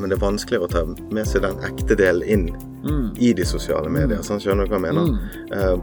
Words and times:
men 0.00 0.10
det 0.10 0.16
er 0.18 0.24
vanskeligere 0.24 0.66
å 0.66 0.72
ta 0.72 0.82
med 1.14 1.26
seg 1.28 1.42
den 1.46 1.58
ekte 1.68 1.96
delen 1.96 2.26
inn 2.26 2.50
Mm. 2.80 3.10
i 3.20 3.32
de 3.36 3.44
sosiale 3.44 3.90
medier. 3.92 4.22
Sånn, 4.24 4.40
skjønner 4.40 4.64
du 4.64 4.72
hva 4.72 4.78
jeg 4.80 4.94
mener? 4.94 5.18
Eh, 5.52 5.74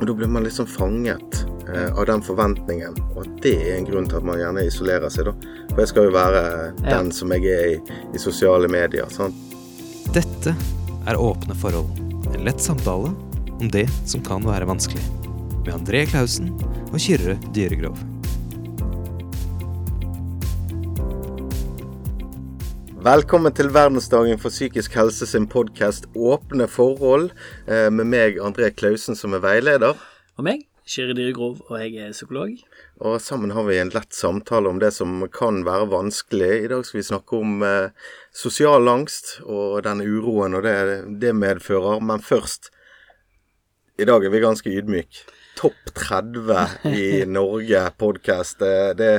og 0.00 0.06
da 0.08 0.12
blir 0.18 0.26
man 0.28 0.42
liksom 0.42 0.66
fanget 0.66 1.44
eh, 1.70 1.92
av 1.94 2.06
den 2.10 2.20
forventningen, 2.26 2.96
og 3.14 3.20
at 3.22 3.36
det 3.44 3.52
er 3.62 3.76
en 3.78 3.86
grunn 3.86 4.08
til 4.10 4.18
at 4.18 4.24
man 4.26 4.40
gjerne 4.42 4.64
isolerer 4.66 5.08
seg, 5.14 5.28
da. 5.30 5.32
For 5.70 5.84
jeg 5.84 5.88
skal 5.92 6.08
jo 6.08 6.10
være 6.16 6.42
Ja. 6.82 6.98
den 6.98 7.12
som 7.12 7.30
jeg 7.30 7.44
er 7.46 7.66
i, 7.76 7.80
i 8.14 8.18
sosiale 8.18 8.66
medier. 8.68 9.06
Sånn. 9.14 9.32
Dette 10.12 10.56
er 11.06 11.14
Åpne 11.16 11.54
forhold. 11.54 11.86
En 12.34 12.44
lett 12.44 12.58
samtale 12.60 13.14
om 13.60 13.68
det 13.70 13.86
som 14.04 14.20
kan 14.20 14.42
være 14.42 14.66
vanskelig. 14.66 15.02
Med 15.64 15.72
André 15.74 16.04
Klausen 16.10 16.50
og 16.92 16.98
Kyrre 16.98 17.38
Dyregrov. 17.54 17.96
Velkommen 23.04 23.52
til 23.52 23.68
verdensdagen 23.68 24.38
for 24.40 24.48
psykisk 24.48 24.94
helse 24.96 25.26
sin 25.28 25.44
podkast 25.52 26.06
Åpne 26.16 26.64
forhold, 26.72 27.34
eh, 27.68 27.90
med 27.92 28.06
meg, 28.08 28.38
André 28.40 28.70
Klausen, 28.72 29.12
som 29.14 29.34
er 29.34 29.42
veileder. 29.44 29.98
Og 30.38 30.44
meg, 30.46 30.62
Kyrre 30.88 31.12
Dyregrov, 31.12 31.58
og 31.68 31.82
jeg 31.82 31.98
er 32.00 32.14
psykolog. 32.14 32.54
Og 33.04 33.20
sammen 33.20 33.50
har 33.52 33.66
vi 33.68 33.76
en 33.76 33.90
lett 33.92 34.14
samtale 34.16 34.70
om 34.70 34.78
det 34.80 34.94
som 34.94 35.20
kan 35.28 35.66
være 35.66 35.90
vanskelig. 35.92 36.64
I 36.64 36.70
dag 36.72 36.86
skal 36.86 36.98
vi 36.98 37.04
snakke 37.04 37.36
om 37.36 37.62
eh, 37.62 37.90
sosial 38.32 38.88
angst 38.88 39.42
og 39.44 39.82
den 39.84 40.00
uroen 40.00 40.54
og 40.54 40.62
det 40.64 41.04
det 41.20 41.34
medfører. 41.36 42.00
Men 42.00 42.24
først 42.24 42.70
I 43.98 44.04
dag 44.08 44.24
er 44.24 44.30
vi 44.30 44.40
ganske 44.40 44.70
ydmyke. 44.70 45.28
Topp 45.60 45.92
30 45.92 46.88
i 46.88 47.24
Norge 47.36 47.84
podkast. 47.98 48.64
Det, 48.64 48.96
det, 48.96 49.12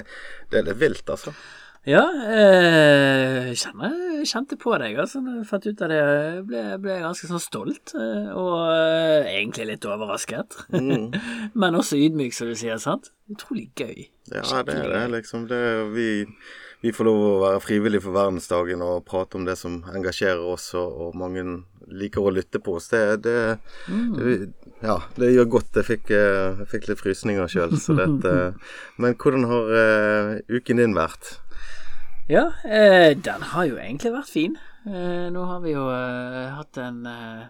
det 0.50 0.66
er 0.74 0.74
vilt, 0.74 1.06
altså. 1.06 1.36
Ja, 1.86 2.02
eh, 2.34 3.52
kjenner, 3.54 3.94
kjente 4.26 4.58
på 4.58 4.74
deg, 4.82 4.98
altså. 5.04 5.22
Når 5.22 5.36
jeg 5.38 5.48
fant 5.52 5.68
ut 5.70 5.84
av 5.86 5.92
det, 5.92 6.02
ble, 6.50 6.64
ble 6.82 6.96
jeg 6.96 7.04
ganske 7.06 7.30
sånn 7.30 7.44
stolt. 7.44 7.94
eh, 7.94 8.32
Og 8.34 8.56
eh, 8.74 9.30
egentlig 9.36 9.68
litt 9.70 9.86
overrasket. 9.86 10.58
Mm. 10.74 11.14
Men 11.62 11.78
også 11.78 12.00
ydmyk, 12.02 12.34
som 12.34 12.50
du 12.50 12.58
sier, 12.58 12.82
sant? 12.82 13.12
Utrolig 13.30 13.70
gøy. 13.78 14.08
Ja, 14.34 14.64
det 14.66 14.80
er 14.82 14.90
det, 14.96 15.04
liksom. 15.14 15.46
Det, 15.52 15.62
vi, 15.94 16.26
vi 16.82 16.94
får 16.94 17.10
lov 17.12 17.22
å 17.22 17.38
være 17.46 17.62
frivillige 17.68 18.08
for 18.08 18.18
verdensdagen 18.18 18.82
og 18.86 19.06
prate 19.06 19.38
om 19.38 19.46
det 19.46 19.58
som 19.62 19.84
engasjerer 19.94 20.42
oss, 20.42 20.72
og, 20.74 20.90
og 20.90 21.22
mange 21.22 21.46
liker 21.86 22.26
å 22.26 22.34
lytte 22.34 22.58
på 22.66 22.80
oss. 22.80 22.90
Det, 22.90 23.06
det, 23.30 23.38
det 24.18 24.38
Ja, 24.82 24.98
det 25.22 25.36
gjør 25.36 25.54
godt. 25.60 25.78
Jeg 25.78 25.86
fikk, 25.94 26.10
eh, 26.18 26.58
jeg 26.64 26.72
fikk 26.74 26.90
litt 26.90 27.06
frysninger 27.06 27.50
sjøl, 27.52 27.78
så 27.78 27.94
dette 28.02 28.36
Men 29.02 29.14
hvordan 29.22 29.46
har 29.54 29.70
uh, 29.78 30.32
uken 30.50 30.82
din 30.82 30.98
vært? 30.98 31.36
Ja, 32.26 32.54
eh, 32.64 33.14
den 33.14 33.44
har 33.52 33.68
jo 33.70 33.76
egentlig 33.78 34.10
vært 34.16 34.32
fin. 34.34 34.56
Eh, 34.90 35.28
nå 35.30 35.44
har 35.46 35.60
vi 35.62 35.76
jo 35.76 35.84
eh, 35.94 36.56
hatt 36.58 36.80
en 36.82 37.04
eh, 37.06 37.44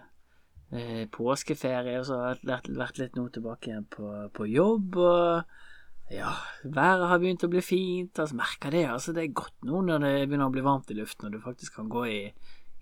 eh, 0.76 1.06
påskeferie, 1.08 1.94
og 2.02 2.04
så 2.04 2.18
har 2.20 2.42
jeg 2.42 2.74
vært, 2.76 2.98
litt 3.00 3.16
nå 3.16 3.24
tilbake 3.32 3.70
igjen 3.70 3.86
på, 3.88 4.10
på 4.36 4.48
jobb. 4.52 4.98
Og 5.00 6.12
ja, 6.12 6.34
været 6.60 7.06
har 7.08 7.22
begynt 7.22 7.46
å 7.46 7.50
bli 7.54 7.62
fint. 7.64 8.20
Altså, 8.20 8.36
merker 8.36 8.76
det. 8.76 8.84
Altså, 8.92 9.14
det 9.16 9.24
er 9.24 9.38
godt 9.40 9.64
nå 9.64 9.80
når 9.86 10.04
det 10.04 10.12
begynner 10.26 10.50
å 10.50 10.54
bli 10.58 10.66
varmt 10.66 10.92
i 10.92 10.98
luften, 10.98 11.30
og 11.30 11.38
du 11.38 11.40
faktisk 11.46 11.80
kan 11.80 11.88
gå 11.88 12.04
i, 12.12 12.20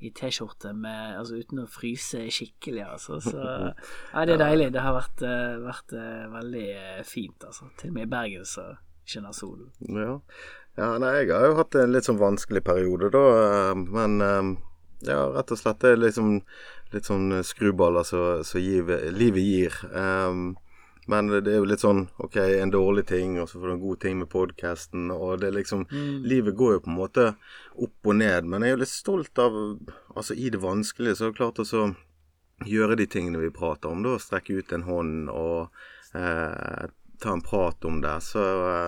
i 0.02 0.10
T-skjorte 0.18 0.74
altså, 0.74 1.38
uten 1.38 1.62
å 1.62 1.68
fryse 1.70 2.24
skikkelig. 2.26 2.88
Altså. 2.88 3.20
Så 3.22 3.38
ja, 3.38 4.26
det 4.26 4.34
er 4.34 4.42
deilig. 4.48 4.72
Det 4.74 4.82
har 4.82 4.98
vært, 4.98 5.22
eh, 5.30 5.62
vært 5.62 5.96
veldig 6.34 6.66
fint. 7.06 7.46
Altså. 7.46 7.70
Til 7.78 7.94
og 7.94 8.00
med 8.00 8.08
i 8.08 8.12
Bergen 8.18 8.50
så 8.50 8.72
skinner 9.06 9.36
solen. 9.36 9.70
Ja. 9.94 10.18
Ja, 10.76 10.90
nei, 10.98 11.12
jeg 11.22 11.32
har 11.34 11.48
jo 11.50 11.58
hatt 11.60 11.76
en 11.78 11.94
litt 11.94 12.08
sånn 12.08 12.20
vanskelig 12.22 12.64
periode, 12.66 13.10
da. 13.14 13.24
eh, 13.44 13.84
Men 13.94 14.20
eh, 14.20 14.52
ja, 15.08 15.20
rett 15.34 15.52
og 15.52 15.60
slett 15.60 15.82
det 15.84 15.94
er 15.94 16.02
liksom 16.02 16.36
litt 16.94 17.08
sånn 17.08 17.40
skruballer 17.44 18.06
som 18.06 18.60
livet 19.14 19.42
gir. 19.42 19.74
Um, 19.90 20.54
men 21.10 21.28
det 21.28 21.50
er 21.52 21.58
jo 21.58 21.68
litt 21.68 21.82
sånn 21.82 22.06
OK, 22.22 22.38
en 22.40 22.72
dårlig 22.72 23.04
ting, 23.10 23.36
og 23.40 23.50
så 23.50 23.58
får 23.58 23.68
du 23.68 23.74
en 23.74 23.82
god 23.82 24.00
ting 24.00 24.16
med 24.22 24.30
podkasten, 24.32 25.10
og 25.12 25.42
det 25.42 25.50
er 25.50 25.58
liksom 25.58 25.84
Livet 26.24 26.56
går 26.56 26.78
jo 26.78 26.84
på 26.86 26.90
en 26.92 26.96
måte 26.96 27.26
opp 27.74 28.08
og 28.08 28.16
ned, 28.16 28.48
men 28.48 28.64
jeg 28.64 28.72
er 28.72 28.76
jo 28.78 28.82
litt 28.84 28.92
stolt 28.92 29.42
av 29.42 29.58
Altså, 30.14 30.36
i 30.38 30.48
det 30.54 30.62
vanskelige 30.62 31.18
så 31.18 31.26
er 31.26 31.34
det 31.34 31.40
klart 31.42 31.60
å 31.60 31.84
gjøre 32.64 32.96
de 32.96 33.06
tingene 33.10 33.42
vi 33.42 33.52
prater 33.52 33.90
om, 33.90 34.04
da. 34.06 34.14
Strekke 34.22 34.60
ut 34.62 34.72
en 34.72 34.86
hånd 34.86 35.30
og 35.34 35.74
eh, 36.14 36.86
ta 37.20 37.32
en 37.32 37.42
prat 37.44 37.84
om 37.84 38.00
det. 38.00 38.20
Så, 38.20 38.42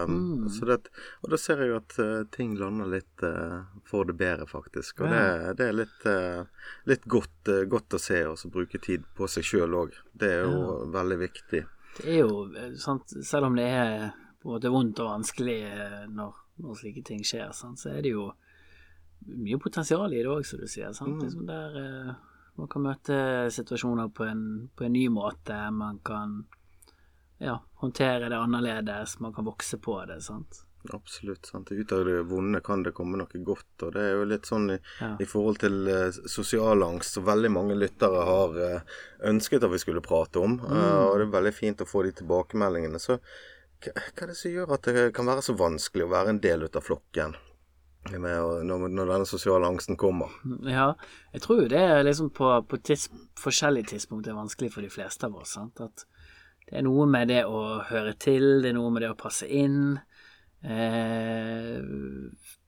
mm. 0.08 0.48
så 0.48 0.64
det, 0.64 0.78
og 1.22 1.30
da 1.32 1.38
ser 1.40 1.62
jeg 1.62 1.72
jo 1.72 1.78
at 1.78 1.96
eh, 2.02 2.24
ting 2.34 2.56
lander 2.58 2.90
litt 2.90 3.24
eh, 3.26 3.60
for 3.88 4.08
det 4.08 4.16
bedre, 4.20 4.48
faktisk. 4.50 5.02
Og 5.04 5.12
det, 5.12 5.22
det 5.60 5.68
er 5.70 5.78
litt, 5.80 6.06
eh, 6.10 6.70
litt 6.90 7.06
godt, 7.10 7.52
eh, 7.52 7.64
godt 7.70 7.98
å 7.98 8.02
se, 8.02 8.22
og 8.28 8.44
bruke 8.52 8.80
tid 8.82 9.06
på 9.16 9.28
seg 9.30 9.46
sjøl 9.46 9.78
òg. 9.84 9.96
Det 10.12 10.32
er 10.38 10.46
jo 10.46 10.78
veldig 10.94 11.20
viktig. 11.22 11.64
Det 11.96 12.08
er 12.12 12.22
jo 12.24 12.46
eh, 12.52 12.74
sant, 12.80 13.14
selv 13.24 13.50
om 13.50 13.58
det 13.58 13.68
er 13.72 14.08
måte 14.46 14.70
vondt 14.70 15.00
og 15.02 15.10
vanskelig 15.10 15.60
eh, 15.66 16.02
når, 16.12 16.42
når 16.62 16.80
slike 16.80 17.04
ting 17.06 17.24
skjer, 17.26 17.50
sant, 17.56 17.80
så 17.82 17.94
er 17.94 18.04
det 18.04 18.14
jo 18.14 18.30
mye 19.26 19.58
potensial 19.58 20.12
i 20.12 20.20
det 20.20 20.30
òg, 20.30 20.44
som 20.46 20.60
du 20.60 20.68
sier. 20.70 20.92
Sant? 20.94 21.18
Liksom 21.22 21.46
der 21.48 21.78
eh, 21.80 22.10
man 22.56 22.70
kan 22.72 22.84
møte 22.84 23.16
situasjoner 23.52 24.12
på 24.16 24.24
en, 24.24 24.44
på 24.76 24.86
en 24.86 24.94
ny 24.94 25.06
måte. 25.12 25.56
Man 25.76 25.98
kan 26.06 26.44
ja, 27.38 27.58
håndtere 27.82 28.28
det 28.28 28.38
annerledes. 28.38 29.18
Man 29.20 29.32
kan 29.34 29.44
vokse 29.44 29.78
på 29.78 29.98
det. 30.06 30.20
sant? 30.22 30.62
Absolutt. 30.94 31.46
sant? 31.46 31.72
Ut 31.72 31.92
av 31.92 32.04
det 32.06 32.20
vonde 32.30 32.60
kan 32.62 32.82
det 32.86 32.92
komme 32.94 33.18
noe 33.18 33.40
godt. 33.44 33.82
Og 33.82 33.92
det 33.96 34.04
er 34.06 34.12
jo 34.14 34.24
litt 34.30 34.46
sånn 34.46 34.70
i, 34.70 34.78
Ja. 35.00 35.16
i 35.20 35.26
forhold 35.26 35.58
til 35.58 35.88
uh, 35.88 36.10
sosial 36.30 36.82
angst, 36.86 37.16
som 37.16 37.24
veldig 37.26 37.50
mange 37.50 37.74
lyttere 37.74 38.22
har 38.28 38.54
uh, 38.56 38.80
ønsket 39.26 39.64
at 39.66 39.72
vi 39.72 39.78
skulle 39.82 40.00
prate 40.04 40.38
om. 40.38 40.60
eh, 40.62 41.02
og 41.08 41.18
det 41.18 41.26
er 41.26 41.34
veldig 41.40 41.54
fint 41.54 41.82
å 41.82 41.88
få 41.90 42.04
de 42.06 42.12
tilbakemeldingene. 42.20 43.00
Så 43.02 43.18
hva, 43.18 43.92
hva 43.92 44.22
er 44.22 44.30
det 44.30 44.36
som 44.38 44.50
gjør 44.54 44.72
at 44.78 44.82
det 44.86 45.12
kan 45.16 45.26
være 45.26 45.42
så 45.42 45.56
vanskelig 45.58 46.06
å 46.06 46.12
være 46.14 46.28
en 46.36 46.40
del 46.40 46.62
ut 46.62 46.76
av 46.78 46.86
flokken? 46.86 47.34
Med, 48.06 48.22
når, 48.62 48.84
når 48.94 49.08
denne 49.10 49.26
sosiale 49.26 49.66
angsten 49.66 49.96
kommer. 49.98 50.30
Ja, 50.62 50.92
jeg 51.34 51.42
tror 51.42 51.64
jo 51.64 51.68
det 51.72 51.80
er 51.82 52.04
liksom 52.06 52.28
på, 52.30 52.46
på 52.70 52.78
tids, 52.78 53.08
forskjellige 53.42 53.88
tidspunkt 53.96 54.28
er 54.30 54.36
vanskelig 54.38 54.70
for 54.76 54.86
de 54.86 54.90
fleste 54.94 55.26
av 55.26 55.34
oss. 55.40 55.56
Sant? 55.56 55.80
At 55.82 56.04
det 56.66 56.80
er 56.80 56.86
noe 56.86 57.06
med 57.06 57.30
det 57.30 57.44
å 57.46 57.82
høre 57.86 58.16
til, 58.18 58.60
det 58.62 58.72
er 58.72 58.78
noe 58.78 58.90
med 58.94 59.04
det 59.04 59.12
å 59.12 59.18
passe 59.18 59.46
inn. 59.46 59.98
Eh, 60.66 61.76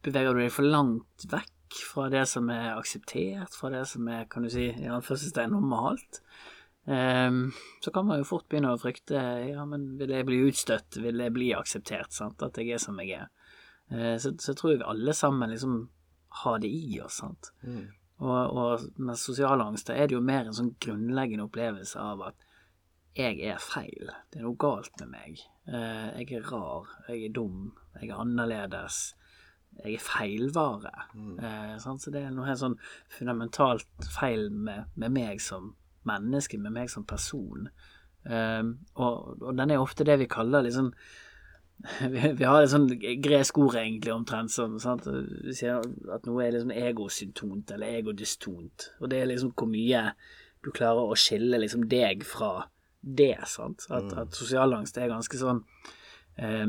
beveger 0.07 0.37
du 0.37 0.43
deg 0.45 0.53
for 0.55 0.69
langt 0.69 1.27
vekk 1.33 1.81
fra 1.91 2.07
det 2.13 2.23
som 2.31 2.47
er 2.55 2.77
akseptert, 2.77 3.57
fra 3.59 3.73
det 3.75 3.83
som 3.91 4.07
er, 4.13 4.29
kan 4.31 4.47
du 4.47 4.53
si, 4.53 4.69
i 4.71 4.87
anførselstegn 4.93 5.51
normalt, 5.57 6.23
eh, 6.87 7.43
så 7.83 7.95
kan 7.95 8.07
man 8.07 8.23
jo 8.23 8.29
fort 8.31 8.47
begynne 8.47 8.77
å 8.77 8.81
frykte 8.81 9.19
ja, 9.51 9.67
men 9.67 9.91
vil 9.99 10.15
jeg 10.15 10.29
bli 10.31 10.41
utstøtt, 10.47 11.01
vil 11.03 11.27
jeg 11.27 11.35
bli 11.35 11.51
akseptert, 11.59 12.15
sant? 12.15 12.43
at 12.47 12.63
jeg 12.63 12.79
er 12.79 12.83
som 12.83 13.03
jeg 13.03 13.19
er. 13.25 13.55
Eh, 13.91 14.15
så, 14.23 14.37
så 14.39 14.55
tror 14.55 14.77
jeg 14.77 14.85
vi 14.85 14.93
alle 14.95 15.17
sammen 15.17 15.51
liksom 15.51 15.81
har 16.45 16.63
det 16.63 16.71
i 16.71 17.01
oss, 17.03 17.19
sant. 17.25 17.51
Og, 18.19 18.59
og 18.63 19.03
med 19.03 19.19
sosial 19.19 19.63
angst 19.63 19.91
da 19.91 19.95
er 19.99 20.07
det 20.07 20.17
jo 20.17 20.23
mer 20.23 20.47
en 20.47 20.55
sånn 20.55 20.75
grunnleggende 20.83 21.47
opplevelse 21.47 21.99
av 22.03 22.25
at 22.31 22.48
jeg 23.19 23.41
er 23.51 23.59
feil. 23.63 24.13
Det 24.31 24.41
er 24.41 24.47
noe 24.47 24.59
galt 24.61 24.95
med 25.03 25.11
meg. 25.13 25.43
Eh, 25.67 26.23
jeg 26.23 26.39
er 26.39 26.51
rar. 26.53 26.89
Jeg 27.09 27.29
er 27.29 27.35
dum. 27.35 27.73
Jeg 27.99 28.13
er 28.13 28.23
annerledes. 28.23 29.01
Jeg 29.83 29.99
er 29.99 30.03
feilvare. 30.03 30.95
Mm. 31.15 31.37
sant? 31.83 32.03
Så 32.03 32.11
det 32.15 32.23
er 32.25 32.35
noe 32.35 32.49
helt 32.49 32.63
sånn 32.63 32.79
fundamentalt 33.13 34.11
feil 34.15 34.49
med, 34.51 34.89
med 34.95 35.15
meg 35.15 35.43
som 35.45 35.75
menneske, 36.09 36.59
med 36.59 36.75
meg 36.75 36.91
som 36.91 37.07
person. 37.07 37.69
Eh, 38.25 38.63
og, 38.97 39.43
og 39.43 39.57
den 39.59 39.75
er 39.75 39.83
ofte 39.83 40.07
det 40.07 40.19
vi 40.23 40.31
kaller 40.31 40.67
liksom 40.67 40.93
vi, 42.13 42.23
vi 42.35 42.43
har 42.43 42.65
et 42.65 42.73
sånn 42.73 42.89
gresk 43.23 43.59
ord 43.63 43.77
egentlig 43.79 44.11
omtrent 44.11 44.51
som 44.51 44.75
sant? 44.83 45.07
Vi 45.47 45.55
sier 45.55 45.79
at 46.15 46.27
noe 46.27 46.43
er 46.43 46.57
liksom 46.57 46.75
egosyntont 46.75 47.71
eller 47.75 48.01
egodystont. 48.01 48.91
Og 48.99 49.13
det 49.13 49.23
er 49.23 49.31
liksom 49.31 49.55
hvor 49.55 49.71
mye 49.71 50.09
du 50.65 50.73
klarer 50.75 51.07
å 51.07 51.19
skille 51.19 51.61
liksom 51.63 51.87
deg 51.91 52.25
fra 52.27 52.67
det. 53.17 53.37
sant? 53.49 53.87
At, 53.91 54.13
at 54.25 54.37
sosialangst 54.37 54.99
er 54.99 55.13
ganske 55.13 55.41
sånn 55.41 55.63
eh, 56.37 56.67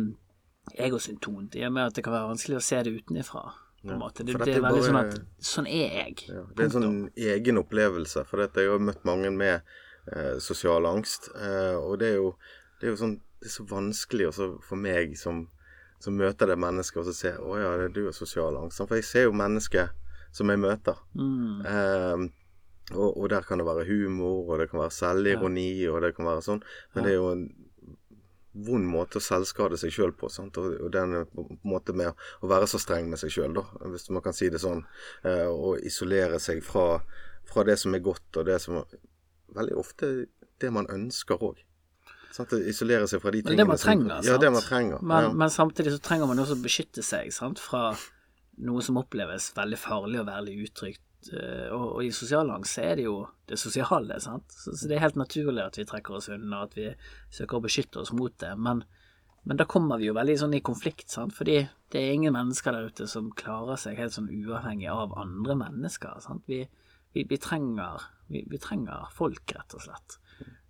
egosyntont 0.78 1.58
i 1.58 1.66
og 1.68 1.74
med 1.76 1.90
at 1.90 1.98
det 1.98 2.06
kan 2.06 2.16
være 2.16 2.32
vanskelig 2.32 2.60
å 2.60 2.64
se 2.64 2.84
det 2.86 2.96
utenifra. 3.00 3.50
På 3.80 3.96
måte. 3.96 4.26
Det, 4.28 4.34
det 4.36 4.58
er 4.58 4.60
veldig 4.60 4.64
veldig 4.66 4.82
sånn 4.84 4.98
at 5.00 5.14
sånn 5.50 5.68
er 5.72 5.94
jeg. 6.02 6.16
Ja, 6.28 6.42
det 6.52 6.64
er 6.64 6.66
en 6.66 6.74
sånn 6.74 6.98
egen 7.16 7.60
opplevelse, 7.62 8.26
for 8.28 8.44
jeg 8.44 8.68
har 8.68 8.82
møtt 8.84 9.06
mange 9.08 9.32
med 9.32 9.62
eh, 10.12 10.36
sosial 10.44 10.88
angst. 10.90 11.30
Eh, 11.32 11.78
og 11.80 12.02
det 12.02 12.10
er 12.10 12.18
jo, 12.18 12.34
det 12.82 12.90
er 12.90 12.92
jo 12.92 13.00
sånn, 13.00 13.14
det 13.40 13.48
er 13.48 13.54
så 13.54 13.64
vanskelig 13.70 14.28
også 14.34 14.50
for 14.68 14.84
meg 14.84 15.16
som, 15.20 15.46
som 16.04 16.20
møter 16.20 16.52
det 16.52 16.60
mennesket, 16.60 17.00
og 17.00 17.08
så 17.08 17.16
ser 17.16 17.40
å 17.40 17.56
ja, 17.56 17.72
det 17.80 17.88
er 17.88 17.96
du 17.96 18.02
har 18.10 18.18
sosial 18.18 18.60
angst. 18.60 18.84
For 18.84 19.00
jeg 19.00 19.08
ser 19.08 19.30
jo 19.30 19.40
mennesker 19.46 19.94
som 20.36 20.52
jeg 20.52 20.60
møter. 20.60 21.00
Mm. 21.16 21.64
Eh, 21.72 22.28
og, 22.96 23.10
og 23.14 23.30
der 23.32 23.46
kan 23.48 23.62
det 23.62 23.68
være 23.68 23.88
humor, 23.90 24.46
og 24.48 24.62
det 24.62 24.70
kan 24.72 24.84
være 24.84 24.96
selvironi, 24.96 25.72
og 25.92 26.02
det 26.06 26.14
kan 26.18 26.30
være 26.30 26.46
sånn. 26.46 26.64
Men 26.94 27.06
det 27.06 27.14
er 27.14 27.20
jo 27.20 27.34
en 27.34 27.50
vond 28.66 28.88
måte 28.90 29.20
å 29.20 29.24
selvskade 29.24 29.78
seg 29.80 29.94
sjøl 29.94 30.14
på. 30.18 30.30
Sant? 30.34 30.58
Og, 30.60 30.76
og 30.86 30.92
den 30.94 31.16
er 31.22 31.30
på 31.30 31.46
en 31.46 31.62
måte 31.70 31.96
med 31.98 32.12
å 32.42 32.50
være 32.50 32.70
så 32.70 32.82
streng 32.82 33.10
med 33.12 33.22
seg 33.22 33.34
sjøl, 33.34 33.58
hvis 33.94 34.10
man 34.14 34.26
kan 34.26 34.36
si 34.36 34.50
det 34.52 34.62
sånn. 34.64 34.84
Eh, 35.24 35.48
og 35.48 35.84
isolere 35.86 36.42
seg 36.44 36.64
fra, 36.66 37.00
fra, 37.50 37.66
det 37.68 37.80
som 37.82 37.96
er 37.96 38.06
godt, 38.06 38.30
og 38.36 38.50
det 38.50 38.60
som 38.64 38.84
Veldig 39.50 39.74
ofte 39.82 40.08
det 40.62 40.70
man 40.70 40.86
ønsker 40.94 41.42
òg. 41.42 41.58
Isolere 42.70 43.08
seg 43.10 43.18
fra 43.24 43.32
de 43.34 43.40
tingene 43.42 43.64
det 43.64 43.66
man 43.66 43.80
trenger, 43.82 44.12
som, 44.20 44.28
ja, 44.30 44.36
det 44.38 44.52
man 44.54 44.62
trenger. 44.62 45.00
Men, 45.02 45.26
ja. 45.26 45.32
men, 45.42 45.50
samtidig 45.50 45.96
så 45.96 46.02
trenger 46.06 46.30
man 46.30 46.42
også 46.44 46.54
å 46.54 46.62
beskytte 46.62 47.02
seg 47.02 47.32
sant? 47.34 47.58
fra 47.58 47.96
noe 48.62 48.84
som 48.86 49.00
oppleves 49.02 49.50
veldig 49.58 49.80
farlig 49.82 50.22
og 50.22 50.28
veldig 50.30 50.54
utrygt. 50.68 51.02
Eh, 51.27 51.68
og, 51.75 51.98
og, 51.98 52.04
i 52.06 52.12
sosial 52.16 52.50
angst 52.54 52.80
er 52.80 52.95
det 53.00 53.06
jo 53.06 53.18
det 53.50 53.60
sosiale, 53.60 54.19
sant. 54.24 54.48
Så, 54.54 54.74
så, 54.74 54.88
det 54.88 54.98
er 54.98 55.06
helt 55.07 55.19
naturlig 55.19 55.66
at 55.66 55.80
vi 55.80 55.88
trekker 55.89 56.19
oss 56.19 56.30
unna, 56.31 56.63
at 56.66 56.77
vi 56.77 56.88
søker 57.36 57.60
å 57.60 57.66
beskytte 57.66 58.04
oss 58.04 58.13
mot 58.16 58.36
det. 58.42 58.54
Men, 58.57 58.83
men 59.44 59.60
da 59.60 59.68
kommer 59.69 60.00
vi 60.00 60.10
jo 60.10 60.16
veldig 60.18 60.38
sånn 60.44 60.56
i 60.57 60.63
konflikt, 60.66 61.10
sant. 61.12 61.36
Fordi 61.36 61.62
det 61.92 62.01
er 62.01 62.16
ingen 62.16 62.36
mennesker 62.38 62.75
der 62.75 62.92
ute 62.92 63.10
som 63.12 63.31
klarer 63.36 63.80
seg 63.81 64.00
helt 64.00 64.16
sånn 64.16 64.31
uavhengig 64.31 64.89
av 64.94 65.18
andre 65.19 65.57
mennesker. 65.60 66.21
sant. 66.24 66.45
Vi, 66.48 66.63
vi, 67.16 67.25
vi 67.27 67.42
trenger, 67.42 68.07
vi, 68.31 68.62
trenger 68.62 69.10
folk, 69.16 69.44
rett 69.57 69.75
og 69.75 69.86
slett. 69.88 70.19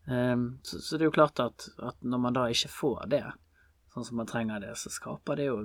Um, 0.09 0.55
så, 0.65 0.79
så, 0.81 0.97
det 0.97 1.05
er 1.05 1.11
jo 1.11 1.17
klart 1.19 1.39
at, 1.43 1.67
at, 1.85 1.99
når 2.01 2.21
man 2.23 2.33
da 2.33 2.47
ikke 2.49 2.71
får 2.73 3.03
det, 3.11 3.25
sånn 3.93 4.07
som 4.07 4.17
man 4.17 4.29
trenger 4.29 4.63
det, 4.63 4.73
så 4.79 4.89
skaper 4.89 5.37
det 5.37 5.49
jo 5.51 5.59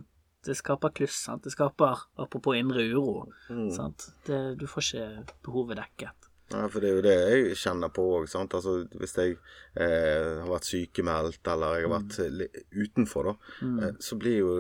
det 0.46 0.56
skaper 0.58 0.93
kluss. 0.94 1.17
sant? 1.26 1.44
Det 1.44 1.55
skaper, 1.55 2.06
apropos 2.20 2.58
indre 2.58 2.85
uro, 2.91 3.26
mm. 3.49 3.69
sant? 3.75 4.08
Det, 4.26 4.41
du 4.61 4.67
får 4.70 4.88
ikke 4.88 5.35
behovet 5.46 5.81
dekket. 5.81 6.31
Ja, 6.52 6.67
for 6.69 6.85
det 6.85 6.91
er 6.91 6.99
jo 6.99 7.05
det 7.05 7.14
jeg 7.17 7.58
kjenner 7.58 7.91
på 7.94 8.05
òg. 8.19 8.26
Altså, 8.29 8.75
hvis 9.00 9.17
jeg 9.17 9.37
eh, 9.81 10.43
har 10.43 10.50
vært 10.50 10.69
sykemeldt, 10.69 11.41
eller 11.50 11.79
jeg 11.79 11.87
har 11.88 11.94
vært 11.94 12.19
mm. 12.20 12.67
utenfor, 12.85 13.31
da, 13.31 13.55
mm. 13.64 13.79
eh, 13.79 13.94
så 14.05 14.19
blir 14.20 14.37
jo 14.43 14.50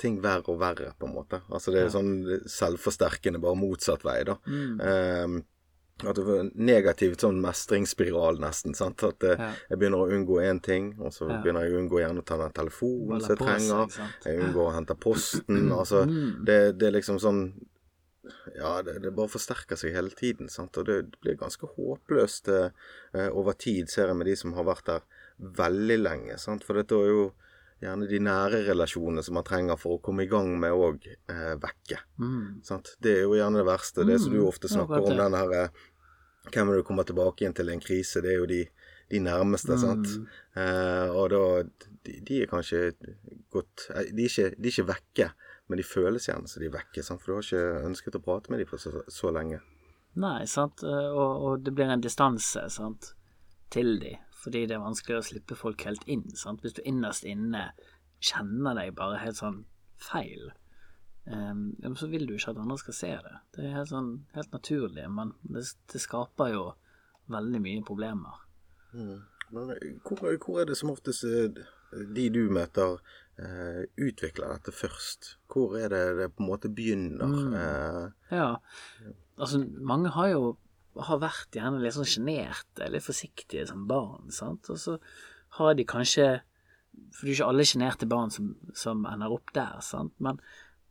ting 0.00 0.18
verre 0.22 0.52
og 0.52 0.60
verre, 0.60 0.92
på 0.98 1.08
en 1.08 1.16
måte. 1.16 1.40
Altså 1.48 1.72
det 1.72 1.80
er 1.80 1.88
ja. 1.88 1.94
sånn 1.94 2.14
selvforsterkende, 2.50 3.40
bare 3.42 3.58
motsatt 3.58 4.04
vei, 4.06 4.20
da. 4.26 4.36
Mm. 4.50 4.80
Um, 4.82 5.36
at 6.02 6.16
det 6.18 6.24
var 6.26 6.48
negativt 6.58 7.22
sånn 7.22 7.36
mestringsspiral, 7.42 8.40
nesten. 8.42 8.74
sant? 8.74 9.02
At 9.06 9.24
eh, 9.26 9.38
ja. 9.38 9.50
jeg 9.70 9.80
begynner 9.80 10.02
å 10.02 10.16
unngå 10.16 10.40
én 10.42 10.58
ting, 10.64 10.90
og 10.98 11.14
så 11.14 11.28
ja. 11.30 11.36
begynner 11.42 11.66
jeg 11.66 11.76
å 11.76 11.82
unngå 11.82 12.00
gjerne 12.02 12.24
å 12.24 12.26
ta 12.26 12.38
den 12.40 12.56
telefonen 12.56 13.22
som 13.22 13.34
jeg 13.34 13.40
trenger. 13.42 13.94
Seg, 13.94 14.16
jeg 14.26 14.42
unngår 14.42 14.66
å 14.66 14.74
hente 14.74 14.98
posten. 14.98 15.62
altså, 15.78 16.02
mm. 16.10 16.26
det, 16.48 16.58
det, 16.80 16.88
er 16.88 16.98
liksom 16.98 17.20
sånn 17.22 17.44
Ja, 18.56 18.78
det, 18.82 18.98
det, 19.04 19.12
bare 19.14 19.30
forsterker 19.30 19.78
seg 19.78 19.94
hele 19.94 20.10
tiden. 20.18 20.50
sant? 20.50 20.76
Og 20.80 20.90
det 20.90 20.98
blir 21.20 21.38
ganske 21.38 21.70
håpløst 21.76 22.50
eh, 22.50 22.90
over 23.30 23.54
tid, 23.54 23.92
ser 23.92 24.10
jeg 24.10 24.18
med 24.18 24.30
de 24.32 24.36
som 24.40 24.56
har 24.58 24.66
vært 24.66 24.90
der 24.90 25.08
veldig 25.62 26.00
lenge. 26.02 26.38
sant? 26.42 26.66
For 26.66 26.80
dette 26.80 26.98
er 26.98 27.12
jo 27.12 27.24
gjerne 27.82 28.06
de 28.08 28.20
nære 28.22 28.62
relasjonene 28.68 29.22
som 29.24 29.36
man 29.38 29.46
trenger 29.46 29.78
for 29.80 29.96
å 29.96 30.02
komme 30.04 30.24
i 30.24 30.30
gang 30.30 30.52
med 30.60 30.76
òg 30.76 31.08
eh, 31.10 31.54
vekke. 31.60 32.00
Mm. 32.20 32.62
Det 33.02 33.12
er 33.12 33.24
jo 33.24 33.36
gjerne 33.38 33.60
det 33.60 33.68
verste. 33.68 34.06
Det 34.08 34.20
som 34.22 34.32
du 34.32 34.40
mm. 34.40 34.48
ofte 34.48 34.70
snakker 34.72 35.02
om, 35.02 35.18
den 35.18 35.38
her 35.38 35.58
eh, 35.58 35.84
Hvem 36.44 36.68
er 36.68 36.76
det 36.76 36.82
du 36.82 36.86
kommer 36.86 37.06
tilbake 37.08 37.40
igjen 37.40 37.54
til 37.56 37.70
en 37.72 37.80
krise? 37.80 38.20
Det 38.20 38.34
er 38.34 38.42
jo 38.42 38.48
de, 38.48 38.60
de 39.10 39.20
nærmeste, 39.24 39.76
mm. 39.76 39.80
sant. 39.80 40.10
Eh, 40.60 41.12
og 41.12 41.30
da 41.32 41.44
de, 42.04 42.18
de, 42.20 42.42
er 42.42 42.50
kanskje 42.50 42.82
gått 43.52 43.86
eh, 43.94 44.10
de 44.12 44.26
er, 44.26 44.28
ikke, 44.28 44.50
de 44.58 44.68
er 44.68 44.74
ikke 44.74 44.90
vekke, 44.90 45.30
men 45.68 45.80
de 45.80 45.86
føles 45.88 46.28
gjerne 46.28 46.50
som 46.50 46.60
de 46.60 46.68
er 46.68 46.76
vekke. 46.76 47.04
Sant? 47.06 47.24
For 47.24 47.32
du 47.32 47.38
har 47.38 47.48
ikke 47.48 47.88
ønsket 47.88 48.20
å 48.20 48.24
prate 48.26 48.52
med 48.52 48.60
dem 48.60 48.68
for 48.68 48.82
så, 48.82 49.04
så 49.08 49.32
lenge. 49.32 49.62
Nei, 50.20 50.44
sant. 50.50 50.84
Eh, 50.84 51.08
og, 51.10 51.32
og, 51.48 51.64
det 51.64 51.74
blir 51.74 51.90
en 51.90 52.04
distanse 52.04 52.68
sant, 52.72 53.14
til 53.72 53.96
dem 54.02 54.20
fordi 54.44 54.66
det 54.68 54.76
er 54.76 54.84
vanskelig 54.84 55.18
å 55.18 55.24
slippe 55.24 55.56
folk 55.56 55.86
helt 55.88 56.04
inn. 56.10 56.26
Sant? 56.36 56.60
Hvis 56.64 56.76
du 56.76 56.82
innerst 56.84 57.24
inne 57.28 57.70
kjenner 58.24 58.76
deg 58.76 58.94
bare 58.98 59.22
helt 59.22 59.40
sånn 59.40 59.62
feil, 60.04 60.50
um, 61.24 61.70
så 61.96 62.08
vil 62.12 62.26
du 62.28 62.34
ikke 62.36 62.52
at 62.52 62.60
andre 62.60 62.78
skal 62.80 62.98
se 62.98 63.12
det. 63.26 63.36
Det 63.56 63.64
er 63.64 63.76
helt, 63.78 63.92
sånn, 63.92 64.10
helt 64.36 64.56
naturlig, 64.56 65.06
men 65.12 65.32
det, 65.42 65.64
det, 65.92 66.02
skaper 66.02 66.52
jo 66.52 66.64
veldig 67.32 67.62
mye 67.64 67.84
problemer. 67.88 68.42
Mm. 68.92 69.22
Eh, 69.54 69.86
hvor, 70.04 70.20
hvor, 70.20 70.60
er 70.60 70.68
det 70.68 70.76
som 70.78 70.92
oftest 70.92 71.24
eh, 71.28 71.62
de 72.14 72.26
du 72.32 72.42
møter, 72.52 72.98
uh, 73.40 73.82
utvikler 73.96 74.52
dette 74.56 74.74
først? 74.76 75.36
Hvor 75.50 75.78
er 75.78 75.88
det 75.92 76.04
det 76.20 76.30
på 76.34 76.44
en 76.44 76.50
måte 76.50 76.72
begynner? 76.72 77.32
Mm. 77.32 77.56
Uh, 77.56 78.34
ja, 78.34 78.50
altså 79.38 79.64
mange 79.64 80.12
har 80.14 80.32
jo 80.34 80.54
har 80.94 81.22
vært 81.22 81.56
gjerne 81.56 81.82
litt 81.82 81.96
sånn 81.96 82.08
sjenerte, 82.08 82.88
litt 82.90 83.04
forsiktige 83.04 83.66
som 83.68 83.86
barn, 83.90 84.30
sant, 84.34 84.68
og 84.70 84.80
så 84.80 84.98
har 85.58 85.78
de 85.78 85.86
kanskje 85.86 86.26
For 87.14 87.26
det 87.26 87.32
er 87.32 87.34
ikke 87.34 87.48
alle 87.50 87.64
sjenerte 87.66 88.06
barn 88.06 88.30
som, 88.30 88.52
som, 88.78 89.00
ender 89.10 89.32
opp 89.34 89.50
der, 89.54 89.80
sant, 89.82 90.14
men, 90.22 90.38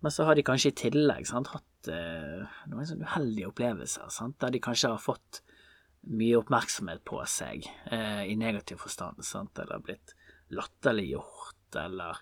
men, 0.03 0.11
så 0.11 0.25
har 0.27 0.35
de 0.35 0.43
kanskje 0.43 0.73
i 0.73 0.77
tillegg 0.81 1.27
sant, 1.29 1.53
hatt 1.53 1.91
eh, 1.91 2.43
noen 2.71 2.89
sånn 2.89 3.05
uheldige 3.05 3.47
opplevelser, 3.53 4.09
sant, 4.11 4.35
der 4.43 4.51
de 4.51 4.59
kanskje 4.63 4.91
har 4.91 4.99
fått 4.99 5.39
mye 6.11 6.41
oppmerksomhet 6.41 7.05
på 7.07 7.21
seg 7.31 7.63
eh, 7.87 8.25
i 8.27 8.35
negativ 8.39 8.83
forstand, 8.83 9.23
sant, 9.23 9.55
eller 9.63 9.83
blitt 9.83 10.11
latterliggjort, 10.51 11.77
eller 11.79 12.19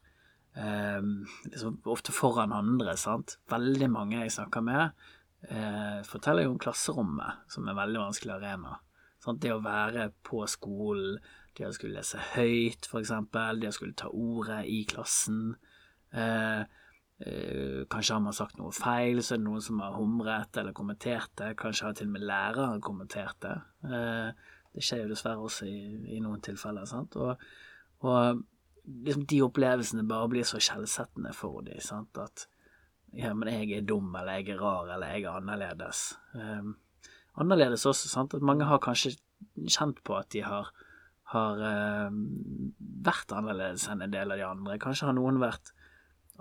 eh, 0.54 1.02
liksom 1.50 1.82
ofte 1.90 2.14
foran 2.14 2.54
andre, 2.54 2.94
sant. 3.02 3.40
Veldig 3.50 3.90
mange 3.90 4.22
jeg 4.22 4.36
snakker 4.38 4.66
med, 4.66 5.10
eh, 5.50 6.02
forteller 6.08 6.46
jo 6.46 6.56
om 6.56 6.62
klasserommet, 6.62 7.46
som 7.52 7.66
er 7.66 7.74
en 7.74 7.82
veldig 7.82 8.02
vanskelig 8.06 8.36
arena. 8.38 8.78
Sånn, 9.22 9.40
det 9.42 9.54
å 9.54 9.62
være 9.62 10.10
på 10.26 10.44
skolen, 10.50 11.20
det 11.58 11.68
å 11.68 11.74
skulle 11.76 12.00
lese 12.00 12.22
høyt, 12.34 12.88
f.eks., 12.88 13.12
det 13.32 13.70
å 13.70 13.76
skulle 13.76 13.98
ta 13.98 14.10
ordet 14.10 14.64
i 14.72 14.82
klassen. 14.90 15.56
Eh, 16.12 16.62
eh, 17.22 17.82
kanskje 17.92 18.16
har 18.18 18.24
man 18.26 18.38
sagt 18.38 18.58
noe 18.60 18.74
feil, 18.76 19.22
så 19.22 19.36
er 19.36 19.44
det 19.44 19.48
noen 19.50 19.66
som 19.66 19.82
har 19.84 19.98
humret 20.00 20.58
eller 20.58 20.76
kommentert 20.78 21.34
det. 21.42 21.54
Kanskje 21.60 21.90
har 21.90 22.00
til 22.00 22.10
og 22.10 22.16
med 22.16 22.26
læreren 22.30 22.82
kommentert 22.82 23.38
det. 23.46 23.58
Eh, 23.86 24.48
det 24.72 24.86
skjer 24.88 25.04
jo 25.04 25.12
dessverre 25.12 25.44
også 25.44 25.68
i, 25.68 26.16
i 26.16 26.22
noen 26.24 26.42
tilfeller. 26.44 26.88
sant? 26.90 27.18
Og, 27.20 27.36
og 28.08 28.42
liksom 29.06 29.26
de 29.30 29.42
opplevelsene 29.46 30.08
bare 30.08 30.30
blir 30.32 30.48
så 30.48 30.62
skjellsettende 30.64 31.34
for 31.36 31.62
dem. 31.68 32.08
At 32.24 32.48
ja, 33.18 33.34
men 33.36 33.52
jeg 33.52 33.72
er 33.76 33.88
dum, 33.88 34.14
eller 34.16 34.40
jeg 34.40 34.56
er 34.56 34.62
rar, 34.62 34.88
eller 34.94 35.12
jeg 35.12 35.26
er 35.26 35.36
annerledes. 35.40 36.06
Um, 36.36 36.78
annerledes 37.42 37.86
også, 37.90 38.10
sant, 38.12 38.36
at 38.38 38.46
mange 38.46 38.68
har 38.70 38.82
kanskje 38.84 39.18
kjent 39.68 40.00
på 40.08 40.16
at 40.16 40.32
de 40.32 40.46
har, 40.46 40.72
har 41.34 41.64
um, 42.08 42.22
vært 42.80 43.36
annerledes 43.36 43.90
enn 43.92 44.06
en 44.06 44.14
del 44.14 44.32
av 44.32 44.40
de 44.40 44.48
andre. 44.48 44.80
Kanskje 44.82 45.10
har 45.10 45.18
noen 45.18 45.42
vært 45.44 45.74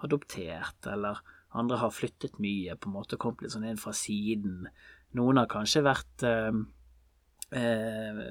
adoptert, 0.00 0.86
eller 0.86 1.22
andre 1.58 1.80
har 1.82 1.94
flyttet 1.94 2.38
mye, 2.42 2.76
på 2.78 2.90
en 2.90 2.98
måte 3.00 3.18
kommet 3.20 3.42
litt 3.42 3.56
sånn 3.56 3.66
inn 3.66 3.80
fra 3.80 3.94
siden. 3.96 4.68
Noen 5.18 5.42
har 5.42 5.50
kanskje 5.50 5.82
vært 5.82 6.26
um, 6.28 6.68
eh, 7.50 8.22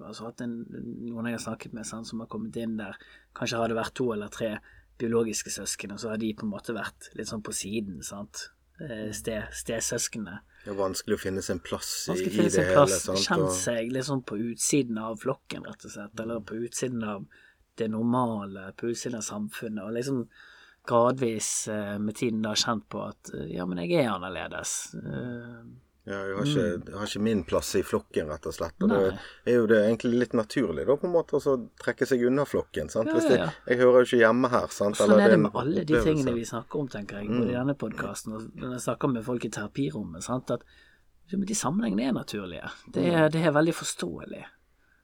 altså 0.00 0.28
hatt 0.28 0.40
en, 0.44 0.62
noen 1.04 1.28
jeg 1.28 1.36
har 1.36 1.44
snakket 1.46 1.74
med 1.76 1.88
sant, 1.88 2.08
som 2.08 2.22
har 2.22 2.30
kommet 2.32 2.56
inn 2.60 2.78
der, 2.80 2.96
kanskje 3.36 3.60
har 3.60 3.68
det 3.68 3.78
vært 3.78 3.96
to 3.98 4.08
eller 4.14 4.32
tre 4.32 4.54
biologiske 5.00 5.50
søsken, 5.50 5.94
og 5.94 6.02
så 6.02 6.12
har 6.12 6.20
de 6.22 6.32
på 6.36 6.46
en 6.46 6.52
måte 6.52 6.74
vært 6.76 7.10
litt 7.18 7.30
sånn 7.30 7.44
på 7.44 7.54
siden, 7.56 8.02
sant. 8.06 8.48
Eh, 8.82 9.10
stesøsknene. 9.12 10.40
Det 10.62 10.70
er 10.72 10.78
vanskelig 10.78 11.18
å 11.18 11.20
finne 11.20 11.42
en 11.52 11.60
plass 11.62 11.90
i, 12.12 12.16
i 12.16 12.30
det 12.36 12.50
hele. 12.50 12.74
Plass, 12.74 12.98
sant? 13.04 13.24
Kjent 13.26 13.54
seg 13.54 13.92
litt 13.94 14.06
sånn 14.08 14.22
på 14.26 14.38
utsiden 14.52 14.98
av 15.02 15.18
flokken, 15.22 15.66
rett 15.68 15.86
og 15.86 15.94
slett, 15.94 16.22
eller 16.22 16.42
på 16.46 16.58
utsiden 16.64 17.04
av 17.06 17.26
det 17.78 17.88
normale, 17.92 18.70
på 18.78 18.92
utsiden 18.92 19.20
av 19.20 19.26
samfunnet, 19.26 19.84
og 19.84 19.96
liksom 19.96 20.24
gradvis 20.88 21.68
eh, 21.70 21.96
med 22.02 22.16
tiden 22.18 22.42
da 22.42 22.56
kjent 22.58 22.88
på 22.90 23.04
at 23.06 23.32
eh, 23.36 23.52
ja, 23.54 23.66
men 23.68 23.82
jeg 23.84 24.02
er 24.02 24.12
annerledes. 24.16 24.74
Ja, 26.04 26.16
jeg 26.26 26.34
har, 26.34 26.46
ikke, 26.50 26.62
mm. 26.62 26.86
jeg 26.88 26.98
har, 26.98 27.10
ikke, 27.10 27.20
min 27.22 27.42
plass 27.46 27.68
i 27.78 27.82
flokken, 27.86 28.30
rett 28.32 28.46
og 28.50 28.54
slett. 28.56 28.74
Og 28.82 28.90
Nei. 28.90 29.02
det 29.46 29.52
er 29.52 29.58
jo 29.60 29.66
det 29.70 29.76
egentlig 29.84 30.22
litt 30.24 30.32
naturlig, 30.34 30.86
da, 30.88 30.96
på 30.98 31.06
en 31.06 31.12
måte, 31.14 31.38
å 31.38 31.54
trekke 31.78 32.08
seg 32.10 32.24
unna 32.26 32.46
flokken. 32.48 32.90
sant? 32.90 33.12
Ja, 33.12 33.20
ja, 33.22 33.36
ja. 33.36 33.44
Jeg, 33.44 33.68
jeg, 33.70 33.80
hører 33.84 34.00
jo 34.00 34.08
ikke 34.08 34.22
hjemme 34.24 34.50
her. 34.50 34.66
sant? 34.74 34.98
Sånn 34.98 35.14
er 35.14 35.36
det 35.36 35.42
med 35.44 35.58
alle 35.62 35.84
de 35.86 36.00
tingene 36.02 36.34
vi 36.34 36.46
snakker 36.48 36.82
om, 36.82 36.88
tenker 36.90 37.20
jeg, 37.20 37.30
både 37.30 37.44
i 37.44 37.52
mm. 37.52 37.58
denne 37.60 37.76
podkasten 37.78 38.34
og 38.34 38.48
når 38.58 38.74
jeg 38.78 38.86
snakker 38.88 39.14
med 39.14 39.28
folk 39.28 39.46
i 39.46 39.52
terapirommet. 39.54 40.26
sant? 40.26 40.50
At 40.50 40.66
de 41.30 41.56
sammenhengene 41.56 42.10
er 42.10 42.18
naturlige. 42.18 42.74
Det 42.92 43.06
er, 43.06 43.30
det 43.32 43.46
er 43.46 43.54
veldig 43.54 43.76
forståelig. 43.78 44.42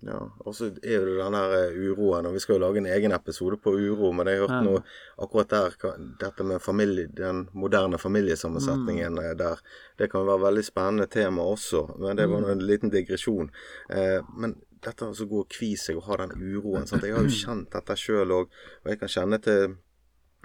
Ja, 0.00 0.18
og 0.46 0.54
så 0.54 0.68
er 0.68 1.06
det 1.06 1.16
den 1.18 1.34
her 1.34 1.52
eh, 1.56 1.78
uroen, 1.90 2.26
og 2.28 2.36
vi 2.36 2.40
skal 2.42 2.54
jo 2.54 2.62
lage 2.62 2.78
en 2.78 2.86
egen 2.86 3.12
episode 3.16 3.56
på 3.58 3.72
uro, 3.74 4.12
men 4.14 4.28
jeg 4.30 4.38
har 4.38 4.44
hørt 4.46 4.54
ja. 4.54 4.60
noe 4.62 4.82
akkurat 5.18 5.50
der, 5.50 5.98
dette 6.20 6.46
med 6.46 6.62
familie, 6.62 7.08
den 7.10 7.48
moderne 7.52 7.98
familiesammensetningen 7.98 9.18
mm. 9.18 9.24
Eh, 9.24 9.34
der. 9.40 9.58
Det 9.98 10.06
kan 10.12 10.28
være 10.28 10.44
veldig 10.44 10.64
spennende 10.68 11.08
tema 11.10 11.42
også, 11.42 11.82
men 11.98 12.16
det 12.16 12.28
var 12.30 12.46
mm. 12.46 12.50
en 12.52 12.64
liten 12.70 12.94
digresjon. 12.94 13.50
Eh, 13.90 14.22
men 14.38 14.54
dette 14.86 15.10
å 15.10 15.28
gå 15.34 15.42
og 15.42 15.50
kvi 15.50 15.74
seg 15.74 15.98
og 15.98 16.06
ha 16.06 16.22
den 16.22 16.38
uroen 16.38 16.86
sant? 16.86 17.02
Jeg 17.02 17.18
har 17.18 17.26
jo 17.26 17.34
kjent 17.42 17.74
dette 17.74 17.98
sjøl 17.98 18.38
òg, 18.38 18.58
og 18.84 18.94
jeg 18.94 19.02
kan 19.02 19.14
kjenne 19.18 19.42
til 19.42 19.64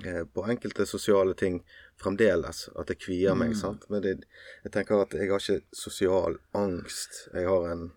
eh, 0.01 0.23
på 0.25 0.49
enkelte 0.49 0.89
sosiale 0.89 1.37
ting 1.37 1.61
fremdeles 2.01 2.71
at 2.73 2.89
det 2.89 2.97
kvier 3.05 3.37
meg. 3.37 3.53
Mm. 3.53 3.59
sant? 3.61 3.85
Men 3.93 4.01
det, 4.01 4.23
jeg 4.65 4.73
tenker 4.73 5.05
at 5.05 5.13
jeg 5.13 5.29
har 5.29 5.45
ikke 5.45 5.77
sosial 5.77 6.41
angst. 6.57 7.27
Jeg 7.35 7.45
har 7.45 7.69
en 7.69 7.91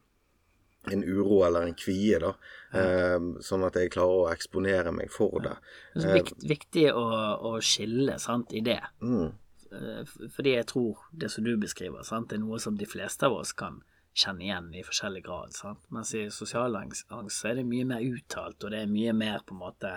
en 0.92 1.02
uro 1.04 1.40
eller 1.46 1.66
en 1.66 1.74
kvie, 1.78 2.20
da. 2.22 2.34
Eh, 2.76 3.16
sånn 3.44 3.66
at 3.66 3.78
jeg 3.80 3.92
klarer 3.94 4.22
å 4.22 4.30
eksponere 4.32 4.92
meg 4.94 5.10
for 5.14 5.40
det. 5.44 5.56
Det 5.96 6.12
er 6.20 6.30
viktig 6.52 6.86
å, 6.92 7.06
å 7.50 7.56
skille 7.64 8.18
sant, 8.22 8.54
i 8.54 8.62
det. 8.66 8.80
Mm. 9.02 9.32
Eh, 9.72 10.14
Fordi 10.36 10.56
jeg 10.56 10.68
tror 10.72 11.04
det 11.12 11.30
som 11.32 11.46
du 11.46 11.54
beskriver, 11.60 12.06
sant, 12.06 12.32
er 12.32 12.42
noe 12.42 12.60
som 12.62 12.78
de 12.78 12.88
fleste 12.88 13.28
av 13.28 13.38
oss 13.40 13.54
kan 13.56 13.82
kjenne 14.16 14.46
igjen 14.46 14.68
i 14.74 14.84
forskjellig 14.86 15.22
grad. 15.26 15.56
Sant? 15.56 15.82
Mens 15.92 16.14
i 16.16 16.26
sosial 16.32 16.76
angst 16.78 17.10
angst 17.12 17.42
så 17.42 17.50
er 17.50 17.60
det 17.60 17.66
mye 17.68 17.86
mer 17.88 18.04
uttalt, 18.04 18.62
og 18.64 18.72
det 18.72 18.82
er 18.82 18.92
mye 18.92 19.12
mer 19.16 19.42
på 19.44 19.56
en 19.56 19.62
måte 19.64 19.92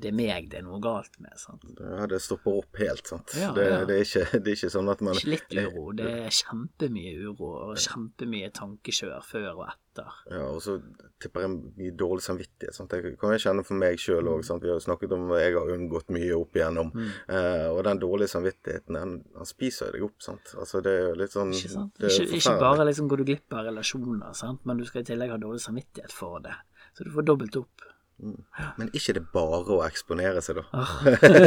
Det 0.00 0.10
er 0.10 0.16
meg 0.16 0.48
det 0.52 0.60
er 0.60 0.64
noe 0.66 0.80
galt 0.82 1.16
med. 1.20 1.34
Sant? 1.40 1.64
Ja, 1.76 2.06
det 2.10 2.20
stopper 2.24 2.60
opp 2.62 2.80
helt, 2.80 3.04
sant. 3.08 3.34
Ja, 3.36 3.50
det, 3.56 3.66
ja. 3.68 3.82
det, 3.88 3.98
er 3.98 4.06
ikke, 4.06 4.40
det 4.40 4.52
er 4.52 4.58
ikke 4.58 4.72
sånn 4.72 4.90
at 4.92 5.04
man 5.04 5.18
Ikke 5.18 5.34
litt 5.34 5.54
uro, 5.56 5.90
det 5.96 6.08
er 6.26 6.34
kjempemye 6.40 7.12
uro 7.26 7.50
og 7.68 7.80
kjempemye 7.80 8.50
tankekjør 8.56 9.20
før 9.26 9.48
og 9.52 9.64
etter. 9.68 10.16
Ja, 10.30 10.46
og 10.46 10.62
så 10.64 10.78
tipper 11.20 11.44
jeg 11.44 11.52
mye 11.80 11.94
dårlig 11.98 12.24
samvittighet. 12.24 12.76
Sant? 12.76 12.94
Det 12.94 13.14
kan 13.20 13.34
jeg 13.34 13.44
kjenne 13.44 13.64
for 13.66 13.80
meg 13.80 14.00
sjøl 14.00 14.30
òg. 14.32 14.44
Vi 14.46 14.70
har 14.70 14.78
jo 14.78 14.86
snakket 14.86 15.14
om 15.16 15.28
jeg 15.36 15.54
har 15.56 15.74
unngått 15.76 16.12
mye 16.16 16.32
opp 16.38 16.56
igjennom. 16.58 16.92
Mm. 16.94 17.12
Eh, 17.36 17.66
og 17.74 17.82
den 17.88 18.02
dårlige 18.02 18.32
samvittigheten, 18.34 18.98
den, 18.98 19.16
den 19.36 19.48
spiser 19.48 19.92
deg 19.96 20.06
opp. 20.08 20.18
sant? 20.24 20.54
Altså, 20.56 20.82
det 20.84 20.96
er 20.96 21.06
jo 21.10 21.14
litt 21.20 21.36
sånn 21.36 21.54
Ikke 21.56 21.74
sant? 21.74 21.94
det 21.98 22.10
er 22.10 22.18
Ikke, 22.24 22.40
ikke 22.40 22.58
bare 22.64 22.88
liksom 22.88 23.10
går 23.10 23.22
du 23.22 23.28
glipp 23.32 23.56
av 23.56 23.68
relasjoner, 23.68 24.34
sant? 24.38 24.64
men 24.68 24.80
du 24.80 24.86
skal 24.88 25.04
i 25.04 25.10
tillegg 25.12 25.34
ha 25.34 25.40
dårlig 25.40 25.62
samvittighet 25.64 26.14
for 26.14 26.40
det. 26.44 26.56
Så 26.96 27.06
du 27.06 27.12
får 27.14 27.26
dobbelt 27.28 27.60
opp. 27.60 27.90
Men 28.20 28.90
ikke 28.96 29.14
det 29.16 29.22
bare 29.32 29.60
å 29.72 29.78
eksponere 29.86 30.42
seg, 30.44 30.58
da. 30.60 30.64
Ah. 30.76 30.90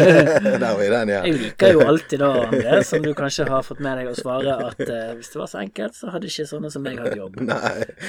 Der 0.63 0.63
var 0.63 0.95
den, 0.95 1.11
ja. 1.13 1.19
Jeg 1.27 1.37
liker 1.37 1.73
jo 1.75 1.83
alltid 1.85 2.23
da, 2.23 2.31
André, 2.47 2.79
som 2.87 3.03
du 3.03 3.11
kanskje 3.17 3.45
har 3.49 3.65
fått 3.65 3.83
med 3.83 3.99
deg 4.01 4.09
å 4.09 4.15
svare, 4.17 4.55
at 4.71 4.81
eh, 4.87 5.11
hvis 5.19 5.29
det 5.33 5.41
var 5.41 5.51
så 5.51 5.61
enkelt, 5.61 5.97
så 5.99 6.13
hadde 6.15 6.31
ikke 6.31 6.47
sånne 6.49 6.71
som 6.73 6.85
meg 6.85 7.01
hatt 7.03 7.17
jobb. 7.19 7.39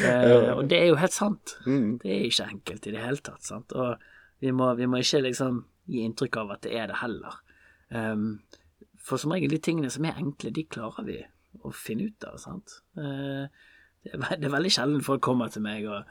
Eh, 0.04 0.50
og 0.52 0.66
det 0.68 0.78
er 0.78 0.88
jo 0.90 0.97
helt 0.99 1.14
sant. 1.14 1.54
Mm. 1.68 1.99
Det 2.02 2.11
er 2.11 2.25
ikke 2.26 2.47
enkelt 2.50 2.87
i 2.88 2.92
det 2.94 3.02
hele 3.02 3.23
tatt. 3.25 3.44
sant? 3.47 3.73
Og 3.76 4.42
vi 4.42 4.52
må, 4.54 4.71
vi 4.78 4.88
må 4.90 5.00
ikke 5.00 5.23
liksom 5.25 5.62
gi 5.90 6.02
inntrykk 6.04 6.40
av 6.42 6.54
at 6.56 6.64
det 6.66 6.75
er 6.80 6.90
det 6.90 6.99
heller. 7.00 7.38
Um, 7.94 8.26
for 9.04 9.21
som 9.21 9.35
regel 9.35 9.52
de 9.54 9.61
tingene 9.62 9.92
som 9.92 10.06
er 10.09 10.18
enkle, 10.21 10.52
de 10.54 10.66
klarer 10.68 11.06
vi 11.09 11.18
å 11.64 11.73
finne 11.76 12.09
ut 12.11 12.28
av. 12.28 12.40
sant? 12.42 12.78
Uh, 12.99 13.47
det, 14.04 14.16
er, 14.18 14.37
det 14.40 14.49
er 14.49 14.56
veldig 14.56 14.73
sjelden 14.73 15.04
folk 15.04 15.23
kommer 15.25 15.52
til 15.52 15.64
meg 15.64 15.87
og 15.88 16.02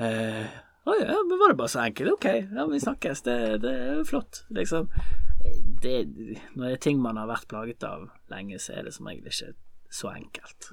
eh, 0.00 0.46
'Å 0.84 0.94
ja, 1.00 1.16
men 1.24 1.38
var 1.40 1.48
det 1.48 1.56
bare 1.56 1.72
så 1.72 1.80
enkelt? 1.80 2.12
Ok, 2.12 2.26
ja, 2.28 2.66
vi 2.68 2.80
snakkes. 2.80 3.22
Det, 3.24 3.36
det 3.64 3.72
er 3.72 4.02
flott.' 4.04 4.44
Liksom. 4.52 4.90
Det, 5.82 5.94
når 6.56 6.66
det 6.66 6.72
er 6.72 6.82
ting 6.84 7.00
man 7.00 7.16
har 7.20 7.28
vært 7.28 7.48
plaget 7.48 7.84
av 7.84 8.10
lenge, 8.32 8.58
så 8.60 8.76
er 8.76 8.86
det 8.86 8.94
som 8.96 9.08
regel 9.08 9.28
ikke 9.28 9.54
så 9.92 10.12
enkelt. 10.12 10.70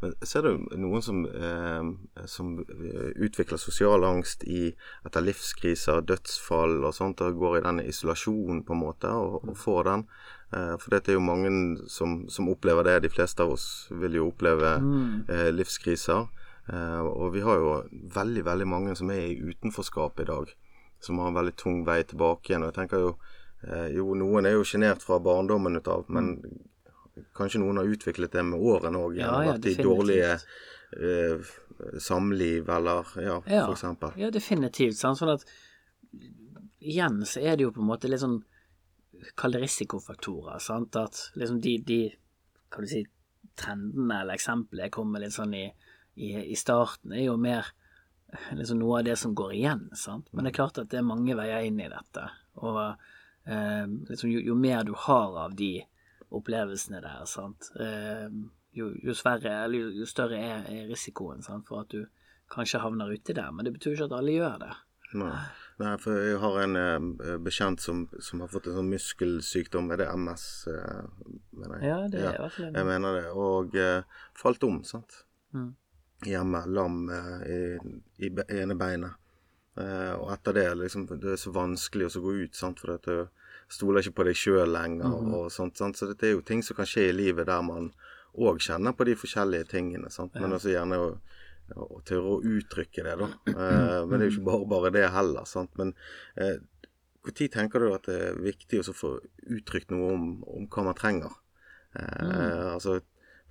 Men 0.00 0.14
ser 0.24 0.46
du 0.46 0.64
noen 0.80 1.02
som, 1.04 1.24
eh, 1.26 2.26
som 2.30 2.54
utvikler 2.64 3.60
sosial 3.60 4.04
angst 4.04 4.44
i, 4.48 4.70
etter 5.04 5.24
livskriser, 5.24 6.04
dødsfall 6.08 6.78
og 6.84 6.94
sånt, 6.96 7.20
og 7.24 7.40
går 7.40 7.58
i 7.58 7.64
den 7.66 7.82
isolasjonen 7.84 8.62
på 8.64 8.76
en 8.76 8.82
måte, 8.84 9.10
og, 9.12 9.42
og 9.48 9.58
får 9.60 9.82
den? 9.90 10.06
Eh, 10.54 10.74
for 10.80 10.94
dette 10.94 11.12
er 11.12 11.18
jo 11.18 11.24
mange 11.24 11.52
som, 11.90 12.22
som 12.32 12.48
opplever 12.52 12.86
det. 12.86 13.02
De 13.04 13.12
fleste 13.12 13.44
av 13.44 13.54
oss 13.56 13.68
vil 13.92 14.20
jo 14.20 14.30
oppleve 14.32 14.76
eh, 15.28 15.50
livskriser. 15.54 16.28
Eh, 16.72 17.00
og 17.04 17.32
vi 17.34 17.42
har 17.44 17.58
jo 17.60 17.72
veldig, 18.14 18.44
veldig 18.46 18.66
mange 18.68 18.94
som 18.96 19.10
er 19.12 19.26
i 19.28 19.38
utenforskap 19.52 20.20
i 20.20 20.28
dag. 20.30 20.52
Som 21.04 21.18
har 21.20 21.28
en 21.28 21.36
veldig 21.40 21.56
tung 21.60 21.82
vei 21.84 21.98
tilbake 22.08 22.52
igjen. 22.52 22.64
Og 22.64 22.72
jeg 22.72 22.78
tenker 22.78 23.02
jo 23.02 23.10
eh, 23.66 23.90
Jo, 23.96 24.14
noen 24.18 24.46
er 24.48 24.56
jo 24.56 24.64
sjenert 24.68 25.04
fra 25.04 25.18
barndommen 25.20 25.76
ut 25.76 25.88
av, 25.92 26.06
men 26.08 26.38
kanskje 27.36 27.60
noen 27.62 27.78
har 27.78 27.90
utviklet 27.90 28.32
det 28.34 28.42
med 28.48 28.58
årene 28.60 29.02
òg. 29.04 29.18
Ja, 29.20 29.34
ja, 29.44 29.52
vært 29.52 29.68
i 29.70 29.76
dårlige 29.78 30.32
eh, 30.38 31.52
samliv 32.02 32.68
eller 32.70 33.12
ja, 33.20 33.36
Ja. 33.46 33.66
for 33.66 33.76
eksempel. 33.76 34.16
Ja, 34.18 34.30
definitivt. 34.34 34.96
Sant? 34.98 35.20
Sånn 35.20 35.34
at 35.36 35.44
igjen 36.84 37.22
så 37.28 37.40
er 37.40 37.56
det 37.56 37.64
jo 37.68 37.72
på 37.74 37.82
en 37.84 37.90
måte 37.92 38.10
litt 38.10 38.24
sånn 38.24 38.42
Kall 39.38 39.54
det 39.54 39.60
risikofaktorer. 39.62 40.58
Sant? 40.60 40.96
At 41.00 41.30
liksom 41.38 41.60
de, 41.62 41.78
de 41.86 41.98
kan 42.68 42.84
du 42.84 42.90
si, 42.90 43.04
trendene 43.56 44.18
eller 44.20 44.34
eksemplene 44.36 44.90
kommer 44.92 45.22
litt 45.22 45.32
sånn 45.32 45.54
i, 45.56 45.62
i, 46.16 46.32
i 46.52 46.56
starten, 46.58 47.12
er 47.12 47.24
jo 47.28 47.36
mer 47.36 47.66
liksom 48.52 48.80
noe 48.80 48.98
av 49.00 49.04
det 49.06 49.16
som 49.18 49.34
går 49.34 49.52
igjen. 49.54 49.88
Sant? 49.94 50.28
Men 50.32 50.44
det 50.44 50.52
er 50.52 50.58
klart 50.62 50.78
at 50.82 50.88
det 50.90 50.98
er 51.00 51.06
mange 51.06 51.36
veier 51.38 51.62
inn 51.66 51.78
i 51.80 51.88
dette. 51.90 52.24
Og 52.62 52.80
eh, 53.46 53.86
liksom, 54.10 54.30
jo, 54.30 54.40
jo 54.50 54.54
mer 54.58 54.84
du 54.88 54.94
har 55.06 55.36
av 55.46 55.54
de 55.58 55.72
opplevelsene 56.34 57.00
der, 57.04 57.24
sant? 57.30 57.68
Eh, 57.78 58.26
jo, 58.74 58.88
jo, 59.06 59.14
sverre, 59.14 59.52
jo, 59.70 59.90
jo 60.00 60.06
større 60.10 60.40
er, 60.42 60.64
er 60.70 60.88
risikoen 60.90 61.42
sant? 61.46 61.66
for 61.68 61.84
at 61.84 61.92
du 61.94 62.06
kanskje 62.50 62.80
havner 62.82 63.12
uti 63.14 63.34
der. 63.36 63.52
Men 63.54 63.66
det 63.68 63.74
betyr 63.76 63.94
ikke 63.94 64.08
at 64.10 64.16
alle 64.18 64.34
gjør 64.34 64.58
det. 64.64 64.72
Nei. 65.14 65.30
Nei, 65.78 65.92
for 66.02 66.18
jeg 66.18 66.38
har 66.42 66.56
en 66.64 66.76
eh, 66.78 67.36
bekjent 67.42 67.82
som, 67.82 68.04
som 68.22 68.42
har 68.42 68.50
fått 68.50 68.66
en 68.70 68.76
sånn 68.80 68.90
muskelsykdom. 68.90 69.92
Er 69.94 70.02
det 70.02 70.08
MS? 70.14 70.44
Eh, 70.70 71.30
mener 71.54 71.78
jeg? 71.78 71.86
Ja, 71.90 71.96
det 72.10 72.20
er 72.20 72.34
i 72.34 72.42
hvert 72.42 72.56
fall 72.56 72.66
en- 72.68 72.78
Jeg 72.80 72.88
mener 72.90 73.16
det. 73.20 73.24
Og 73.46 73.74
eh, 73.78 74.20
falt 74.38 74.66
om, 74.66 74.80
sant. 74.86 75.20
Mm. 75.54 75.72
Hjemme. 76.26 76.64
Lam 76.66 77.04
eh, 77.12 77.44
i, 77.46 78.26
i 78.26 78.32
ene 78.60 78.76
beinet. 78.78 79.20
Eh, 79.76 80.12
og 80.14 80.30
etter 80.32 80.54
det 80.54 80.68
liksom, 80.78 81.06
det 81.10 81.34
er 81.34 81.40
så 81.40 81.50
vanskelig 81.54 82.08
å 82.10 82.22
gå 82.22 82.34
ut, 82.44 82.54
sant, 82.54 82.82
for 82.82 82.94
at 82.94 83.08
du 83.08 83.24
stoler 83.72 84.04
ikke 84.04 84.20
på 84.20 84.26
deg 84.28 84.38
sjøl 84.38 84.70
lenger. 84.70 85.08
Mhm. 85.08 85.32
og 85.38 85.52
sånt, 85.52 85.78
sant? 85.80 85.98
Så 85.98 86.10
dette 86.10 86.28
er 86.28 86.36
jo 86.36 86.44
ting 86.46 86.62
som 86.62 86.78
kan 86.78 86.88
skje 86.88 87.08
i 87.10 87.16
livet 87.16 87.48
der 87.50 87.64
man 87.66 87.92
òg 88.34 88.60
kjenner 88.62 88.94
på 88.94 89.06
de 89.08 89.16
forskjellige 89.18 89.70
tingene. 89.70 90.10
Sant? 90.10 90.34
Men 90.40 90.56
også 90.56 90.72
gjerne 90.72 90.98
å, 91.00 91.08
å 91.78 92.00
tørre 92.06 92.36
å 92.36 92.42
uttrykke 92.42 93.06
det, 93.06 93.16
da. 93.22 93.30
Eh, 93.54 94.00
men 94.06 94.18
det 94.18 94.26
er 94.26 94.30
jo 94.30 94.36
ikke 94.36 94.48
bare, 94.50 94.70
bare 94.74 94.94
det 94.94 95.08
heller. 95.14 95.48
Sant? 95.48 95.74
Men 95.80 95.94
eh, 96.36 96.58
når 97.24 97.48
tenker 97.54 97.80
du 97.80 97.94
at 97.94 98.06
det 98.10 98.20
er 98.20 98.42
viktig 98.42 98.82
å 98.82 98.94
få 98.94 99.16
uttrykt 99.54 99.94
noe 99.94 100.12
om, 100.12 100.28
om 100.44 100.68
hva 100.68 100.86
man 100.90 100.98
trenger? 100.98 101.32
Eh, 101.96 102.74
altså, 102.74 102.98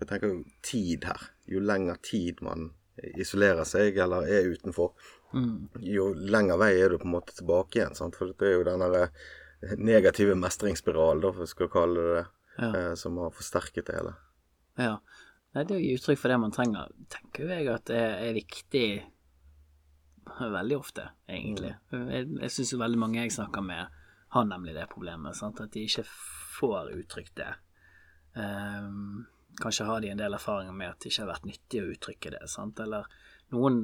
jeg 0.03 0.09
tenker 0.11 0.31
jo 0.33 0.43
tid 0.65 1.07
her. 1.09 1.21
Jo 1.49 1.59
lenger 1.63 1.97
tid 2.05 2.41
man 2.45 2.69
isolerer 3.17 3.65
seg 3.65 3.97
eller 3.97 4.27
er 4.29 4.51
utenfor, 4.53 4.93
Mm. 5.33 5.69
jo 5.81 6.11
lenger 6.13 6.59
vei 6.61 6.75
er 6.77 6.89
du 6.93 6.99
på 7.01 7.07
en 7.07 7.15
måte 7.15 7.33
tilbake 7.33 7.79
igjen. 7.79 7.95
Sant? 7.97 8.15
For 8.19 8.27
det 8.37 8.45
er 8.45 8.51
jo 8.59 8.63
den 8.67 8.83
der 8.85 9.09
negative 9.81 10.35
mestringsspiralen, 10.37 11.21
da, 11.23 11.31
for 11.31 11.41
vi 11.41 11.47
skal 11.49 11.69
kalle 11.73 11.95
det 11.95 12.13
det, 12.19 12.25
Ja. 12.59 12.69
eh, 12.91 12.93
som 12.95 13.17
har 13.17 13.31
forsterket 13.31 13.85
det 13.87 13.95
hele. 13.95 14.13
Ja. 14.77 14.99
Nei, 15.55 15.63
det 15.63 15.75
å 15.75 15.81
gi 15.81 15.95
uttrykk 15.97 16.19
for 16.21 16.29
det 16.29 16.39
man 16.39 16.51
trenger, 16.51 16.91
tenker 17.09 17.43
jo 17.43 17.47
jeg 17.49 17.67
at 17.73 17.85
det 17.85 17.97
er 17.97 18.33
viktig 18.33 19.03
veldig 20.39 20.77
ofte, 20.77 21.09
egentlig. 21.29 21.75
Jeg, 21.91 22.29
jeg 22.41 22.49
syns 22.51 22.71
jo 22.73 22.77
veldig 22.81 22.99
mange 23.01 23.21
jeg 23.23 23.31
snakker 23.31 23.65
med, 23.65 23.87
har 24.33 24.45
nemlig 24.45 24.73
det 24.77 24.87
problemet. 24.89 25.35
Sant? 25.35 25.59
At 25.61 25.71
de 25.71 25.83
ikke 25.87 26.05
får 26.59 26.93
uttrykt 26.93 27.35
det. 27.35 27.49
Ehm, 28.35 29.25
kanskje 29.61 29.87
har 29.87 30.01
de 30.01 30.11
en 30.13 30.21
del 30.21 30.35
erfaringer 30.37 30.75
med 30.75 30.93
at 30.93 31.01
det 31.01 31.11
ikke 31.11 31.25
har 31.25 31.33
vært 31.33 31.47
nyttig 31.49 31.81
å 31.81 31.91
uttrykke 31.93 32.33
det. 32.35 32.43
Sant? 32.51 32.79
Eller 32.83 33.07
noen 33.53 33.81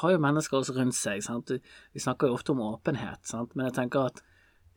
har 0.00 0.12
jo 0.12 0.22
mennesker 0.22 0.58
også 0.58 0.76
rundt 0.76 0.96
seg. 0.98 1.22
Sant? 1.24 1.52
Vi 1.94 2.02
snakker 2.02 2.28
jo 2.28 2.38
ofte 2.38 2.54
om 2.54 2.64
åpenhet, 2.66 3.24
sant? 3.28 3.54
men 3.56 3.68
jeg 3.68 3.78
tenker 3.80 4.10
at 4.10 4.22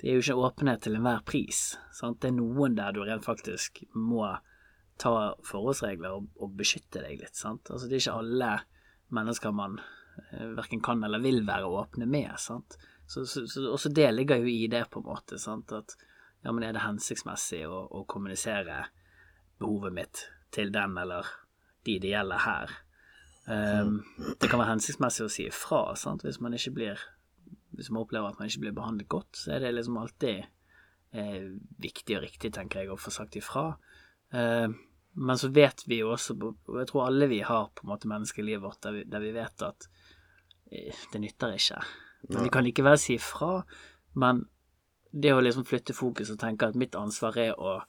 det 0.02 0.10
er 0.10 0.18
jo 0.18 0.24
ikke 0.24 0.48
åpenhet 0.48 0.82
til 0.86 0.98
enhver 0.98 1.22
pris. 1.28 1.62
Sant? 1.94 2.22
Det 2.24 2.32
er 2.32 2.38
noen 2.40 2.78
der 2.78 2.96
du 2.96 3.04
rent 3.06 3.28
faktisk 3.28 3.84
må 3.94 4.24
ta 5.02 5.12
forholdsregler 5.46 6.16
og, 6.18 6.30
og 6.42 6.56
beskytte 6.58 7.04
deg 7.04 7.22
litt. 7.22 7.38
Sant? 7.38 7.70
Altså, 7.70 7.90
det 7.90 7.98
er 7.98 8.06
ikke 8.06 8.22
alle 8.22 8.52
mennesker 9.14 9.54
man 9.54 9.78
eh, 9.82 10.48
verken 10.58 10.82
kan 10.84 11.04
eller 11.04 11.22
vil 11.22 11.44
være 11.48 11.70
åpne 11.70 12.08
med. 12.10 12.34
Sant? 12.42 12.80
Så, 13.06 13.26
så, 13.30 13.46
så 13.50 13.68
også 13.74 13.92
det 13.94 14.10
ligger 14.16 14.42
jo 14.42 14.50
i 14.50 14.66
det, 14.72 14.88
på 14.90 15.02
en 15.02 15.10
måte. 15.10 15.38
Sant? 15.42 15.74
At 15.76 15.98
ja, 16.42 16.54
men 16.54 16.64
er 16.66 16.74
det 16.74 16.86
hensiktsmessig 16.86 17.66
å, 17.70 17.84
å 17.92 18.06
kommunisere 18.10 18.86
behovet 19.62 19.96
mitt 19.96 20.26
til 20.52 20.74
den 20.74 20.98
eller 21.00 21.30
de 21.88 21.98
det 22.02 22.12
gjelder 22.12 22.44
her? 22.46 22.76
Um, 23.46 24.02
det 24.40 24.50
kan 24.50 24.62
være 24.62 24.76
hensiktsmessig 24.76 25.26
å 25.26 25.32
si 25.32 25.48
ifra 25.50 25.96
sant? 25.98 26.22
hvis 26.26 26.38
man 26.44 26.54
ikke 26.54 26.76
blir 26.76 27.00
hvis 27.72 27.90
man 27.90 28.04
opplever 28.04 28.30
at 28.30 28.40
man 28.40 28.50
ikke 28.50 28.66
blir 28.66 28.76
behandlet 28.76 29.10
godt, 29.10 29.38
så 29.38 29.56
er 29.56 29.64
det 29.64 29.74
liksom 29.78 29.98
alltid 30.02 30.44
eh, 31.16 31.52
viktig 31.82 32.18
og 32.18 32.26
riktig, 32.26 32.54
tenker 32.56 32.84
jeg, 32.84 32.92
å 32.92 33.00
få 33.00 33.14
sagt 33.16 33.38
ifra. 33.40 33.72
Eh, 34.36 34.68
men 35.12 35.40
så 35.40 35.52
vet 35.56 35.86
vi 35.88 36.02
jo 36.02 36.12
også, 36.14 36.36
og 36.40 36.80
jeg 36.80 36.90
tror 36.92 37.08
alle 37.08 37.30
vi 37.32 37.42
har 37.48 37.72
på 37.76 37.86
en 37.86 37.94
måte 37.94 38.12
mennesker 38.12 38.44
i 38.44 38.50
livet 38.52 38.64
vårt 38.64 38.82
der 38.84 38.96
vi, 38.96 39.06
der 39.12 39.24
vi 39.24 39.34
vet 39.36 39.66
at 39.68 39.88
eh, 40.72 41.04
det 41.14 41.24
nytter 41.24 41.56
ikke. 41.58 41.82
Men 42.30 42.46
vi 42.46 42.54
kan 42.54 42.68
likevel 42.68 43.00
si 43.02 43.16
ifra, 43.18 43.62
men 44.22 44.46
det 45.12 45.34
å 45.36 45.42
liksom 45.44 45.66
flytte 45.68 45.96
fokus 45.96 46.32
og 46.32 46.40
tenke 46.40 46.70
at 46.70 46.78
mitt 46.80 46.96
ansvar 46.96 47.40
er 47.40 47.58
å 47.60 47.80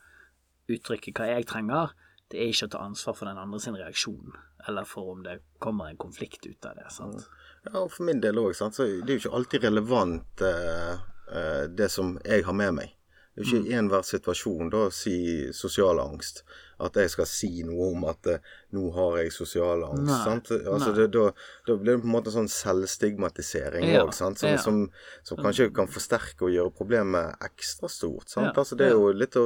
uttrykke 0.76 1.14
hva 1.16 1.28
jeg 1.30 1.48
trenger, 1.50 1.92
det 2.32 2.40
er 2.40 2.52
ikke 2.52 2.70
å 2.70 2.72
ta 2.72 2.82
ansvar 2.86 3.16
for 3.18 3.28
den 3.28 3.40
andre 3.40 3.60
sin 3.60 3.76
reaksjon, 3.76 4.36
eller 4.68 4.88
for 4.88 5.12
om 5.12 5.22
det 5.26 5.38
kommer 5.62 5.90
en 5.90 6.00
konflikt 6.00 6.46
ut 6.46 6.68
av 6.68 6.78
det. 6.78 6.88
sant? 6.94 7.26
Ja, 7.66 7.82
og 7.84 7.92
for 7.92 8.08
min 8.08 8.22
del 8.22 8.40
òg, 8.40 8.54
det 8.56 8.86
er 8.86 9.12
jo 9.12 9.20
ikke 9.20 9.36
alltid 9.38 9.66
relevant 9.68 10.44
eh, 10.48 10.94
eh, 11.30 11.64
det 11.70 11.90
som 11.92 12.16
jeg 12.24 12.46
har 12.48 12.56
med 12.56 12.78
meg. 12.80 12.96
Det 13.32 13.40
er 13.40 13.48
ikke 13.48 13.70
i 13.70 13.76
enhver 13.78 14.02
situasjon 14.04 14.68
da 14.72 14.86
å 14.88 14.92
si 14.92 15.16
sosial 15.56 16.00
angst. 16.02 16.42
At 16.82 16.98
jeg 17.00 17.12
skal 17.12 17.28
si 17.30 17.62
noe 17.64 17.92
om 17.94 18.04
at 18.10 18.28
eh, 18.28 18.42
'nå 18.74 18.90
har 18.92 19.16
jeg 19.22 19.32
sosial 19.32 19.84
angst'. 19.86 20.08
Nei, 20.10 20.18
sant? 20.26 20.50
Altså, 20.58 20.90
det, 20.96 21.06
da, 21.14 21.30
da 21.68 21.76
blir 21.80 21.96
det 21.96 22.02
på 22.02 22.10
en 22.10 22.16
måte 22.16 22.34
sånn 22.34 22.50
selvstigmatisering 22.52 23.88
Ja, 23.88 24.02
òg, 24.04 24.12
sant? 24.16 24.42
Som, 24.42 24.52
ja. 24.52 24.60
som, 24.60 24.82
som 25.24 25.40
kanskje 25.40 25.70
kan 25.72 25.88
forsterke 25.88 26.48
og 26.48 26.52
gjøre 26.52 26.74
problemet 26.76 27.48
ekstra 27.48 27.88
stort. 27.88 28.28
Sant? 28.28 28.50
Ja, 28.50 28.54
Altså, 28.62 28.76
det 28.76 28.90
er 28.90 28.98
jo 28.98 29.08
litt 29.16 29.38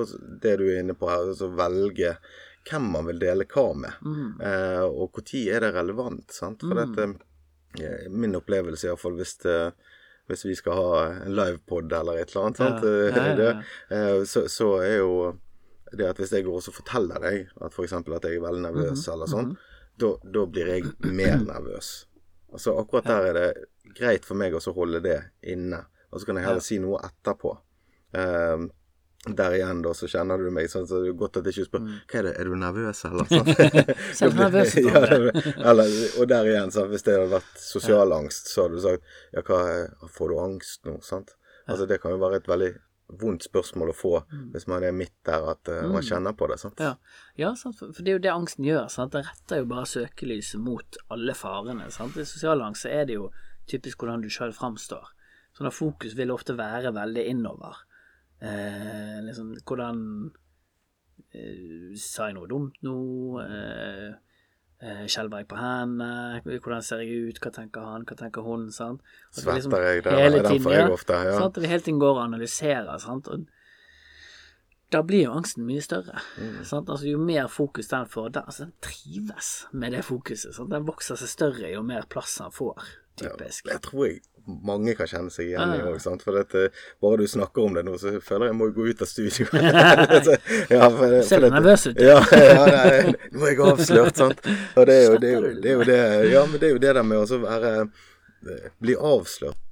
det 0.43 0.59
du 0.59 0.67
er 0.67 0.83
inne 0.83 0.99
på 0.99 1.11
her, 1.13 1.31
altså 1.31 1.53
velge 1.55 2.17
hvem 2.67 2.91
man 2.97 3.07
vil 3.07 3.21
dele 3.23 3.47
hva 3.47 3.67
med. 3.79 4.03
Mm. 4.03 4.31
Eh, 4.43 4.85
og 4.87 5.21
når 5.21 5.43
er 5.55 5.63
det 5.63 5.75
relevant? 5.77 6.35
Sant? 6.35 6.65
For 6.67 6.75
dette, 6.75 7.13
eh, 7.79 8.09
min 8.11 8.35
opplevelse 8.35 8.89
iallfall 8.89 9.15
hvis, 9.21 9.37
det, 9.45 9.61
hvis 10.27 10.45
vi 10.45 10.55
skal 10.59 10.73
ha 10.79 11.01
en 11.27 11.35
livepod 11.37 11.93
eller 11.93 12.19
et 12.23 12.31
eller 12.33 12.47
annet, 12.49 12.61
sant? 12.63 12.85
Det, 13.41 13.51
eh, 13.95 14.25
så, 14.27 14.47
så 14.51 14.71
er 14.83 14.97
jo 14.99 15.13
det 15.97 16.09
at 16.11 16.19
hvis 16.19 16.33
jeg 16.35 16.45
går 16.45 16.59
og 16.59 16.75
forteller 16.75 17.23
deg 17.23 17.49
at 17.63 17.73
f.eks. 17.73 17.93
at 17.95 18.25
jeg 18.27 18.39
er 18.41 18.43
veldig 18.43 18.65
nervøs 18.65 19.05
Mhm, 19.07 19.13
eller 19.15 19.31
sånn, 19.31 19.53
da, 20.03 20.11
da 20.35 20.47
blir 20.51 20.67
jeg 20.75 20.91
mer 21.01 21.39
nervøs. 21.47 21.93
Altså 22.53 22.75
akkurat 22.81 23.07
der 23.07 23.29
er 23.31 23.37
det 23.39 23.95
greit 23.97 24.27
for 24.27 24.35
meg 24.39 24.55
å 24.55 24.61
holde 24.75 25.01
det 25.05 25.21
inne, 25.43 25.85
og 26.11 26.21
så 26.21 26.27
kan 26.27 26.37
jeg 26.41 26.47
heller 26.49 26.65
si 26.65 26.79
noe 26.83 26.99
etterpå. 27.07 27.55
Eh, 28.17 28.67
der 29.35 29.57
igjen, 29.57 29.83
da, 29.83 29.93
så 29.97 30.09
kjenner 30.11 30.39
du 30.39 30.51
meg 30.55 30.71
sånn, 30.71 30.87
så 30.87 31.01
det 31.03 31.11
er 31.11 31.19
godt 31.19 31.41
at 31.41 31.49
jeg 31.49 31.57
ikke 31.57 31.69
spør 31.71 31.87
Hva 31.89 32.21
er 32.21 32.29
det, 32.29 32.33
er 32.39 32.51
du 32.51 32.57
nervøs, 32.61 33.03
eller? 33.09 33.31
Sånn. 34.19 34.37
Nervøs 34.39 34.77
ja, 34.79 35.03
eller, 35.73 35.97
og 36.21 36.31
der 36.31 36.51
igjen, 36.53 36.75
sant? 36.75 36.93
hvis 36.93 37.07
det 37.07 37.17
hadde 37.17 37.33
vært 37.35 37.63
sosial 37.63 38.15
angst, 38.15 38.53
så 38.53 38.67
hadde 38.67 38.79
du 38.79 38.85
sagt 38.85 39.17
Ja, 39.35 39.43
hva 39.43 39.63
er- 39.73 40.13
Får 40.17 40.31
du 40.31 40.39
angst 40.41 40.87
nå? 40.87 40.99
Sant? 41.05 41.35
Altså, 41.67 41.89
det 41.91 41.99
kan 42.03 42.15
jo 42.15 42.21
være 42.23 42.39
et 42.39 42.49
veldig 42.49 42.71
vondt 43.21 43.47
spørsmål 43.47 43.93
å 43.93 43.97
få 43.97 44.13
hvis 44.55 44.67
man 44.71 44.85
er 44.87 44.95
midt 44.95 45.15
der 45.27 45.45
at 45.53 45.71
uh, 45.71 45.85
man 45.91 46.05
kjenner 46.07 46.35
på 46.39 46.49
det. 46.51 46.59
Sant? 46.63 46.81
Ja, 46.83 46.95
ja 47.39 47.53
sant? 47.59 47.79
For 47.79 48.03
det 48.03 48.13
er 48.13 48.19
jo 48.19 48.23
det 48.25 48.33
angsten 48.33 48.67
gjør. 48.67 48.89
Sant? 48.93 49.15
Den 49.15 49.27
retter 49.27 49.63
jo 49.63 49.69
bare 49.71 49.87
søkelyset 49.91 50.63
mot 50.63 50.99
alle 51.15 51.37
farene. 51.39 51.87
Sant? 51.95 52.19
I 52.19 52.27
sosial 52.27 52.65
angst 52.67 52.87
så 52.87 52.95
er 52.95 53.07
det 53.09 53.19
jo 53.19 53.29
typisk 53.71 54.03
hvordan 54.03 54.25
du 54.25 54.31
sjøl 54.33 54.55
framstår. 54.55 55.13
Sånn 55.57 55.71
at 55.71 55.77
fokus 55.77 56.17
vil 56.19 56.35
ofte 56.35 56.57
være 56.59 56.93
veldig 56.97 57.27
innover. 57.31 57.79
Eh, 58.41 59.19
liksom 59.25 59.55
hvordan 59.65 60.01
eh, 61.33 61.95
Sa 61.97 62.27
jeg 62.29 62.37
noe 62.37 62.49
dumt 62.51 62.77
nå? 62.85 62.97
Eh, 63.41 64.11
eh, 64.85 65.05
Skjelver 65.09 65.41
jeg 65.41 65.49
på 65.49 65.61
hendene? 65.61 66.43
Hvordan 66.45 66.85
ser 66.85 67.05
jeg 67.05 67.31
ut? 67.31 67.41
Hva 67.41 67.53
tenker 67.55 67.89
han? 67.89 68.05
Hva 68.09 68.19
tenker 68.21 68.45
hun? 68.45 68.69
Sant? 68.75 69.01
At 69.33 69.41
Svetter 69.41 69.61
liksom 69.61 69.77
jeg? 69.87 70.05
Det 70.05 70.17
er 70.21 70.63
får 70.67 70.77
jeg 70.77 70.97
ofte. 70.99 71.21
Ja. 71.31 71.39
At 71.47 71.61
vi 71.63 71.73
hele 71.73 71.87
tiden 71.89 72.03
går 72.03 72.19
og 72.19 72.25
analyserer. 72.27 72.99
Sant? 73.01 73.33
Og 73.33 73.49
da 74.93 75.03
blir 75.03 75.25
jo 75.25 75.35
angsten 75.35 75.67
mye 75.67 75.83
større. 75.83 76.21
Mm. 76.39 76.61
Sant? 76.65 76.91
Altså, 76.93 77.09
jo 77.09 77.19
mer 77.19 77.49
fokus 77.51 77.89
den 77.91 78.07
får, 78.11 78.29
den, 78.37 78.47
altså, 78.47 78.69
den 78.69 78.77
trives 78.85 79.51
med 79.73 79.97
det 79.97 80.05
fokuset. 80.07 80.55
Sant? 80.55 80.71
Den 80.71 80.87
vokser 80.87 81.19
seg 81.19 81.33
større 81.33 81.73
jo 81.73 81.83
mer 81.87 82.07
plass 82.11 82.37
den 82.39 82.55
får, 82.55 82.85
typisk. 83.19 83.73
Jeg 83.73 83.83
tror 83.83 84.07
jeg 84.07 84.21
mange 84.47 84.95
kan 84.99 85.09
kjenne 85.11 85.33
seg 85.33 85.51
igjen 85.51 85.75
i 85.75 85.83
òg. 85.83 85.99
For 86.23 86.39
at, 86.41 86.55
eh, 86.55 86.85
bare 87.03 87.21
du 87.21 87.27
snakker 87.31 87.67
om 87.67 87.77
det 87.77 87.85
nå, 87.87 87.97
så 87.99 88.15
føler 88.23 88.49
jeg 88.49 88.55
jeg 88.55 88.59
må 88.61 88.69
gå 88.77 88.87
ut 88.87 89.03
av 89.03 89.11
studio. 89.11 89.47
Så, 90.27 90.37
ja, 90.71 90.89
for, 90.93 91.17
Ser 91.27 91.45
du 91.45 91.49
nervøs 91.51 91.87
ut? 91.89 92.01
Ja, 92.01 92.19
ja 92.51 92.65
nei, 92.71 93.15
nå 93.35 93.45
er 93.45 93.53
jeg 93.53 93.63
avslørt, 93.67 94.23
sant. 94.23 94.43
Og 94.77 94.89
det 94.89 94.97
er 94.97 95.05
jo 95.07 95.21
det, 95.23 95.31
er 95.31 95.37
jo, 95.37 95.53
det, 95.53 95.71
er 95.71 95.77
jo 95.77 95.87
det 95.91 96.01
Ja, 96.33 96.45
men 96.47 96.63
det 96.63 96.71
er 96.71 96.75
jo 96.77 96.83
det 96.83 96.95
der 96.99 97.07
med 97.07 97.23
å 97.23 97.41
være 97.43 97.73
eh, 97.85 98.69
Bli 98.83 98.97
avslørt. 98.97 99.63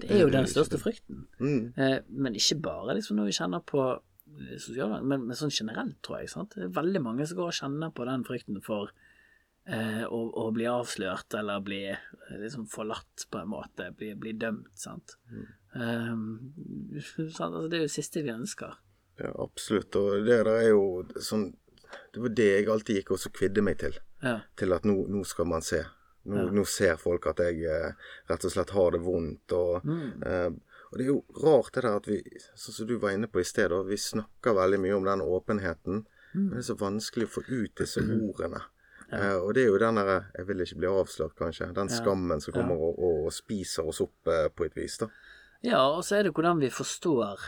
Det 0.00 0.10
er 0.10 0.24
jo 0.24 0.32
den 0.32 0.48
største 0.50 0.80
frykten. 0.80 1.26
Mm. 1.38 1.72
Eh, 1.78 1.98
men 2.08 2.34
ikke 2.38 2.58
bare 2.64 2.96
liksom 2.98 3.20
når 3.20 3.30
vi 3.30 3.36
kjenner 3.36 3.62
på 3.66 3.82
eh, 3.92 4.56
sosiale 4.58 4.98
men, 5.06 5.28
men 5.28 5.38
sånn 5.38 5.54
generelt, 5.54 6.00
tror 6.02 6.22
jeg. 6.22 6.32
Sant? 6.32 6.56
Det 6.56 6.66
er 6.66 6.76
veldig 6.80 7.02
mange 7.04 7.28
som 7.28 7.38
går 7.38 7.52
og 7.52 7.58
kjenner 7.60 7.92
på 7.94 8.08
den 8.08 8.24
frykten 8.26 8.58
for 8.64 8.90
eh, 9.66 10.04
å, 10.04 10.20
å 10.44 10.50
bli 10.54 10.66
avslørt 10.70 11.34
eller 11.38 11.64
bli 11.64 11.82
eh, 11.90 12.36
liksom 12.40 12.66
forlatt 12.70 13.26
på 13.30 13.40
en 13.40 13.50
måte. 13.52 13.90
Bli, 13.96 14.14
bli 14.18 14.34
dømt, 14.38 14.72
sant. 14.78 15.16
Eh, 15.74 16.14
sant? 16.14 17.40
Altså, 17.40 17.66
det 17.68 17.78
er 17.78 17.84
jo 17.84 17.90
det 17.90 17.96
siste 17.96 18.24
vi 18.24 18.34
ønsker. 18.34 18.78
Ja, 19.20 19.34
absolutt. 19.42 19.94
Og 19.96 20.24
det 20.26 20.40
der 20.42 20.50
er 20.50 20.70
jo 20.72 21.04
sånn 21.22 21.52
Det 22.10 22.18
var 22.18 22.32
det 22.34 22.46
jeg 22.48 22.66
alltid 22.70 22.96
gikk 22.98 23.10
og 23.14 23.20
så 23.22 23.30
kvidde 23.30 23.62
meg 23.62 23.78
til. 23.78 23.94
Ja. 24.24 24.40
Til 24.58 24.74
at 24.74 24.86
nå, 24.88 24.96
nå 25.10 25.20
skal 25.28 25.46
man 25.46 25.62
se. 25.62 25.84
Nå, 26.26 26.46
nå 26.56 26.64
ser 26.66 26.96
folk 26.98 27.28
at 27.30 27.42
jeg 27.44 27.60
eh, 27.70 28.08
rett 28.30 28.46
og 28.48 28.50
slett 28.50 28.72
har 28.74 28.96
det 28.96 29.00
vondt. 29.04 29.54
Og, 29.54 29.86
eh, 30.26 30.48
og 30.90 30.98
det 30.98 31.04
er 31.04 31.10
jo 31.10 31.20
rart 31.44 31.74
det 31.76 31.84
der 31.84 32.00
at 32.00 32.08
vi, 32.10 32.18
sånn 32.58 32.78
som 32.80 32.88
du 32.88 32.96
var 32.98 33.14
inne 33.14 33.28
på 33.30 33.42
i 33.42 33.46
sted, 33.46 33.74
vi 33.86 33.98
snakker 34.00 34.56
veldig 34.58 34.80
mye 34.82 34.96
om 34.98 35.06
den 35.06 35.22
åpenheten. 35.22 36.02
Men 36.34 36.50
det 36.56 36.64
er 36.64 36.68
så 36.72 36.78
vanskelig 36.80 37.28
å 37.28 37.34
få 37.36 37.44
ut 37.46 37.76
disse 37.78 38.02
ordene. 38.16 38.64
Eh, 39.14 39.36
og 39.38 39.54
det 39.54 39.64
er 39.64 39.70
jo 39.70 39.78
den 39.78 39.96
derre 40.00 40.24
'jeg 40.34 40.48
vil 40.48 40.60
ikke 40.60 40.78
bli 40.78 40.88
avslørt', 40.88 41.36
kanskje. 41.38 41.74
Den 41.74 41.88
skammen 41.88 42.40
som 42.40 42.54
kommer 42.54 42.74
og, 42.74 42.98
og, 42.98 43.32
spiser 43.32 43.86
oss 43.86 44.00
opp 44.00 44.26
eh, 44.26 44.48
på 44.48 44.64
et 44.64 44.76
vis, 44.76 44.98
da. 44.98 45.08
Ja, 45.62 45.80
og 45.96 46.04
så 46.04 46.16
er 46.16 46.22
det 46.22 46.34
hvordan 46.34 46.60
vi 46.60 46.70
forstår 46.70 47.40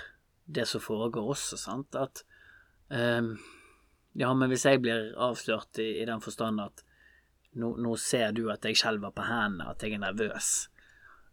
det 0.46 0.66
som 0.68 0.80
foregår 0.80 1.28
også, 1.34 1.56
sant. 1.56 1.94
At 1.94 2.24
ehm, 2.90 3.36
Ja, 4.18 4.32
men 4.34 4.48
hvis 4.48 4.64
jeg 4.64 4.80
blir 4.80 5.12
avslørt 5.20 5.78
i, 5.78 6.00
i 6.00 6.04
den 6.08 6.20
forstand 6.20 6.60
at 6.60 6.84
nå, 7.52 7.76
nå 7.76 7.96
ser 7.96 8.30
du 8.32 8.48
at 8.48 8.64
jeg 8.64 8.76
skjelver 8.76 9.10
på 9.12 9.26
hendene, 9.28 9.68
at 9.68 9.82
jeg 9.82 9.92
er 9.92 9.98
nervøs, 9.98 10.70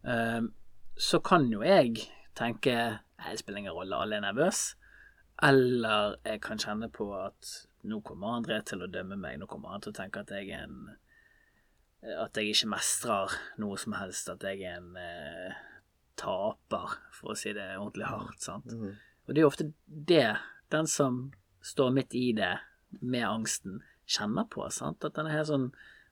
ehm, 0.03 0.51
så 0.97 1.19
kan 1.19 1.47
jo 1.51 1.61
jeg 1.63 1.95
tenke 2.35 2.99
Nei, 3.23 3.31
det 3.31 3.39
spiller 3.39 3.59
ingen 3.59 3.71
rolle, 3.71 3.95
alle 3.95 4.15
er 4.15 4.25
nervøse. 4.25 4.75
Eller 5.43 6.17
jeg 6.25 6.41
kan 6.41 6.59
kjenne 6.59 6.89
på 6.91 7.07
at 7.15 7.67
nå 7.83 7.99
kommer 8.05 8.37
André 8.37 8.59
til 8.65 8.83
å 8.83 8.89
dømme 8.91 9.17
meg, 9.19 9.39
nå 9.39 9.47
kommer 9.49 9.73
han 9.73 9.83
til 9.83 9.93
å 9.93 9.97
tenke 9.97 10.23
at 10.23 10.31
jeg 10.31 10.51
er 10.53 10.67
en 10.67 10.95
At 12.03 12.35
jeg 12.35 12.51
ikke 12.51 12.67
mestrer 12.73 13.31
noe 13.63 13.77
som 13.79 13.93
helst, 13.95 14.27
at 14.27 14.43
jeg 14.43 14.65
er 14.67 14.81
en 14.81 14.97
eh, 14.99 15.53
taper, 16.19 16.97
for 17.15 17.31
å 17.31 17.37
si 17.39 17.53
det 17.55 17.77
ordentlig 17.77 18.09
hardt. 18.09 18.41
sant? 18.43 18.73
Og 19.23 19.31
det 19.31 19.39
er 19.39 19.45
jo 19.45 19.51
ofte 19.53 19.69
det 19.87 20.35
den 20.73 20.89
som 20.89 21.31
står 21.63 21.93
midt 21.95 22.15
i 22.19 22.33
det 22.35 22.57
med 22.99 23.23
angsten, 23.23 23.79
kjenner 24.03 24.49
på. 24.51 24.67
sant? 24.69 25.05
At 25.07 25.15
den 25.15 25.29
er 25.29 25.37
helt 25.37 25.47
sånn 25.47 25.69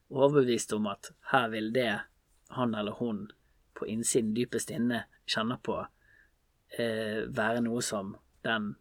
overbevist 0.07 0.71
om 0.77 0.87
at 0.87 1.11
her 1.33 1.49
vil 1.51 1.73
det 1.75 1.91
han 2.55 2.75
eller 2.75 2.95
hun 2.99 3.25
på 3.75 3.87
innsiden 3.91 4.33
dypest 4.35 4.71
inne 4.71 5.05
kjenner 5.27 5.59
på, 5.63 5.75
eh, 6.77 7.27
være 7.27 7.63
noe 7.67 7.83
som 7.83 8.15
den 8.47 8.75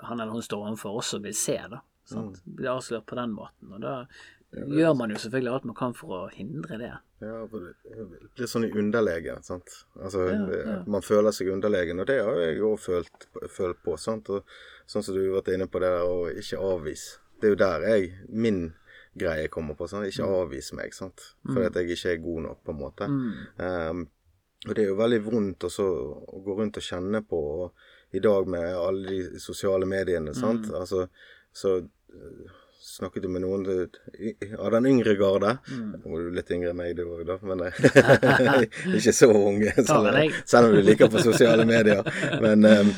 han 0.00 0.20
eller 0.20 0.32
hun 0.32 0.44
står 0.44 0.66
overfor, 0.66 1.00
også 1.00 1.20
vil 1.24 1.34
se. 1.36 1.56
da. 1.70 1.80
Sant? 2.10 2.42
Bli 2.44 2.68
avslørt 2.70 3.06
på 3.10 3.16
den 3.18 3.32
måten. 3.36 3.72
Og 3.76 3.80
da 3.84 3.94
gjør 4.50 4.96
man 4.98 5.12
jo 5.14 5.20
selvfølgelig 5.22 5.52
alt 5.54 5.64
man 5.70 5.76
kan 5.78 5.92
for 5.94 6.16
å 6.16 6.30
hindre 6.34 6.78
det. 6.80 6.92
Ja, 7.22 7.36
for 7.46 7.60
det 7.68 8.04
blir 8.34 8.48
sånn 8.50 8.64
i 8.66 8.72
underlegen, 8.80 9.42
sant. 9.46 9.74
Altså, 10.00 10.24
Ja, 10.32 10.40
ja. 10.56 10.76
man 10.90 11.04
føler 11.06 11.30
seg 11.36 11.52
underlegen, 11.52 12.00
og 12.00 12.06
det 12.08 12.16
har 12.24 12.34
jeg 12.40 12.60
òg 12.64 12.78
følt, 12.80 13.26
følt 13.52 13.82
på, 13.84 13.96
sant. 14.00 14.30
Og 14.32 14.42
sånn 14.90 15.04
som 15.06 15.14
du 15.14 15.20
har 15.28 15.40
vært 15.42 15.52
inne 15.54 15.68
på 15.70 15.80
det 15.84 15.90
der 15.92 16.08
å 16.08 16.30
ikke 16.32 16.58
avvise. 16.58 17.18
Det 17.40 17.46
er 17.50 17.54
jo 17.54 17.60
der 17.60 17.80
jeg, 17.88 18.08
min 18.28 18.62
greie 19.16 19.48
kommer 19.52 19.74
på, 19.76 19.86
sant. 19.88 20.06
Ikke 20.08 20.24
Mm. 20.26 20.34
avvis 20.40 20.72
meg, 20.72 20.94
sant. 20.94 21.34
Fordi 21.46 21.66
at 21.66 21.74
jeg 21.74 21.90
ikke 21.96 22.12
er 22.14 22.24
god 22.24 22.42
nok, 22.48 22.64
på 22.64 22.70
en 22.74 22.80
måte. 22.80 23.06
Um, 23.58 24.08
og 24.68 24.74
det 24.74 24.82
er 24.84 24.88
jo 24.90 24.96
veldig 24.96 25.22
vondt 25.24 25.58
også 25.64 25.84
å 26.28 26.42
gå 26.44 26.56
rundt 26.58 26.76
og 26.76 26.82
kjenne 26.82 27.22
på, 27.26 27.38
og 27.64 27.72
i 28.12 28.18
dag 28.20 28.46
med 28.48 28.74
alle 28.74 29.06
de 29.08 29.38
sosiale 29.38 29.86
mediene, 29.86 30.34
sant. 30.34 30.66
Mm. 30.68 30.74
Altså, 30.80 31.08
så 31.56 31.76
eh, 31.78 32.50
snakket 32.80 33.22
du 33.22 33.28
med 33.28 33.44
noen 33.44 33.66
eh, 33.70 34.54
av 34.58 34.72
den 34.74 34.88
yngre 34.90 35.14
garde. 35.20 35.56
Mm. 35.70 35.90
Nå 36.02 36.12
var 36.12 36.24
du 36.24 36.34
litt 36.36 36.52
yngre 36.54 36.72
enn 36.72 36.80
meg 36.80 36.96
du 36.98 37.04
òg, 37.06 37.24
da, 37.28 37.38
men 37.46 37.66
eh, 37.68 38.62
ikke 38.98 39.14
så 39.14 39.30
ung. 39.30 39.62
Selv, 39.76 40.38
selv 40.48 40.70
om 40.70 40.76
du 40.76 40.82
liker 40.84 41.12
på 41.12 41.22
sosiale 41.24 41.66
medier. 41.68 42.06
Men, 42.42 42.64
um, 42.64 42.94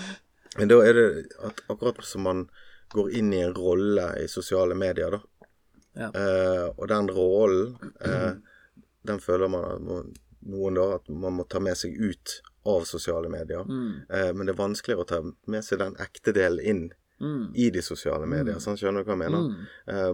men 0.59 0.71
da 0.71 0.81
er 0.87 0.99
det 0.99 1.09
at 1.49 1.65
akkurat 1.73 2.03
som 2.07 2.29
man 2.29 2.47
går 2.93 3.13
inn 3.19 3.33
i 3.33 3.43
en 3.43 3.55
rolle 3.57 4.11
i 4.21 4.29
sosiale 4.29 4.77
medier, 4.79 5.17
da. 5.17 5.23
Ja. 5.93 6.09
Uh, 6.09 6.69
og 6.79 6.87
den 6.89 7.11
rollen, 7.13 7.75
eh, 8.01 8.31
den 9.05 9.21
føler 9.21 9.51
man 9.53 9.85
noen 9.85 10.79
da 10.79 10.87
at 10.97 11.11
man 11.13 11.37
må 11.37 11.45
ta 11.45 11.61
med 11.61 11.77
seg 11.77 11.99
ut 12.01 12.39
av 12.69 12.87
sosiale 12.89 13.29
medier. 13.33 13.67
Mm. 13.69 14.09
Uh, 14.09 14.31
men 14.33 14.47
det 14.47 14.55
er 14.55 14.61
vanskeligere 14.63 15.05
å 15.05 15.11
ta 15.11 15.21
med 15.53 15.67
seg 15.67 15.83
den 15.83 15.99
ekte 16.01 16.33
delen 16.37 16.65
inn 16.65 16.85
Mm. 17.21 17.53
i 17.55 17.71
de 17.71 17.83
sosiale 17.83 18.27
medier. 18.27 18.59
Sånn, 18.59 18.79
skjønner 18.81 19.05
du 19.05 19.11
hva 19.11 19.15
jeg 19.15 19.23
mener? 19.25 19.49
Mm. 19.49 19.67
Eh, 19.87 20.13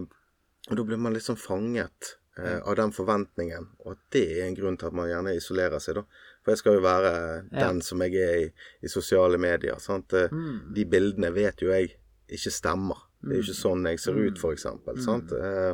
og 0.69 0.77
da 0.77 0.83
blir 0.85 0.99
man 1.01 1.15
liksom 1.15 1.37
fanget 1.41 2.15
eh, 2.37 2.59
av 2.59 2.75
den 2.77 2.91
forventningen, 2.93 3.69
og 3.85 3.95
at 3.95 4.03
det 4.13 4.25
er 4.37 4.43
en 4.47 4.57
grunn 4.57 4.77
til 4.77 4.87
at 4.91 4.97
man 4.99 5.09
gjerne 5.09 5.33
isolerer 5.37 5.81
seg, 5.81 5.95
da. 6.01 6.03
For 6.43 6.53
jeg 6.53 6.61
skal 6.61 6.77
jo 6.77 6.83
være 6.85 7.13
den 7.51 7.81
som 7.81 8.01
jeg 8.05 8.15
er 8.21 8.35
i, 8.43 8.51
i 8.85 8.91
sosiale 8.91 9.37
medier. 9.41 9.79
Sant? 9.81 10.13
Eh, 10.13 10.29
Mm. 10.31 10.73
De 10.75 10.85
bildene 10.85 11.31
vet 11.33 11.61
jo 11.61 11.71
jeg 11.73 11.95
ikke 12.29 12.51
stemmer. 12.53 13.05
Det 13.21 13.33
er 13.33 13.41
jo 13.41 13.47
ikke 13.49 13.57
sånn 13.57 13.87
jeg 13.89 13.99
ser 13.99 14.15
ut, 14.15 14.43
eksempel. 14.53 14.95
Mm. 14.95 15.03
Sant? 15.03 15.33
Eh, 15.33 15.73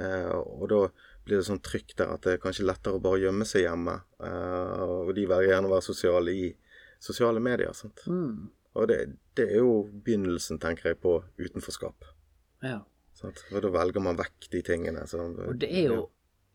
eh, 0.00 0.30
og 0.32 0.68
da 0.70 0.78
blir 1.26 1.40
det 1.40 1.46
sånn 1.48 1.60
trykk 1.60 1.96
der 1.98 2.14
at 2.14 2.22
det 2.22 2.36
er 2.36 2.42
kanskje 2.42 2.64
lettere 2.64 2.96
å 2.96 3.02
bare 3.02 3.20
gjemme 3.26 3.44
seg 3.44 3.66
hjemme. 3.66 3.98
Eh, 4.22 4.82
og 4.86 5.10
de 5.16 5.26
velger 5.26 5.50
gjerne 5.52 5.68
å 5.68 5.74
være 5.74 5.84
sosiale 5.84 6.32
i 6.32 6.46
sosiale 7.02 7.42
medier. 7.42 7.74
Sant? 7.76 8.06
Mm. 8.06 8.46
Og 8.78 8.88
det, 8.88 9.00
det 9.36 9.48
er 9.52 9.62
jo 9.62 9.86
begynnelsen, 10.04 10.60
tenker 10.62 10.92
jeg, 10.92 11.00
på 11.02 11.18
utenforskap. 11.38 12.06
Ja. 12.64 12.80
Sant? 13.16 13.40
For 13.48 13.64
da 13.64 13.72
velger 13.72 14.04
man 14.04 14.18
vekk 14.18 14.50
de 14.52 14.62
tingene. 14.64 15.06
Så, 15.08 15.22
Og 15.46 15.56
det 15.60 15.70
er 15.72 15.90
jo 15.92 16.02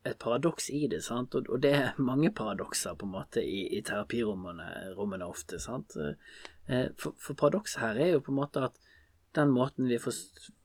et 0.03 0.17
paradoks 0.21 0.69
i 0.73 0.87
det, 0.89 1.03
sant, 1.05 1.35
og, 1.37 1.49
det 1.61 1.71
er 1.77 1.99
mange 2.01 2.31
paradokser 2.33 2.95
på 2.97 3.05
en 3.05 3.13
måte 3.13 3.43
i, 3.45 3.67
i 3.77 3.81
terapirommene 3.85 4.95
rommene 4.97 5.27
ofte, 5.29 5.59
sant. 5.61 5.97
Eh, 5.97 6.87
For, 6.97 7.13
for 7.21 7.37
paradokset 7.37 7.81
her 7.81 7.99
er 7.99 8.15
jo 8.15 8.23
på 8.25 8.33
en 8.33 8.39
måte 8.39 8.63
at 8.65 8.79
den 9.37 9.51
måten 9.53 9.87
vi, 9.89 9.99
for, 10.01 10.15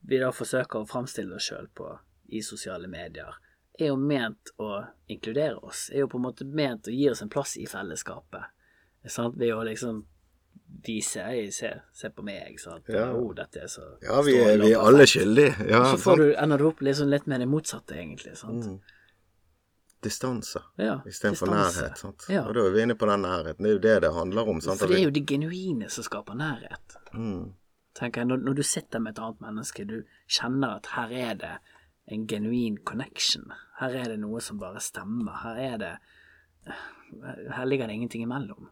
vi 0.09 0.19
da 0.21 0.31
forsøker 0.33 0.81
å 0.81 0.89
framstille 0.89 1.37
oss 1.37 1.49
sjøl 1.49 1.69
på 1.77 1.91
i 2.33 2.41
sosiale 2.43 2.89
medier, 2.91 3.37
er 3.77 3.91
jo 3.91 3.97
ment 4.01 4.51
å 4.57 4.81
inkludere 5.07 5.61
oss, 5.61 5.87
er 5.93 6.03
jo 6.03 6.11
på 6.11 6.19
en 6.19 6.25
måte 6.25 6.45
ment 6.45 6.89
å 6.89 6.93
gi 6.93 7.09
oss 7.11 7.21
en 7.21 7.31
plass 7.31 7.55
i 7.61 7.67
fellesskapet. 7.69 8.53
Sant? 9.07 9.37
Ved 9.39 9.53
å 9.53 9.63
liksom 9.63 10.01
vise 10.87 11.09
ser, 11.09 11.51
ser, 11.51 11.81
ser 11.93 12.09
på 12.15 12.23
meg, 12.23 12.59
sant. 12.59 12.87
Ja. 12.91 13.09
Oh, 13.15 13.33
dette 13.35 13.63
er 13.65 13.71
så 13.71 13.85
Ja, 14.03 14.21
vi 14.25 14.37
er, 14.39 14.57
vi 14.61 14.71
er 14.73 14.83
alle 14.83 15.07
skyldige. 15.09 15.55
Ja, 15.69 15.83
så 15.91 15.97
får 16.01 16.21
du, 16.21 16.27
ender 16.35 16.61
du 16.61 16.67
opp 16.69 16.81
liksom 16.85 17.11
litt 17.11 17.27
med 17.27 17.43
det 17.43 17.49
motsatte, 17.51 17.97
egentlig. 17.97 18.35
sant? 18.39 18.65
Mm. 18.65 18.97
Distanse 20.03 20.61
Ja, 20.77 20.99
istedenfor 21.09 21.49
nærhet. 21.49 21.97
Sant? 21.97 22.27
Ja. 22.29 22.43
Og 22.45 22.53
da 22.55 22.67
er 22.67 22.75
vi 22.75 22.83
inne 22.85 22.95
på 22.95 23.07
den 23.09 23.23
nærheten. 23.25 23.63
Det 23.65 23.71
er 23.71 23.77
jo 23.77 23.85
det 23.85 23.95
det 24.05 24.11
handler 24.13 24.51
om. 24.51 24.59
Sant? 24.61 24.79
For 24.79 24.91
det 24.91 24.99
er 24.99 25.07
jo 25.07 25.15
det 25.15 25.25
genuine 25.27 25.89
som 25.89 26.05
skaper 26.05 26.37
nærhet. 26.37 26.99
mm. 27.13 27.47
tenker 27.97 28.21
jeg, 28.21 28.29
når, 28.29 28.43
når 28.45 28.53
du 28.53 28.63
sitter 28.63 29.01
med 29.01 29.15
et 29.15 29.23
annet 29.25 29.41
menneske, 29.41 29.85
du 29.89 30.03
kjenner 30.29 30.77
at 30.77 30.91
her 30.93 31.15
er 31.17 31.33
det 31.41 31.55
en 32.13 32.27
genuin 32.27 32.77
connection. 32.85 33.51
Her 33.79 33.95
er 34.03 34.13
det 34.13 34.19
noe 34.21 34.41
som 34.41 34.59
bare 34.61 34.79
stemmer. 34.79 35.41
Her 35.43 35.57
er 35.73 35.77
det 35.81 35.93
Her 37.55 37.65
ligger 37.65 37.87
det 37.87 37.93
ingenting 37.93 38.23
imellom. 38.23 38.69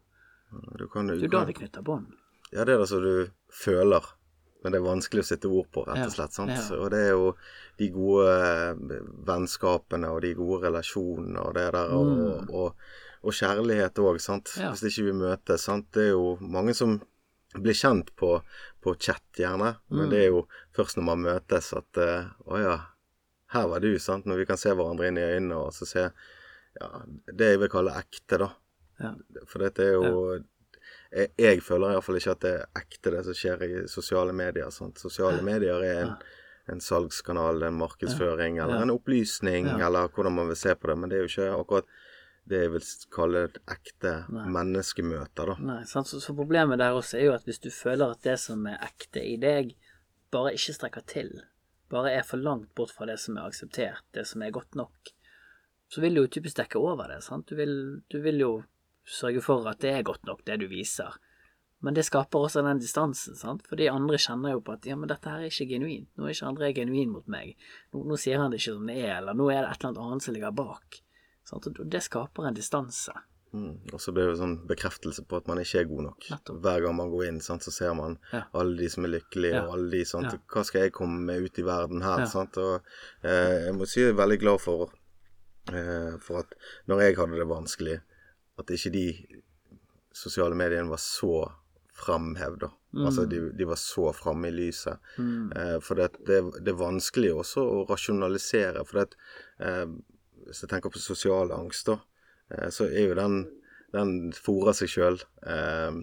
Du 0.79 0.87
kan, 0.87 1.07
du 1.07 1.15
jo 1.19 1.27
da 1.31 1.43
vi 1.45 1.53
knytter 1.57 1.81
bånd. 1.85 2.13
Ja, 2.53 2.63
det 2.65 2.75
er 2.75 2.79
det 2.83 2.87
som 2.89 3.01
du 3.03 3.29
føler, 3.51 4.05
men 4.63 4.71
det 4.71 4.79
er 4.79 4.85
vanskelig 4.85 5.23
å 5.23 5.27
sette 5.27 5.49
ord 5.49 5.67
på, 5.73 5.83
rett 5.87 6.05
og 6.07 6.13
slett. 6.13 6.33
Sant? 6.33 6.53
ja. 6.53 6.77
Og 6.77 6.89
det 6.93 7.01
er 7.07 7.11
jo 7.15 7.33
de 7.77 7.89
gode 7.93 8.29
eh, 8.31 9.01
vennskapene 9.27 10.09
og 10.13 10.21
de 10.23 10.33
gode 10.37 10.61
relasjonene 10.67 11.41
og 11.41 11.53
det 11.57 11.65
der, 11.75 11.91
og, 11.97 12.05
Mm. 12.15 12.49
og, 12.53 12.75
og 13.25 13.33
kjærlighet 13.33 13.99
òg, 13.99 14.19
sant. 14.21 14.53
Ja. 14.61 14.71
Hvis 14.71 14.83
ikke 14.91 15.07
vi 15.09 15.17
møtes, 15.19 15.65
sant. 15.67 15.89
Det 15.91 16.07
er 16.07 16.13
jo 16.15 16.37
mange 16.41 16.73
som 16.77 16.99
blir 17.55 17.73
kjent 17.77 18.09
på, 18.19 18.41
på 18.83 18.95
chat, 18.99 19.23
gjerne, 19.37 19.75
men 19.89 20.05
Mm. 20.07 20.09
det 20.11 20.19
er 20.23 20.29
jo 20.29 20.45
først 20.75 20.97
når 20.97 21.03
man 21.11 21.21
møtes 21.25 21.73
at 21.73 21.97
eh, 21.97 22.25
Å 22.47 22.59
ja, 22.61 22.75
her 23.55 23.67
var 23.67 23.79
du, 23.79 23.97
sant. 23.99 24.25
Når 24.25 24.37
vi 24.43 24.45
kan 24.45 24.57
se 24.57 24.73
hverandre 24.73 25.07
inn 25.07 25.17
i 25.17 25.27
øynene 25.35 25.55
og 25.57 25.73
så 25.73 25.85
se 25.87 26.05
ja, 26.81 26.87
det 27.31 27.51
jeg 27.53 27.59
vil 27.61 27.69
kalle 27.71 27.93
ekte, 28.01 28.37
da. 28.41 28.49
Ja. 28.99 29.13
For 29.47 29.59
dette 29.65 29.83
er 29.83 29.93
jo 29.97 30.11
jeg, 31.15 31.29
jeg 31.39 31.61
føler 31.63 31.93
iallfall 31.95 32.17
ikke 32.19 32.31
at 32.35 32.41
det 32.45 32.53
er 32.59 32.65
ekte, 32.81 33.11
det 33.13 33.21
som 33.27 33.33
skjer 33.37 33.61
i 33.67 33.87
sosiale 33.91 34.33
medier. 34.35 34.69
Sant? 34.73 34.99
Sosiale 34.99 35.41
medier 35.45 35.83
er 35.83 36.01
en, 36.05 36.15
en 36.71 36.81
salgskanal, 36.81 37.63
en 37.63 37.77
markedsføring, 37.79 38.59
eller 38.59 38.75
Ja. 38.81 38.81
en 38.83 38.91
opplysning, 38.95 39.67
Ja. 39.67 39.87
eller 39.87 40.07
hvordan 40.09 40.35
man 40.35 40.47
vil 40.47 40.55
se 40.59 40.75
på 40.75 40.87
det. 40.91 40.97
Men 40.97 41.09
det 41.09 41.17
er 41.19 41.25
jo 41.27 41.31
ikke 41.31 41.59
akkurat 41.61 41.85
det 42.47 42.59
jeg 42.61 42.71
vil 42.75 42.83
kalle 43.15 43.43
et 43.47 43.57
ekte 43.73 44.11
Nei. 44.29 44.45
menneskemøter, 44.53 45.45
da. 45.49 45.55
Nei, 45.59 45.83
sant? 45.89 46.07
Så, 46.07 46.19
så 46.21 46.35
problemet 46.37 46.77
der 46.77 46.93
også 46.93 47.17
er 47.17 47.25
jo 47.29 47.33
at 47.33 47.43
hvis 47.47 47.59
du 47.63 47.71
føler 47.73 48.11
at 48.13 48.21
det 48.21 48.37
som 48.39 48.65
er 48.69 48.77
ekte 48.85 49.23
i 49.23 49.35
deg, 49.41 49.73
bare 50.31 50.51
ikke 50.53 50.75
strekker 50.77 51.05
til, 51.09 51.31
bare 51.89 52.11
er 52.19 52.23
for 52.27 52.37
langt 52.37 52.69
bort 52.75 52.91
fra 52.93 53.05
det 53.09 53.17
som 53.19 53.37
er 53.37 53.47
akseptert, 53.47 54.03
det 54.13 54.27
som 54.27 54.41
er 54.45 54.51
godt 54.53 54.75
nok, 54.75 55.09
så 55.89 56.01
vil 56.01 56.13
du 56.17 56.21
jo 56.25 56.27
typisk 56.27 56.57
dekke 56.57 56.77
over 56.81 57.07
det. 57.07 57.23
sant? 57.23 57.47
Du 57.49 57.55
vil, 57.55 58.01
du 58.11 58.19
vil 58.21 58.37
jo 58.41 58.51
sørge 59.05 59.41
for 59.45 59.67
at 59.69 59.79
det 59.83 59.93
er 59.93 60.03
godt 60.03 60.25
nok, 60.25 60.43
det 60.45 60.59
du 60.59 60.67
viser. 60.67 61.15
Men 61.83 61.93
det 61.93 62.05
skaper 62.07 62.39
også 62.47 62.63
den 62.65 62.79
distansen, 62.81 63.35
sant? 63.37 63.65
fordi 63.69 63.89
andre 63.91 64.17
kjenner 64.17 64.55
jo 64.55 64.61
på 64.65 64.73
at 64.73 64.85
ja, 64.89 64.95
men 64.97 65.09
dette 65.11 65.29
her 65.29 65.43
er 65.43 65.51
ikke 65.51 65.67
genuint. 65.75 66.07
Nå 66.17 66.25
er 66.25 66.33
ikke 66.33 66.47
André 66.49 66.71
genuin 66.73 67.11
mot 67.13 67.27
meg. 67.29 67.51
Nå, 67.93 68.01
nå 68.09 68.17
sier 68.17 68.39
han 68.41 68.49
det 68.51 68.61
ikke 68.61 68.73
som 68.79 68.87
det 68.89 68.95
er, 69.03 69.17
eller 69.19 69.37
nå 69.37 69.49
er 69.51 69.61
det 69.61 69.69
et 69.75 69.83
eller 69.83 69.91
annet 69.91 70.03
annet 70.07 70.25
som 70.25 70.33
ligger 70.33 70.55
bak. 70.55 70.99
Sant? 71.45 71.67
Og 71.69 71.85
det 71.91 72.01
skaper 72.01 72.47
en 72.49 72.57
distanse. 72.57 73.13
Mm. 73.55 73.75
Og 73.93 74.01
så 74.01 74.11
blir 74.11 74.31
det 74.31 74.39
sånn 74.39 74.55
bekreftelse 74.67 75.23
på 75.29 75.37
at 75.37 75.45
man 75.47 75.61
ikke 75.61 75.83
er 75.83 75.85
god 75.91 76.01
nok. 76.07 76.25
Nettopp. 76.31 76.57
Hver 76.65 76.81
gang 76.87 76.95
man 76.97 77.11
går 77.13 77.27
inn, 77.27 77.37
sant, 77.43 77.63
så 77.63 77.71
ser 77.71 77.93
man 77.95 78.17
Ja. 78.33 78.41
alle 78.53 78.75
de 78.81 78.89
som 78.89 79.05
er 79.05 79.13
lykkelige, 79.19 79.53
Ja. 79.53 79.61
og 79.67 79.73
alle 79.77 79.91
de 79.91 80.01
sant. 80.05 80.31
Ja. 80.31 80.39
Hva 80.51 80.65
skal 80.65 80.81
jeg 80.81 80.93
komme 80.93 81.21
med 81.29 81.43
ut 81.45 81.59
i 81.59 81.61
verden 81.63 82.01
her? 82.01 82.25
Sant? 82.25 82.57
Og 82.57 82.81
eh, 83.23 83.67
jeg 83.67 83.75
må 83.77 83.85
si 83.87 84.01
jeg 84.01 84.09
er 84.15 84.19
veldig 84.25 84.39
glad 84.41 84.59
for, 84.59 84.89
eh, 85.71 86.17
for 86.19 86.39
at 86.39 86.55
når 86.87 87.01
jeg 87.05 87.15
hadde 87.21 87.39
det 87.39 87.47
vanskelig, 87.47 88.01
at 88.59 88.71
ikke 88.71 88.93
de 88.93 89.05
sosiale 90.15 90.55
mediene 90.57 90.91
var 90.91 91.01
så 91.01 91.45
framhevd. 91.95 92.67
Mm. 92.95 93.05
Altså 93.05 93.25
de, 93.25 93.41
de 93.55 93.67
var 93.67 93.79
så 93.79 94.09
framme 94.15 94.49
i 94.49 94.55
lyset. 94.55 94.99
Mm. 95.17 95.51
Eh, 95.51 95.77
for 95.83 95.99
det, 95.99 96.09
det, 96.27 96.41
det 96.63 96.73
er 96.73 96.79
vanskelig 96.79 97.33
også 97.35 97.63
å 97.63 97.85
rasjonalisere. 97.89 98.83
For 98.87 99.01
det, 99.01 99.19
eh, 99.63 99.85
hvis 100.47 100.63
jeg 100.63 100.71
tenker 100.71 100.93
på 100.93 101.03
sosial 101.03 101.53
angst, 101.55 101.91
da, 101.91 101.99
eh, 102.51 102.67
så 102.71 102.89
er 102.89 103.11
jo 103.11 103.21
den 103.21 103.45
Den 103.95 104.33
fôrer 104.35 104.73
seg 104.75 104.89
sjøl. 104.91 105.21
Eh, 105.47 105.97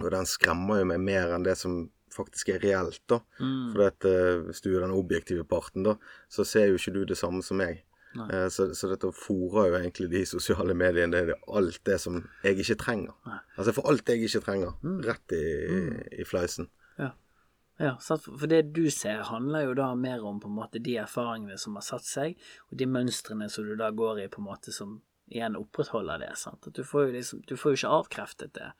og 0.00 0.06
den 0.10 0.26
skremmer 0.26 0.80
jo 0.80 0.86
meg 0.90 1.02
mer 1.04 1.30
enn 1.36 1.44
det 1.46 1.52
som 1.60 1.84
faktisk 2.10 2.48
er 2.56 2.64
reelt, 2.64 3.02
da. 3.06 3.20
Mm. 3.38 3.68
For 3.70 3.84
at, 3.86 4.06
eh, 4.08 4.40
hvis 4.48 4.64
du 4.64 4.72
er 4.72 4.80
den 4.82 4.96
objektive 4.96 5.44
parten, 5.46 5.84
da, 5.86 5.94
så 6.32 6.42
ser 6.48 6.72
jo 6.72 6.80
ikke 6.80 6.94
du 6.96 7.04
det 7.06 7.18
samme 7.20 7.44
som 7.46 7.60
meg. 7.60 7.84
Eh, 8.18 8.48
så, 8.48 8.74
så 8.74 8.90
dette 8.90 9.12
fòrer 9.14 9.70
jo 9.70 9.78
egentlig 9.78 10.08
de 10.10 10.24
sosiale 10.26 10.74
mediene. 10.74 11.12
Det 11.14 11.36
er 11.36 11.56
alt 11.58 11.80
det 11.86 11.98
som 12.02 12.20
jeg 12.44 12.58
ikke 12.62 12.78
trenger. 12.82 13.16
Nei. 13.28 13.40
Altså 13.56 13.74
for 13.76 13.90
alt 13.90 14.10
jeg 14.10 14.26
ikke 14.26 14.44
trenger, 14.46 14.78
rett 15.06 15.36
i, 15.36 15.44
i 16.22 16.26
fleisen. 16.26 16.70
Ja. 16.98 17.12
ja 17.78 17.92
for 18.00 18.46
det 18.50 18.64
du 18.76 18.86
ser, 18.94 19.22
handler 19.30 19.68
jo 19.68 19.76
da 19.78 19.92
mer 19.94 20.26
om 20.26 20.40
på 20.42 20.50
en 20.50 20.58
måte 20.58 20.82
de 20.82 20.96
erfaringene 21.02 21.58
som 21.60 21.78
har 21.78 21.86
satt 21.86 22.08
seg, 22.08 22.40
og 22.70 22.80
de 22.82 22.90
mønstrene 22.90 23.50
som 23.52 23.68
du 23.68 23.76
da 23.78 23.92
går 23.94 24.24
i, 24.24 24.30
på 24.32 24.42
en 24.42 24.50
måte 24.50 24.74
som 24.74 24.98
igjen 25.30 25.58
opprettholder 25.58 26.24
det. 26.24 26.32
sant? 26.40 26.66
At 26.66 26.74
du 26.74 26.82
får 26.86 27.08
jo 27.08 27.18
liksom, 27.18 27.44
du 27.46 27.54
får 27.56 27.76
jo 27.76 27.82
ikke 27.82 27.98
avkreftet 28.00 28.56
det 28.58 28.72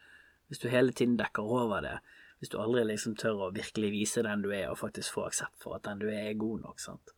hvis 0.51 0.59
du 0.59 0.67
hele 0.67 0.91
tiden 0.91 1.15
dekker 1.15 1.47
over 1.47 1.79
det. 1.85 2.01
Hvis 2.41 2.51
du 2.51 2.57
aldri 2.59 2.83
liksom 2.89 3.15
tør 3.15 3.45
å 3.47 3.53
virkelig 3.55 3.93
vise 3.95 4.25
den 4.27 4.43
du 4.43 4.49
er, 4.51 4.67
og 4.73 4.81
faktisk 4.81 5.15
få 5.15 5.29
aksept 5.29 5.63
for 5.63 5.77
at 5.77 5.85
den 5.87 6.01
du 6.03 6.09
er, 6.09 6.33
er 6.33 6.41
god 6.41 6.65
nok. 6.65 6.81
sant? 6.83 7.13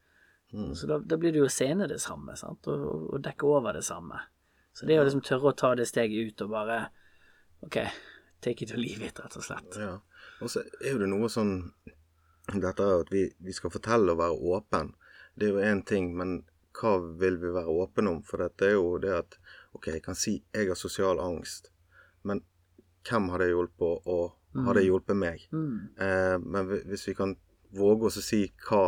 Så 0.76 0.86
da, 0.86 0.98
da 0.98 1.16
blir 1.16 1.32
det 1.32 1.40
jo 1.40 1.48
scene 1.48 1.86
det 1.88 1.98
samme, 2.02 2.36
sant? 2.36 2.66
Og, 2.68 3.12
og, 3.14 3.18
dekke 3.24 3.48
over 3.48 3.72
det 3.72 3.84
samme. 3.86 4.20
Så 4.76 4.86
det 4.88 4.98
å 5.00 5.04
liksom 5.06 5.24
tørre 5.24 5.52
å 5.52 5.56
ta 5.56 5.72
det 5.76 5.86
steget 5.88 6.28
ut 6.28 6.44
og 6.44 6.52
bare 6.52 6.78
OK, 7.64 7.78
take 8.44 8.64
it 8.64 8.74
or 8.74 8.80
leave 8.80 9.04
it, 9.06 9.20
rett 9.20 9.36
og 9.38 9.46
slett. 9.46 9.78
Ja. 9.80 9.94
Og 10.44 10.52
så 10.52 10.64
er 10.82 10.94
jo 10.94 11.02
det 11.02 11.08
noe 11.12 11.30
sånn 11.32 11.54
Dette 12.52 12.84
er 12.84 13.04
at 13.04 13.10
vi, 13.14 13.28
vi 13.38 13.52
skal 13.54 13.70
fortelle 13.70 14.12
og 14.12 14.18
være 14.18 14.38
åpen. 14.56 14.88
Det 15.38 15.46
er 15.46 15.52
jo 15.54 15.60
én 15.62 15.84
ting, 15.86 16.08
men 16.18 16.40
hva 16.74 16.96
vil 17.20 17.36
vi 17.40 17.52
være 17.54 17.70
åpne 17.84 18.16
om? 18.16 18.18
For 18.26 18.42
dette 18.42 18.66
er 18.66 18.74
jo 18.74 18.96
det 19.00 19.12
at 19.14 19.36
OK, 19.76 19.92
jeg 19.94 20.02
kan 20.04 20.18
si 20.18 20.40
jeg 20.50 20.68
har 20.68 20.76
sosial 20.76 21.20
angst, 21.22 21.70
men 22.28 22.42
hvem 23.06 23.30
har 23.32 23.44
det 23.44 23.52
hjulpet, 23.52 24.10
og 24.10 24.64
har 24.66 24.76
det 24.76 24.84
hjulpet 24.84 25.16
meg? 25.16 25.46
Mm. 25.54 25.76
Eh, 25.96 26.36
men 26.42 26.74
hvis 26.90 27.06
vi 27.08 27.14
kan 27.16 27.36
våge 27.78 28.10
oss 28.10 28.18
å 28.20 28.24
si 28.26 28.42
hva 28.66 28.82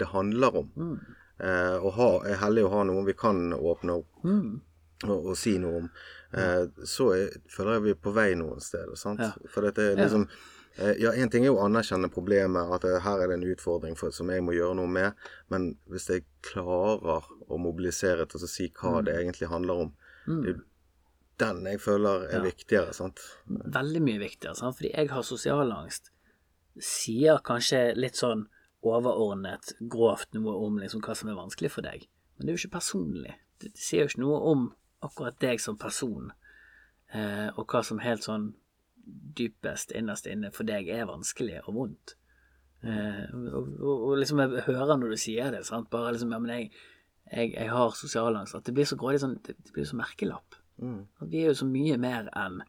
det 0.00 0.08
handler 0.14 0.56
om, 0.64 0.70
Mm. 0.76 0.96
eh, 1.40 1.76
og 1.80 1.92
ha, 1.98 2.10
er 2.28 2.36
heldig 2.42 2.64
å 2.66 2.70
ha 2.74 2.82
noen 2.88 3.06
vi 3.06 3.14
kan 3.14 3.50
åpne 3.56 3.98
opp 4.00 4.24
Mm. 4.24 4.60
og, 5.04 5.26
og 5.32 5.36
si 5.36 5.58
noe 5.58 5.76
om, 5.82 5.90
eh, 6.34 6.66
så 6.84 7.10
er, 7.16 7.30
føler 7.48 7.78
jeg 7.78 7.82
vi 7.88 7.90
er 7.94 8.00
på 8.04 8.12
vei 8.14 8.30
noen 8.34 8.60
steder. 8.60 8.96
sant? 8.96 9.20
Ja. 9.20 9.32
For 9.48 9.62
dette 9.68 9.92
er 9.92 9.96
liksom 9.96 10.26
eh, 10.78 10.94
Ja, 11.02 11.10
én 11.12 11.30
ting 11.30 11.44
er 11.44 11.50
jo 11.50 11.56
å 11.58 11.64
anerkjenne 11.66 12.08
problemet, 12.12 12.70
at 12.72 12.84
eh, 12.84 13.00
her 13.02 13.20
er 13.24 13.26
det 13.28 13.38
en 13.40 13.48
utfordring 13.54 13.96
for, 13.98 14.10
som 14.14 14.28
jeg 14.30 14.42
må 14.42 14.52
gjøre 14.54 14.76
noe 14.78 14.86
med, 14.88 15.12
men 15.50 15.76
hvis 15.90 16.06
jeg 16.08 16.24
klarer 16.42 17.24
å 17.50 17.58
mobilisere 17.58 18.26
til 18.30 18.40
å 18.40 18.48
si 18.48 18.68
hva 18.80 19.02
det 19.04 19.16
egentlig 19.16 19.48
handler 19.50 19.74
om, 19.86 19.92
det 20.26 20.54
er 20.54 20.60
den 21.40 21.64
jeg 21.66 21.80
føler 21.80 22.28
er 22.28 22.38
Mm. 22.38 22.44
Ja. 22.44 22.50
viktigere. 22.52 22.92
sant? 22.94 23.18
veldig 23.48 24.02
mye 24.02 24.18
viktigere, 24.20 24.54
sant? 24.56 24.76
fordi 24.76 24.92
jeg 24.94 25.08
har 25.10 25.22
sosial 25.22 25.72
angst, 25.72 26.10
sier 26.78 27.40
kanskje 27.42 27.96
litt 27.96 28.14
sånn 28.16 28.46
overordnet, 28.86 29.74
grovt 29.92 30.32
noe 30.36 30.54
om 30.64 30.78
liksom 30.80 31.02
hva 31.04 31.16
som 31.16 31.30
er 31.30 31.38
vanskelig 31.38 31.72
for 31.74 31.86
deg, 31.86 32.06
men 32.36 32.46
det 32.46 32.52
er 32.52 32.56
jo 32.56 32.62
ikke 32.64 32.78
personlig. 32.78 33.34
Det, 33.60 33.74
det 33.74 33.82
sier 33.82 34.04
jo 34.04 34.12
ikke 34.12 34.24
noe 34.24 34.38
om 34.52 34.68
akkurat 35.04 35.36
deg 35.42 35.60
som 35.60 35.78
person, 35.80 36.30
eh, 37.12 37.48
og 37.54 37.66
hva 37.68 37.82
som 37.86 38.00
helt 38.04 38.24
sånn 38.24 38.52
dypest 39.36 39.92
innerst 39.96 40.28
inne 40.30 40.52
for 40.54 40.68
deg 40.68 40.88
er 40.92 41.08
vanskelig 41.08 41.60
og 41.66 41.76
vondt. 41.76 42.14
Eh, 42.80 43.26
og, 43.34 43.74
og, 43.76 44.06
og 44.08 44.14
liksom 44.20 44.40
jeg 44.40 44.64
hører 44.70 44.96
når 44.96 45.12
du 45.12 45.20
sier 45.20 45.52
det, 45.52 45.64
sant, 45.68 45.90
bare 45.92 46.14
liksom, 46.14 46.32
ja, 46.32 46.40
men 46.40 46.54
jeg, 46.54 46.70
jeg, 47.30 47.52
jeg 47.56 47.72
har 47.72 47.96
sosial 47.96 48.38
angst, 48.40 48.56
at 48.56 48.68
det 48.68 48.76
blir 48.76 48.88
så 48.88 48.98
grådig 49.00 49.22
sånn, 49.24 49.38
det, 49.46 49.56
det 49.60 49.74
blir 49.76 49.88
så 49.88 49.98
merkelapp. 50.00 50.56
Mm. 50.80 51.02
At 51.20 51.28
vi 51.28 51.42
er 51.42 51.52
jo 51.52 51.58
så 51.60 51.68
mye 51.68 51.98
mer 52.00 52.30
enn 52.40 52.62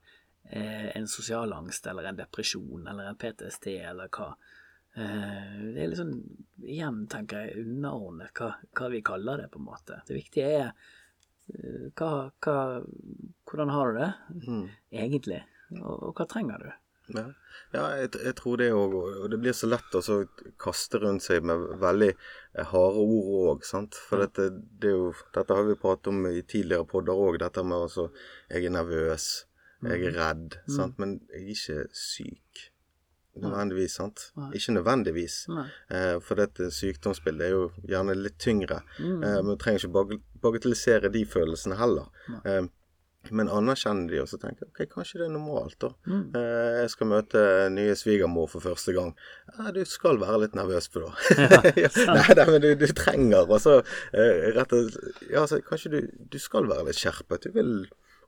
eh, 0.52 0.90
en 0.98 1.08
sosial 1.08 1.54
angst 1.56 1.88
eller 1.88 2.10
en 2.10 2.20
depresjon 2.20 2.88
eller 2.92 3.08
en 3.08 3.20
PTSD 3.20 3.78
eller 3.80 4.12
hva. 4.12 4.34
Eh, 4.96 5.74
det 5.74 5.84
er 5.84 5.92
liksom, 5.94 6.12
igjen 6.68 7.06
tenker 7.12 7.46
jeg, 7.46 7.64
underordnet 7.66 8.34
hva, 8.36 8.54
hva 8.76 8.90
vi 8.92 9.04
kaller 9.06 9.44
det, 9.44 9.52
på 9.54 9.62
en 9.62 9.70
måte. 9.70 10.02
Det 10.08 10.18
viktige 10.18 10.52
er 10.58 10.68
eh, 10.68 11.88
hva, 11.96 12.28
hva, 12.44 12.58
hvordan 13.48 13.76
har 13.76 13.92
du 13.92 14.00
det 14.02 14.14
Mm. 14.48 14.66
egentlig, 14.92 15.44
og, 15.80 15.96
og 16.10 16.16
hva 16.16 16.28
trenger 16.28 16.66
du? 16.66 16.72
Ja, 17.12 17.24
ja 17.76 17.84
jeg, 18.00 18.12
jeg, 18.24 18.36
tror 18.40 18.60
det 18.60 18.72
òg. 18.76 18.96
Og 18.96 19.30
det 19.32 19.40
blir 19.42 19.56
så 19.56 19.70
lett 19.70 19.96
å 19.96 20.18
kaste 20.62 21.02
rundt 21.02 21.26
seg 21.26 21.46
med 21.48 21.64
veldig 21.82 22.12
eh, 22.12 22.66
harde 22.74 23.06
ord 23.06 23.32
òg. 23.56 23.70
For 23.96 24.26
dette, 24.26 24.50
det 24.82 24.92
jo, 24.94 25.14
dette 25.36 25.58
har 25.58 25.68
vi 25.68 25.80
pratet 25.80 26.12
om 26.12 26.28
i 26.30 26.42
tidligere 26.42 26.88
podder 26.90 27.16
òg, 27.28 27.40
dette 27.44 27.64
med 27.64 27.88
altså 27.88 28.10
Jeg 28.52 28.68
er 28.68 28.76
nervøs, 28.76 29.30
jeg 29.88 30.12
er 30.12 30.20
redd, 30.20 30.60
mm. 30.68 30.76
sant. 30.76 31.00
Men 31.02 31.20
jeg 31.32 31.48
er 31.48 31.56
ikke 31.56 31.88
syk. 31.96 32.68
Nødvendigvis, 33.40 33.96
sant. 33.96 34.26
Nei. 34.36 34.50
Ikke 34.60 34.76
nødvendigvis. 34.76 35.38
Eh, 35.90 36.18
for 36.26 36.42
dette 36.42 36.68
sykdomsbildet 36.76 37.48
er 37.48 37.56
jo 37.56 37.64
gjerne 37.88 38.18
litt 38.20 38.38
tyngre. 38.44 38.82
Mm. 39.00 39.24
Eh, 39.24 39.40
men 39.40 39.54
vi 39.54 39.58
trenger 39.62 39.88
ikke 39.88 40.20
bagatellisere 40.44 41.12
de 41.14 41.24
følelsene 41.26 41.80
heller. 41.80 42.10
Eh, 42.44 42.66
men 43.30 43.50
anerkjenner 43.54 44.10
de 44.10 44.20
også 44.24 44.40
tenker 44.42 44.66
ok, 44.66 44.80
kanskje 44.90 45.20
det 45.22 45.28
er 45.28 45.34
normalt, 45.36 45.76
da. 45.84 45.92
Mm. 46.10 46.24
Eh, 46.36 46.78
jeg 46.82 46.92
skal 46.96 47.10
møte 47.12 47.44
nye 47.74 47.94
svigermor 47.96 48.50
for 48.50 48.66
første 48.66 48.96
gang. 48.96 49.14
Ja, 49.54 49.70
du 49.76 49.84
skal 49.88 50.18
være 50.22 50.40
litt 50.46 50.58
nervøs 50.58 50.90
på 50.92 51.04
det. 51.06 51.12
Ja, 51.84 51.92
nei, 52.18 52.26
nei, 52.40 52.48
men 52.50 52.64
du, 52.64 52.72
du 52.82 52.88
trenger 52.98 53.46
altså 53.46 53.78
eh, 53.82 54.50
rett 54.58 54.74
og 54.76 54.90
Ja, 55.30 55.44
altså, 55.44 55.62
kanskje 55.66 55.94
du, 55.94 56.00
du 56.34 56.40
skal 56.42 56.68
være 56.72 56.90
litt 56.90 57.00
skjerpet. 57.00 57.46
Du 57.46 57.56
vil 57.56 57.76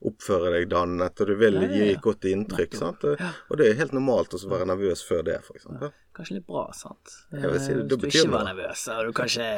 oppføre 0.04 0.52
deg 0.56 0.70
dannet, 0.72 1.22
og 1.22 1.30
du 1.30 1.36
vil 1.40 1.60
ja, 1.62 1.70
gi 1.72 1.98
godt 2.04 2.28
inntrykk. 2.28 2.78
sant? 2.80 3.06
Og 3.08 3.60
det 3.60 3.70
er 3.70 3.80
helt 3.80 3.96
normalt 3.96 4.36
å 4.36 4.42
være 4.52 4.68
nervøs 4.74 5.04
før 5.08 5.26
det, 5.30 5.40
f.eks. 5.44 5.68
Kanskje 6.14 6.40
litt 6.40 6.48
bra, 6.48 6.68
sant. 6.76 7.18
Jeg 7.32 7.50
vil 7.50 7.62
si 7.64 7.74
det, 7.74 7.86
betyr. 7.88 8.08
Hvis 8.08 8.20
du 8.20 8.24
ikke 8.26 8.36
var 8.36 8.48
nervøs, 8.52 8.88
og 8.94 9.08
du 9.08 9.18
kanskje 9.18 9.50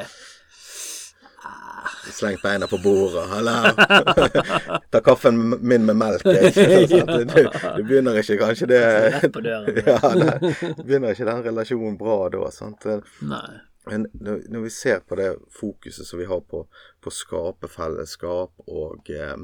Slengt 2.12 2.42
beina 2.42 2.66
på 2.66 2.78
bordet. 2.82 3.38
Eller 3.38 3.72
ta 4.90 5.00
kaffen 5.00 5.38
min 5.60 5.84
med 5.86 5.96
melk. 5.96 6.24
Du, 6.24 6.30
du, 7.76 7.82
begynner 7.84 8.18
ikke 8.18 8.38
kanskje 8.40 8.66
det 8.70 8.82
ja, 9.86 10.00
begynner 10.82 11.14
ikke 11.14 11.28
den 11.28 11.44
relasjonen 11.46 11.98
bra 12.00 12.18
da. 12.32 12.50
sant? 12.54 12.86
Nei. 13.22 13.46
Men 13.86 14.08
når 14.18 14.64
vi 14.64 14.70
ser 14.74 15.04
på 15.06 15.14
det 15.18 15.36
fokuset 15.54 16.06
som 16.06 16.18
vi 16.18 16.26
har 16.26 16.40
på, 16.42 16.64
på 17.02 17.10
å 17.10 17.14
skape 17.14 17.70
fellesskap 17.70 18.66
og, 18.66 19.10
eh, 19.14 19.36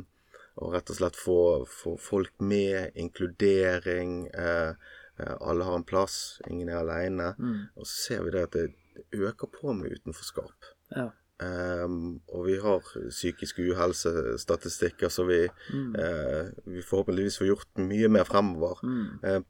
og 0.61 0.75
rett 0.75 0.91
og 0.93 0.99
slett 0.99 1.17
få, 1.17 1.39
få 1.69 1.95
folk 2.01 2.35
med, 2.45 2.93
inkludering 2.99 4.27
eh, 4.29 4.75
eh, 5.19 5.35
Alle 5.41 5.65
har 5.65 5.79
en 5.79 5.87
plass, 5.89 6.41
ingen 6.51 6.69
er 6.69 6.83
alene. 6.83 7.33
Mm. 7.39 7.59
Og 7.77 7.87
så 7.87 7.95
ser 7.97 8.25
vi 8.27 8.35
det 8.37 8.47
at 8.49 8.59
det, 8.59 8.69
øker 9.17 9.49
på 9.49 9.73
med 9.73 9.97
utenforskap. 9.97 10.73
Ja. 10.93 11.09
Um, 11.43 12.21
og 12.29 12.45
vi 12.47 12.59
har 12.61 12.85
psykisk 13.09 13.59
uhelsestatistikker, 13.59 15.09
så 15.09 15.25
vi, 15.27 15.41
mm. 15.73 15.95
uh, 15.97 16.51
vi 16.75 16.85
forhåpentligvis 16.87 17.39
får 17.41 17.49
gjort 17.49 17.81
mye 17.83 18.11
mer 18.13 18.29
fremover. 18.29 18.83
Mm. 18.85 19.09
Uh, 19.25 19.41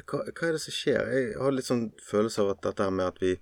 hva, 0.00 0.22
hva, 0.24 0.48
er 0.48 0.56
det 0.56 0.62
som 0.64 0.74
skjer? 0.74 1.12
Jeg 1.12 1.36
har 1.38 1.54
litt 1.54 1.68
sånn 1.68 1.90
følelse 2.02 2.42
av 2.42 2.54
at 2.54 2.64
dette 2.64 2.88
med 2.90 3.12
at 3.12 3.20
vi 3.22 3.36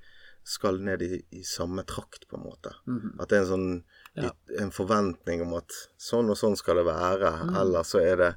skal 0.47 0.81
ned 0.83 1.05
i, 1.07 1.23
i 1.37 1.45
samme 1.47 1.85
trakt, 1.89 2.27
på 2.29 2.37
en 2.37 2.47
måte. 2.49 2.75
Mm. 2.91 3.17
At 3.21 3.31
det 3.31 3.39
er 3.39 3.47
en 3.47 3.53
sånn 3.55 3.71
ja. 4.19 4.33
en 4.61 4.73
forventning 4.75 5.45
om 5.45 5.55
at 5.61 5.77
sånn 6.01 6.31
og 6.33 6.39
sånn 6.39 6.57
skal 6.59 6.81
det 6.81 6.87
være. 6.89 7.31
Mm. 7.45 7.55
Eller 7.63 7.87
så 7.87 8.03
er 8.03 8.21
det 8.21 8.31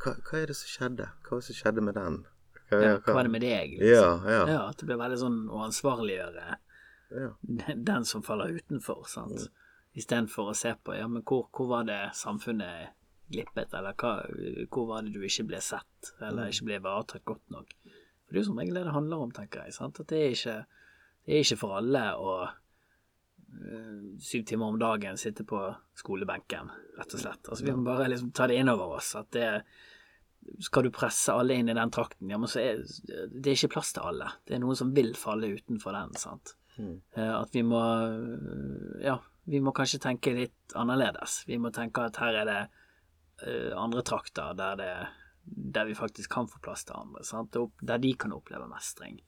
hva, 0.00 0.14
hva, 0.16 0.38
er 0.40 0.50
det 0.50 0.56
som 0.56 0.72
skjedde? 0.72 1.08
Hva 1.24 1.36
var 1.36 1.42
det 1.42 1.48
som 1.50 1.58
skjedde 1.58 1.84
med 1.84 1.98
den? 1.98 2.20
Hva, 2.70 2.78
ja, 2.80 2.92
hva, 3.04 3.16
er 3.18 3.28
det 3.28 3.32
med 3.34 3.44
deg? 3.44 3.74
Liksom? 3.76 3.90
Ja, 3.90 4.36
ja. 4.36 4.44
ja, 4.48 4.60
At 4.70 4.80
det 4.80 4.88
blir 4.88 5.00
veldig 5.00 5.18
sånn 5.20 5.40
å 5.50 5.64
ansvarliggjøre 5.66 6.46
ja. 7.10 7.30
den 7.90 8.06
som 8.08 8.24
faller 8.24 8.54
utenfor, 8.56 9.04
sant. 9.10 9.44
Mm. 9.44 9.66
Istedenfor 10.00 10.52
å 10.52 10.56
se 10.56 10.72
på 10.78 10.94
ja, 10.94 11.08
men 11.10 11.24
hvor, 11.26 11.48
hvor 11.54 11.68
var 11.72 11.88
det 11.88 12.00
samfunnet 12.16 12.94
glippet, 13.30 13.74
eller 13.74 13.94
hvor 14.70 14.86
var 14.88 15.06
det 15.06 15.14
du 15.14 15.24
ikke 15.26 15.46
ble 15.50 15.60
sett, 15.62 16.12
eller 16.18 16.46
mm. 16.46 16.54
ikke 16.54 16.68
ble 16.68 16.78
ivaretatt 16.80 17.26
godt 17.28 17.52
nok. 17.54 17.74
For 17.84 18.32
Det 18.32 18.38
er 18.38 18.42
jo 18.42 18.48
som 18.48 18.60
regel 18.62 18.78
det 18.78 18.86
det 18.86 18.94
handler 18.94 19.24
om, 19.26 19.34
tenker 19.34 19.66
jeg. 19.66 19.74
sant? 19.74 20.00
At 20.02 20.10
det 20.10 20.22
er 20.22 20.34
ikke, 20.36 20.56
det 21.26 21.36
er 21.36 21.44
ikke 21.44 21.60
for 21.60 21.76
alle 21.78 22.04
å 22.18 22.34
syv 24.20 24.44
timer 24.46 24.66
om 24.66 24.78
dagen 24.78 25.18
sitte 25.18 25.44
på 25.48 25.60
skolebenken, 25.98 26.70
rett 26.98 27.14
og 27.14 27.22
slett. 27.22 27.48
Altså 27.48 27.64
Vi 27.66 27.74
må 27.76 27.84
bare 27.86 28.08
liksom 28.10 28.32
ta 28.36 28.46
det 28.50 28.58
inn 28.60 28.70
over 28.72 28.96
oss. 28.98 29.14
at 29.18 29.30
det 29.34 29.62
skal 30.64 30.86
du 30.86 30.90
presse 30.94 31.32
alle 31.32 31.54
inn 31.58 31.68
i 31.68 31.76
den 31.76 31.90
trakten, 31.92 32.30
ja, 32.30 32.38
men 32.40 32.48
så 32.48 32.62
er 32.62 32.80
det 32.80 33.52
er 33.52 33.58
ikke 33.58 33.74
plass 33.76 33.92
til 33.92 34.06
alle. 34.08 34.30
Det 34.46 34.56
er 34.56 34.62
noen 34.62 34.78
som 34.78 34.94
vil 34.96 35.12
falle 35.18 35.52
utenfor 35.52 35.92
den. 35.96 36.14
sant? 36.16 36.54
Mm. 36.78 37.00
At 37.16 37.54
vi 37.54 37.62
må 37.66 37.82
Ja, 39.04 39.18
vi 39.44 39.60
må 39.60 39.72
kanskje 39.76 40.00
tenke 40.00 40.32
litt 40.36 40.76
annerledes. 40.78 41.42
Vi 41.46 41.58
må 41.58 41.72
tenke 41.74 42.06
at 42.08 42.16
her 42.22 42.42
er 42.42 42.48
det 42.48 42.60
andre 43.76 44.02
trakter 44.02 44.54
der, 44.54 44.76
det, 44.76 44.94
der 45.44 45.88
vi 45.88 45.94
faktisk 45.94 46.30
kan 46.32 46.48
få 46.48 46.60
plass 46.62 46.84
til 46.84 46.96
andre. 46.98 47.24
Sant? 47.24 47.56
Der 47.82 47.98
de 47.98 48.14
kan 48.14 48.32
oppleve 48.36 48.68
mestring. 48.68 49.20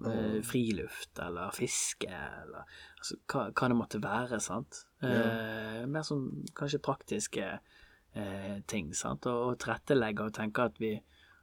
Uh, 0.00 0.38
friluft 0.46 1.18
eller 1.20 1.50
fiske 1.52 2.08
eller 2.08 2.62
altså, 2.62 3.18
hva, 3.28 3.42
hva, 3.50 3.68
det 3.68 3.76
måtte 3.76 4.00
være. 4.00 4.38
sant? 4.40 4.84
Uh, 5.02 5.82
mer 5.90 6.06
sånn 6.06 6.46
kanskje 6.56 6.82
praktiske 6.84 7.52
ting. 8.66 8.88
sant? 8.96 9.26
Og, 9.30 9.52
og 9.52 9.58
tilrettelegge 9.62 10.24
og 10.26 10.32
tenke 10.34 10.64
at 10.66 10.80
vi 10.82 10.96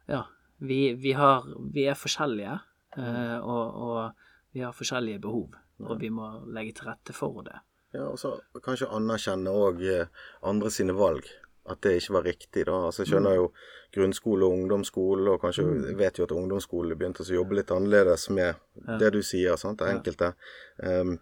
ja, 0.08 0.26
vi, 0.58 0.82
vi, 1.00 1.14
har, 1.16 1.46
vi 1.74 1.86
er 1.88 1.96
forskjellige, 1.96 2.58
mm. 2.98 3.06
og, 3.44 3.78
og 3.88 4.56
vi 4.56 4.64
har 4.66 4.76
forskjellige 4.76 5.22
behov, 5.24 5.56
og 5.84 6.00
vi 6.02 6.10
må 6.12 6.28
legge 6.56 6.80
til 6.80 6.90
rette 6.90 7.16
for 7.16 7.44
det. 7.46 7.60
Ja, 7.96 8.08
og 8.12 8.20
så 8.20 8.34
kanskje 8.64 8.90
anerkjenne 8.94 9.54
òg 9.54 9.84
eh, 9.88 10.10
andre 10.46 10.72
sine 10.74 10.96
valg. 10.98 11.28
At 11.68 11.82
det 11.84 11.98
ikke 12.00 12.18
var 12.18 12.28
riktig. 12.28 12.66
da. 12.66 12.76
Altså, 12.88 13.04
Jeg 13.04 13.14
skjønner 13.14 13.36
mm. 13.36 13.40
jo 13.42 13.48
grunnskole 13.98 14.48
og 14.48 14.58
ungdomsskole, 14.58 15.32
og 15.32 15.42
kanskje 15.42 15.66
mm. 15.68 15.88
vet 16.00 16.20
jo 16.20 16.28
at 16.28 16.36
ungdomsskole 16.36 16.96
begynte 16.96 17.26
å 17.26 17.40
jobbe 17.40 17.60
litt 17.60 17.74
annerledes 17.76 18.30
med 18.32 18.54
ja. 18.54 19.00
det 19.02 19.14
du 19.18 19.22
sier. 19.24 19.58
sant, 19.60 19.82
det 19.82 19.98
enkelte. 19.98 20.34
Um, 20.84 21.18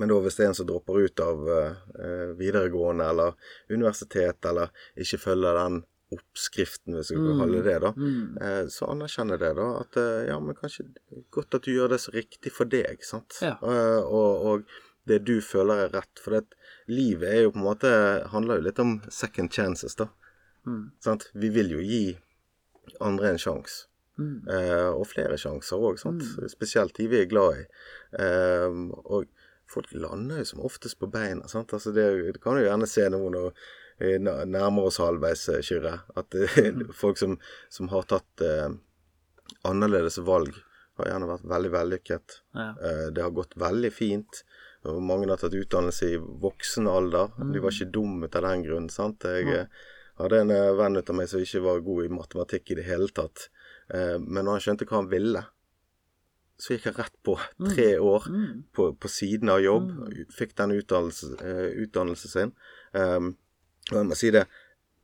men 0.00 0.10
da 0.10 0.16
hvis 0.22 0.38
det 0.38 0.46
er 0.46 0.48
en 0.50 0.56
som 0.58 0.66
dropper 0.66 1.04
ut 1.04 1.20
av 1.22 1.44
uh, 1.46 2.32
videregående 2.38 3.04
eller 3.12 3.52
universitet, 3.70 4.48
eller 4.48 4.72
ikke 4.98 5.20
følger 5.28 5.60
den 5.60 5.84
oppskriften, 6.14 6.94
hvis 6.94 7.10
vi 7.10 7.18
kan 7.18 7.32
mm. 7.34 7.40
kalle 7.40 7.62
det 7.66 7.76
da, 7.82 7.92
mm. 7.96 8.26
eh, 8.42 8.64
så 8.70 8.90
anerkjenner 8.92 9.40
det 9.42 9.52
da 9.58 9.66
at 9.80 9.98
eh, 9.98 10.26
ja, 10.28 10.36
men 10.42 10.58
kanskje 10.58 10.86
godt 11.34 11.58
at 11.58 11.66
du 11.66 11.72
gjør 11.72 11.94
det 11.94 12.00
så 12.04 12.14
riktig 12.14 12.52
for 12.54 12.70
deg, 12.70 13.02
sant. 13.06 13.38
Ja. 13.42 13.56
Eh, 13.58 14.02
og, 14.04 14.46
og, 14.50 14.76
det 15.06 15.20
du 15.22 15.36
føler 15.38 15.84
er 15.84 15.92
rett. 15.94 16.18
For 16.18 16.34
det, 16.34 16.56
livet 16.90 17.32
er 17.32 17.42
jo 17.44 17.52
på 17.54 17.60
en 17.60 17.66
måte 17.66 17.90
handler 18.32 18.60
jo 18.60 18.66
litt 18.68 18.80
om 18.82 18.98
second 19.12 19.52
chances, 19.52 19.96
da. 19.98 20.08
Mm. 20.66 20.90
Sant? 21.02 21.28
Vi 21.34 21.50
vil 21.54 21.70
jo 21.76 21.82
gi 21.82 22.16
andre 23.02 23.34
en 23.34 23.40
sjanse. 23.42 23.86
Mm. 24.16 24.48
Eh, 24.48 24.90
og 24.96 25.04
flere 25.10 25.36
sjanser 25.40 25.82
òg. 25.82 25.98
Mm. 26.00 26.20
Spesielt 26.48 26.96
de 26.96 27.08
vi 27.12 27.20
er 27.20 27.30
glad 27.30 27.62
i. 27.62 27.66
Eh, 28.22 28.78
og 29.04 29.26
folk 29.70 29.90
lander 29.92 30.40
jo 30.40 30.52
som 30.52 30.62
oftest 30.66 30.98
på 31.00 31.10
beina, 31.10 31.48
sant. 31.50 31.74
Altså 31.76 31.92
det, 31.94 32.06
det 32.36 32.42
kan 32.42 32.58
jo 32.58 32.68
gjerne 32.68 32.88
se 32.90 33.08
noen 33.12 33.50
vi 33.98 34.18
nærmer 34.20 34.90
oss 34.90 35.00
halvveis, 35.00 35.48
eh, 35.48 35.62
Kyrre. 35.64 36.00
At 36.16 36.34
mm. 36.34 36.92
folk 37.02 37.18
som, 37.18 37.38
som, 37.72 37.88
har 37.88 38.04
tatt 38.10 38.44
eh, 38.44 38.68
annerledes 39.64 40.18
valg, 40.24 40.52
har 41.00 41.10
gjerne 41.12 41.28
vært 41.30 41.48
veldig 41.48 41.72
vellykket. 41.72 42.40
Ja. 42.56 42.70
Eh, 42.76 43.06
det 43.16 43.24
har 43.24 43.34
gått 43.36 43.56
veldig 43.60 43.92
fint. 43.92 44.42
Og 44.86 45.02
mange 45.02 45.28
har 45.30 45.40
tatt 45.40 45.56
utdannelse 45.56 46.12
i 46.14 46.16
voksen 46.18 46.88
alder. 46.90 47.32
De 47.52 47.62
var 47.62 47.74
ikke 47.74 47.92
dumme 47.94 48.30
av 48.30 48.42
den 48.46 48.64
grunn. 48.66 48.88
sant? 48.92 49.24
Jeg. 49.24 49.48
Eh, 49.52 49.92
hadde 50.16 50.40
en 50.40 50.52
eh, 50.54 50.72
venn 50.76 50.96
av 50.96 51.12
meg 51.16 51.28
som 51.28 51.42
ikke 51.44 51.60
var 51.64 51.82
god 51.84 52.06
i 52.06 52.14
matematikk 52.16 52.72
i 52.72 52.78
det 52.78 52.86
hele 52.88 53.08
tatt. 53.12 53.48
Eh, 53.92 54.16
men 54.16 54.44
når 54.46 54.56
han 54.56 54.64
skjønte 54.64 54.88
hva 54.88 55.02
han 55.02 55.10
ville, 55.12 55.42
så 56.56 56.72
gikk 56.72 56.86
jeg 56.88 56.96
rett 56.96 57.16
på 57.26 57.34
mm. 57.36 57.66
tre 57.68 57.88
år 58.00 58.28
mm. 58.32 58.52
på, 58.72 58.86
på, 58.96 59.10
siden 59.12 59.52
av 59.52 59.60
jobb. 59.60 59.90
Mm. 59.92 60.30
Fikk 60.32 60.54
den 60.56 60.72
utdannelsen 60.78 61.36
utdannelse 61.84 62.30
sin. 62.32 62.54
Og 62.96 63.92
jeg 63.92 64.08
må 64.08 64.16
si 64.16 64.32
det, 64.32 64.46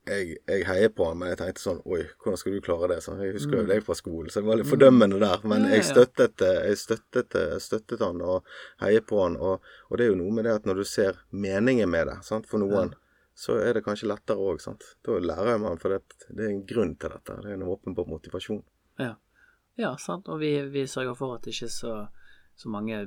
jeg, 0.08 0.36
jeg, 0.48 0.64
heier 0.66 0.90
på 0.90 1.06
han, 1.06 1.18
men 1.20 1.30
jeg 1.30 1.38
tenkte 1.38 1.62
sånn 1.62 1.78
Oi, 1.86 2.00
hvordan 2.22 2.38
skal 2.40 2.56
du 2.56 2.62
klare 2.64 2.88
det? 2.90 2.98
Så 3.04 3.14
jeg 3.20 3.36
husker 3.36 3.60
jo 3.60 3.66
mm. 3.66 3.68
deg 3.70 3.84
fra 3.86 3.96
skolen, 3.98 4.30
så 4.32 4.42
det 4.42 4.48
var 4.48 4.58
litt 4.58 4.70
fordømmende 4.70 5.20
der. 5.22 5.44
Men 5.46 5.68
jeg 5.70 5.84
støttet, 5.86 6.42
jeg 6.42 6.80
støttet, 6.80 7.36
støttet 7.62 8.02
han 8.02 8.18
og 8.26 8.48
heier 8.82 9.04
på 9.06 9.20
han. 9.22 9.38
Og, 9.38 9.62
og, 9.88 9.94
det 9.98 10.08
er 10.08 10.10
jo 10.10 10.18
noe 10.18 10.34
med 10.34 10.48
det 10.48 10.56
at 10.58 10.66
når 10.66 10.82
du 10.82 10.84
ser 10.88 11.22
meningen 11.30 11.90
med 11.92 12.10
det 12.10 12.18
sant, 12.26 12.50
for 12.50 12.62
noen, 12.62 12.94
så 13.38 13.56
er 13.62 13.78
det 13.78 13.84
kanskje 13.86 14.10
lettere 14.10 14.42
òg. 14.42 14.60
Da 15.06 15.22
lærer 15.22 15.62
man, 15.62 15.78
for 15.80 15.94
det, 15.94 16.02
det, 16.28 16.42
er 16.44 16.50
en 16.50 16.64
grunn 16.66 16.96
til 16.98 17.14
dette. 17.14 17.38
Det 17.44 17.52
er 17.52 17.60
en 17.60 17.66
åpenbar 17.70 18.10
motivasjon. 18.10 18.62
Ja. 19.00 19.14
ja, 19.80 19.94
sant. 20.02 20.28
Og 20.28 20.42
vi, 20.42 20.56
vi 20.74 20.86
sørger 20.90 21.16
for 21.18 21.38
at 21.38 21.46
ikke 21.48 21.70
så, 21.70 21.94
så 22.58 22.74
mange 22.74 23.06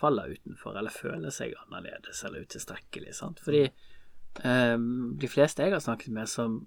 faller 0.00 0.32
utenfor 0.32 0.76
eller 0.78 0.94
føler 0.94 1.34
seg 1.34 1.54
annerledes 1.66 2.24
eller 2.24 2.46
utilstrekkelig. 2.46 3.12
Sant? 3.20 3.42
Fordi 3.44 3.66
Um, 4.40 5.16
de 5.20 5.28
fleste 5.28 5.62
jeg 5.62 5.74
har 5.74 5.82
snakket 5.84 6.12
med 6.14 6.30
som 6.30 6.62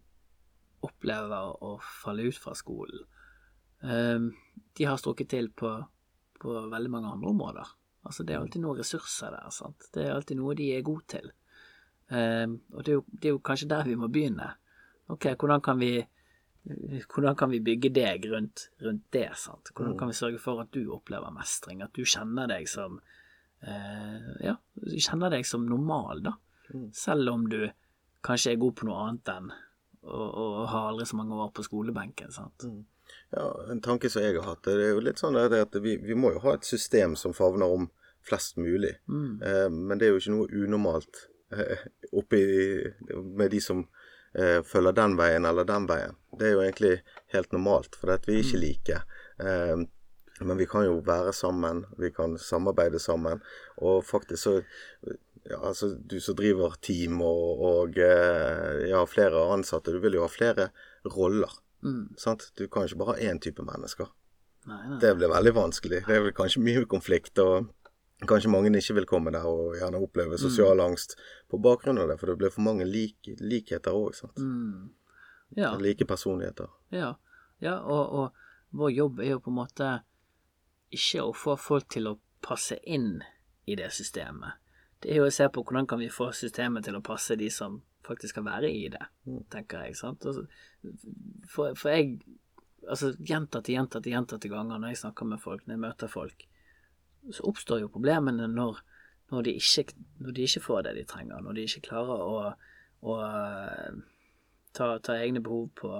opplever 0.85 1.55
å 1.65 1.71
falle 1.81 2.27
ut 2.29 2.37
fra 2.37 2.53
skolen, 2.57 3.07
um, 3.81 4.29
de 4.77 4.85
har 4.85 4.99
strukket 5.01 5.31
til 5.33 5.49
på, 5.49 5.71
på, 6.41 6.53
veldig 6.69 6.91
mange 6.93 7.09
andre 7.15 7.31
områder. 7.33 7.71
Altså 8.05 8.23
Det 8.23 8.35
er 8.35 8.43
alltid 8.43 8.61
noen 8.61 8.77
ressurser 8.77 9.33
der. 9.33 9.49
sant? 9.49 9.87
Det 9.93 10.03
er 10.05 10.13
alltid 10.13 10.37
noe 10.37 10.53
de 10.55 10.69
er 10.75 10.85
gode 10.85 11.07
til. 11.15 11.31
Um, 12.13 12.59
og 12.75 12.85
det 12.85 12.93
er, 12.93 12.99
jo, 12.99 13.05
det 13.09 13.29
er, 13.31 13.33
jo, 13.33 13.41
kanskje 13.41 13.71
der 13.71 13.89
vi 13.89 13.97
må 13.97 14.11
begynne. 14.13 14.51
Ok, 15.09 15.31
hvordan 15.33 15.61
kan 15.65 15.81
vi 15.81 15.95
hvordan 16.65 17.35
kan 17.37 17.51
vi 17.51 17.59
bygge 17.61 17.91
deg 17.93 18.25
rundt, 18.31 18.69
rundt 18.81 19.03
det? 19.13 19.29
sant? 19.37 19.69
Hvordan 19.73 19.93
Mm. 19.93 19.99
kan 19.99 20.07
vi 20.07 20.13
sørge 20.13 20.39
for 20.39 20.61
at 20.61 20.71
du 20.73 20.91
opplever 20.93 21.29
mestring, 21.31 21.81
at 21.83 21.93
du 21.93 22.01
kjenner 22.01 22.47
deg 22.47 22.67
som 22.67 22.99
eh, 23.61 24.45
Ja, 24.45 24.55
kjenner 24.97 25.29
deg 25.29 25.45
som 25.45 25.65
normal, 25.65 26.23
da. 26.23 26.33
Mm. 26.73 26.89
Selv 26.93 27.29
om 27.33 27.45
du 27.49 27.59
kanskje 28.25 28.55
er 28.55 28.61
god 28.61 28.75
på 28.79 28.87
noe 28.89 29.03
annet 29.05 29.31
enn 29.35 29.51
å, 30.05 30.17
og 30.17 30.59
ha 30.71 30.87
aldri 30.89 31.07
så 31.09 31.19
mange 31.19 31.37
år 31.37 31.51
på 31.55 31.65
skolebenken. 31.65 32.33
sant? 32.33 32.65
Mm. 32.65 32.83
Ja, 33.35 33.45
en 33.71 33.81
tanke 33.85 34.09
som 34.09 34.23
jeg 34.25 34.37
har 34.37 34.47
hatt, 34.49 34.63
det 34.65 34.75
er 34.81 34.95
jo 34.95 35.03
litt 35.05 35.21
sånn 35.21 35.37
at 35.37 35.77
vi, 35.81 35.97
vi 36.01 36.17
må 36.17 36.33
jo 36.33 36.41
ha 36.45 36.55
et 36.57 36.67
system 36.67 37.15
som 37.19 37.35
favner 37.37 37.69
om 37.69 37.89
flest 38.25 38.57
mulig. 38.57 38.95
Mm. 39.07 39.41
Eh, 39.41 39.69
men 39.69 40.01
det 40.01 40.07
er 40.07 40.15
jo 40.15 40.21
ikke 40.21 40.35
noe 40.35 40.63
unormalt 40.63 41.25
eh, 41.53 41.85
oppi 42.17 42.41
med 43.13 43.53
de 43.53 43.61
som 43.61 43.83
eh, 44.33 44.61
følger 44.65 44.97
den 44.97 45.17
veien 45.19 45.45
eller 45.45 45.67
den 45.67 45.85
veien. 45.89 46.17
Det 46.33 46.49
er 46.49 46.55
jo 46.55 46.63
egentlig 46.63 46.95
helt 47.35 47.53
normalt, 47.53 47.97
for 47.99 48.15
vi 48.25 48.39
er 48.39 48.47
ikke 48.47 48.63
like. 48.63 49.03
Eh, 49.39 49.85
men 50.41 50.57
vi 50.59 50.65
kan 50.67 50.83
jo 50.83 50.97
være 51.05 51.31
sammen, 51.33 51.85
vi 51.97 52.09
kan 52.11 52.37
samarbeide 52.41 52.99
sammen. 52.99 53.43
Og 53.77 54.03
faktisk 54.05 54.41
så 54.43 54.55
ja, 55.49 55.59
altså 55.61 55.93
Du 55.95 56.17
som 56.21 56.35
driver 56.35 56.75
team 56.81 57.21
og, 57.21 57.61
og 57.61 57.97
eh, 58.01 58.87
ja, 58.89 59.03
flere 59.09 59.45
ansatte, 59.53 59.93
du 59.93 60.01
vil 60.03 60.17
jo 60.17 60.25
ha 60.25 60.29
flere 60.31 60.69
roller. 61.15 61.51
Mm. 61.85 62.15
Sant? 62.17 62.49
Du 62.57 62.67
kan 62.67 62.87
ikke 62.87 63.01
bare 63.03 63.15
ha 63.15 63.31
én 63.31 63.41
type 63.41 63.63
mennesker. 63.65 64.09
Nei, 64.65 64.81
nei. 64.89 64.99
Det 65.01 65.13
blir 65.19 65.29
veldig 65.29 65.53
vanskelig. 65.53 66.01
Det 66.07 66.21
vel 66.25 66.33
kanskje 66.33 66.63
mye 66.65 66.85
konflikt, 66.89 67.37
og 67.43 67.69
kanskje 68.25 68.49
mange 68.49 68.73
ikke 68.79 68.97
vil 68.97 69.09
komme 69.09 69.33
der 69.35 69.45
og 69.45 69.75
gjerne 69.77 70.01
oppleve 70.01 70.39
sosial 70.41 70.81
angst 70.81 71.13
på 71.51 71.59
bakgrunn 71.61 72.01
av 72.01 72.09
det, 72.09 72.17
for 72.17 72.31
det 72.31 72.39
blir 72.41 72.53
for 72.53 72.65
mange 72.65 72.87
lik, 72.89 73.29
likheter 73.37 73.93
òg, 73.93 74.15
sant. 74.17 74.41
Mm. 74.41 74.89
Ja. 75.59 75.75
Like 75.77 76.09
personligheter. 76.09 76.73
Ja, 76.89 77.13
ja 77.61 77.77
og, 77.85 78.17
og 78.17 78.75
vår 78.75 78.91
jobb 78.97 79.21
er 79.21 79.35
jo 79.35 79.43
på 79.45 79.53
en 79.53 79.59
måte 79.61 79.93
ikke 80.95 81.27
å 81.27 81.33
få 81.37 81.55
folk 81.59 81.91
til 81.93 82.09
å 82.09 82.17
passe 82.45 82.79
inn 82.81 83.19
i 83.69 83.77
det 83.77 83.91
systemet. 83.93 84.57
Det 85.05 85.11
er 85.13 85.19
jo 85.21 85.27
å 85.29 85.33
se 85.33 85.45
på 85.53 85.61
hvordan 85.61 85.85
kan 85.85 85.99
vi 86.01 86.07
få 86.09 86.31
systemet 86.33 86.87
til 86.87 86.95
å 86.97 87.03
passe 87.05 87.35
de 87.37 87.45
som 87.53 87.77
faktisk 88.05 88.33
skal 88.33 88.45
være 88.47 88.69
i 88.73 88.87
det, 88.89 89.01
tenker 89.53 89.83
jeg. 89.85 89.95
sant? 89.97 90.25
Og 90.25 90.33
så- 90.33 90.47
For, 91.47 91.75
for 91.75 91.89
jeg 91.93 92.19
Altså 92.87 93.15
gjentatte, 93.17 93.73
gjentatte, 93.73 94.11
gjentatte 94.13 94.49
ganger 94.49 94.77
når 94.77 94.89
jeg 94.93 94.97
snakker 94.99 95.25
med 95.25 95.39
folk, 95.41 95.63
når 95.65 95.73
jeg 95.73 95.79
møter 95.81 96.07
folk, 96.07 96.43
så 97.33 97.41
oppstår 97.49 97.79
jo 97.81 97.87
problemene 97.89 98.45
når, 98.47 98.77
når, 99.31 99.41
de, 99.47 99.53
ikke, 99.57 99.95
når 100.21 100.31
de 100.37 100.43
ikke 100.45 100.61
får 100.61 100.83
det 100.85 100.91
de 100.99 101.03
trenger, 101.09 101.41
når 101.41 101.53
de 101.57 101.63
ikke 101.65 101.81
klarer 101.87 102.21
å, 102.21 102.53
å 103.09 103.15
ta, 104.77 104.91
ta 104.99 105.15
egne 105.17 105.41
behov 105.41 105.71
på, 105.81 105.91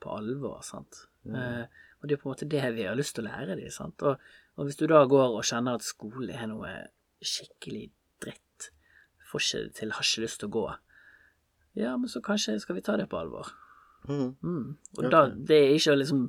på 0.00 0.14
alvor. 0.16 0.62
sant? 0.64 1.02
Eh, 1.28 1.66
og 2.00 2.08
det 2.08 2.16
er 2.16 2.22
på 2.22 2.30
en 2.30 2.32
måte 2.32 2.48
det 2.48 2.64
vi 2.78 2.88
har 2.88 2.96
lyst 2.96 3.14
til 3.18 3.26
å 3.26 3.28
lære 3.28 3.58
dem. 3.60 3.68
sant? 3.70 4.00
Og, 4.02 4.16
og 4.56 4.64
hvis 4.70 4.80
du 4.80 4.86
da 4.90 5.04
går 5.04 5.36
og 5.36 5.44
kjenner 5.44 5.76
at 5.78 5.84
skole 5.86 6.32
er 6.32 6.48
noe 6.50 6.72
skikkelig 7.20 7.90
får 9.32 9.46
ikke 9.46 9.76
til, 9.80 9.94
har 9.96 10.06
ikke 10.06 10.24
lyst 10.26 10.42
til 10.42 10.50
å 10.50 10.56
gå, 10.60 10.66
ja, 11.72 11.96
men 11.96 12.08
så 12.08 12.20
kanskje 12.20 12.58
skal 12.60 12.76
vi 12.76 12.84
ta 12.84 12.96
det 13.00 13.08
på 13.08 13.18
alvor. 13.18 13.48
Mm. 14.08 14.34
Mm. 14.42 14.76
Og 14.98 15.10
da, 15.10 15.26
det 15.32 15.58
er 15.58 15.76
ikke 15.76 15.94
å 15.94 16.00
liksom 16.00 16.22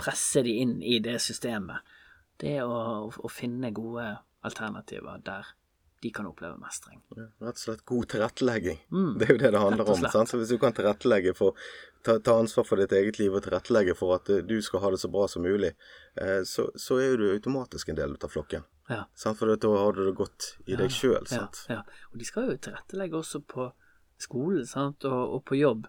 presse 0.00 0.42
de 0.44 0.58
inn 0.64 0.80
i 0.82 0.98
det 1.02 1.16
systemet. 1.22 1.94
Det 2.40 2.56
er 2.58 2.68
å, 2.68 3.08
å 3.08 3.30
finne 3.32 3.72
gode 3.74 4.06
alternativer 4.44 5.22
der 5.24 5.54
de 6.04 6.10
kan 6.12 6.26
oppleve 6.28 6.58
mestring. 6.60 6.98
Ja, 7.16 7.30
rett 7.46 7.56
og 7.56 7.62
slett 7.62 7.84
god 7.88 8.10
tilrettelegging. 8.12 8.82
Mm. 8.92 9.12
Det 9.16 9.28
er 9.28 9.32
jo 9.32 9.40
det 9.40 9.52
det 9.54 9.62
handler 9.62 9.92
om. 9.94 10.02
Sant? 10.12 10.28
Så 10.28 10.40
hvis 10.40 10.52
du 10.52 10.58
kan 10.60 10.74
tilrettelegge 10.76 11.32
for 11.38 11.56
ta, 12.04 12.18
ta 12.18 12.34
ansvar 12.42 12.66
for 12.68 12.82
ditt 12.82 12.92
eget 12.92 13.16
liv 13.22 13.32
og 13.32 13.46
tilrettelegge 13.46 13.94
for 13.96 14.18
at 14.18 14.28
du 14.44 14.58
skal 14.66 14.82
ha 14.84 14.92
det 14.92 15.00
så 15.00 15.08
bra 15.14 15.24
som 15.32 15.46
mulig, 15.46 15.72
eh, 16.20 16.42
så, 16.44 16.66
så 16.76 17.00
er 17.00 17.14
jo 17.14 17.22
du 17.22 17.26
automatisk 17.30 17.88
en 17.88 18.02
del 18.02 18.18
av 18.20 18.34
flokken. 18.34 18.66
Ja. 18.90 19.04
For 19.16 19.48
da 19.56 19.70
har 19.78 19.96
du 19.96 20.02
det 20.04 20.14
godt 20.18 20.50
i 20.68 20.76
deg 20.76 20.92
sjøl. 20.92 21.24
Ja, 21.32 21.46
ja. 21.70 21.82
Og 22.12 22.20
de 22.20 22.26
skal 22.28 22.50
jo 22.50 22.56
tilrettelegge 22.60 23.16
også 23.16 23.40
på 23.48 23.70
skolen 24.20 24.66
sant? 24.68 25.06
Og, 25.08 25.38
og 25.38 25.44
på 25.48 25.56
jobb. 25.58 25.86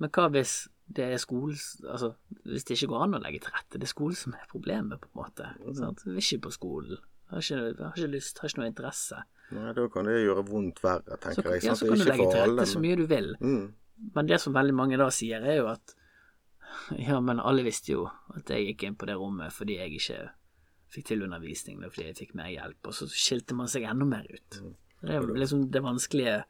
Men 0.00 0.12
hva 0.14 0.30
hvis 0.32 0.64
det 0.84 1.04
er 1.14 1.20
skolen 1.20 1.56
Altså, 1.88 2.12
hvis 2.44 2.66
det 2.68 2.76
ikke 2.76 2.90
går 2.92 3.04
an 3.06 3.16
å 3.16 3.22
legge 3.22 3.44
til 3.44 3.54
rette, 3.54 3.78
det 3.78 3.86
er 3.86 3.92
skolen 3.92 4.18
som 4.18 4.36
er 4.36 4.48
problemet, 4.50 5.00
på 5.00 5.10
en 5.12 5.20
måte. 5.22 5.50
Mm. 5.60 5.74
Sant? 5.78 6.04
Vil 6.06 6.20
ikke 6.20 6.46
på 6.48 6.54
skolen. 6.58 7.00
Har 7.32 7.40
ikke, 7.44 7.60
har 7.80 7.96
ikke 7.96 8.12
lyst, 8.12 8.40
har 8.40 8.50
ikke 8.50 8.60
noe 8.60 8.70
interesse. 8.70 9.20
Nei, 9.54 9.72
da 9.76 9.84
kan 9.92 10.08
det 10.08 10.20
gjøre 10.22 10.44
vondt 10.48 10.80
verre, 10.84 11.18
Så, 11.20 11.44
jeg. 11.44 11.44
Sant? 11.44 11.64
ja, 11.68 11.74
så 11.76 11.88
kan 11.88 12.00
du 12.00 12.06
legge 12.08 12.28
til 12.30 12.40
rette 12.40 12.68
så 12.68 12.82
mye 12.84 12.98
du 13.00 13.04
vil. 13.08 13.34
Mm. 13.40 13.66
Men 14.16 14.28
det 14.28 14.40
som 14.42 14.56
veldig 14.56 14.74
mange 14.76 14.98
da 15.00 15.10
sier, 15.14 15.44
er 15.44 15.60
jo 15.60 15.68
at 15.72 15.94
Ja, 17.06 17.20
men 17.22 17.40
alle 17.40 17.62
visste 17.62 17.92
jo 17.92 18.06
at 18.34 18.50
jeg 18.50 18.72
gikk 18.72 18.88
inn 18.88 18.96
på 18.98 19.06
det 19.06 19.14
rommet 19.20 19.54
fordi 19.54 19.76
jeg 19.78 20.00
ikke 20.00 20.22
fikk 20.94 21.10
til 21.10 21.24
undervisning, 21.26 21.82
fordi 21.84 22.08
jeg 22.10 22.18
fikk 22.22 22.34
mer 22.38 22.50
hjelp, 22.52 22.90
og 22.90 22.96
så 22.96 23.08
skilte 23.10 23.56
man 23.58 23.70
seg 23.70 23.86
enda 23.90 24.06
mer 24.08 24.26
ut. 24.30 24.60
Mm. 24.62 24.74
Det 25.04 25.16
er 25.18 25.34
liksom 25.36 25.66
det 25.70 25.82
vanskelige 25.84 26.44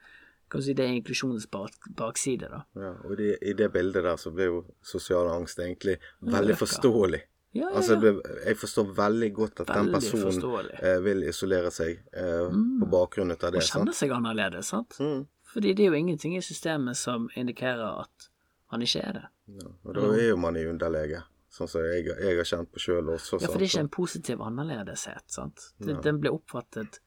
Kan 0.52 0.60
du 0.60 0.66
si 0.66 0.74
det 0.76 0.84
er 0.84 0.92
inklusjonens 0.94 1.46
bakside, 1.50 2.46
da. 2.52 2.58
Ja, 2.78 2.90
og 3.08 3.16
det, 3.18 3.38
i 3.42 3.54
det 3.56 3.70
bildet 3.72 4.04
der 4.04 4.18
så 4.20 4.30
blir 4.30 4.50
jo 4.52 4.58
sosial 4.84 5.30
angst 5.32 5.58
egentlig 5.58 5.96
veldig 6.20 6.54
forståelig. 6.60 7.22
Ja, 7.24 7.30
ja, 7.64 7.70
Altså, 7.72 7.96
ja. 7.96 8.00
det, 8.00 8.12
jeg 8.44 8.58
forstår 8.60 8.92
veldig 8.96 9.30
godt 9.34 9.60
at 9.64 9.72
den 9.72 9.90
personen 9.94 10.68
eh, 10.82 10.98
vil 11.02 11.24
isolere 11.30 11.72
seg 11.74 11.96
eh, 12.12 12.52
på 12.52 12.90
bakgrunn 12.92 13.32
av 13.34 13.40
det. 13.40 13.48
Og 13.48 13.64
kjenner 13.64 13.72
kjenne 13.72 13.96
seg 13.96 14.14
annerledes, 14.14 14.70
sant? 14.74 14.98
Mm. 15.00 15.24
Fordi 15.54 15.72
det 15.72 15.84
er 15.84 15.92
jo 15.92 16.00
ingenting 16.02 16.36
i 16.36 16.42
systemet 16.42 16.98
som 16.98 17.28
indikerer 17.34 18.04
at 18.04 18.28
han 18.74 18.82
ikke 18.82 19.04
er 19.06 19.18
det. 19.18 19.26
Ja, 19.54 19.70
og 19.84 19.94
da 19.96 20.08
er 20.16 20.28
jo 20.28 20.38
man 20.42 20.58
i 20.58 20.64
underlege, 20.66 21.22
sånn 21.54 21.70
som 21.70 21.84
jeg, 21.86 22.08
jeg 22.10 22.38
har 22.40 22.48
kjent 22.48 22.70
på 22.74 22.82
sjøl 22.82 23.12
også. 23.14 23.38
Ja, 23.38 23.48
for 23.48 23.60
det 23.60 23.68
er 23.68 23.72
ikke 23.72 23.84
en 23.86 23.94
positiv 23.94 24.42
annerledeshet, 24.42 25.24
sant. 25.30 25.68
Det, 25.78 26.00
Den 26.04 26.18
blir 26.22 26.34
oppfattet 26.34 27.00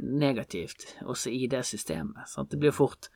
negativt 0.00 0.86
også 1.04 1.32
i 1.32 1.46
det 1.52 1.64
systemet. 1.68 2.28
Sant? 2.28 2.50
Det 2.52 2.60
blir 2.60 2.74
fort 2.76 3.08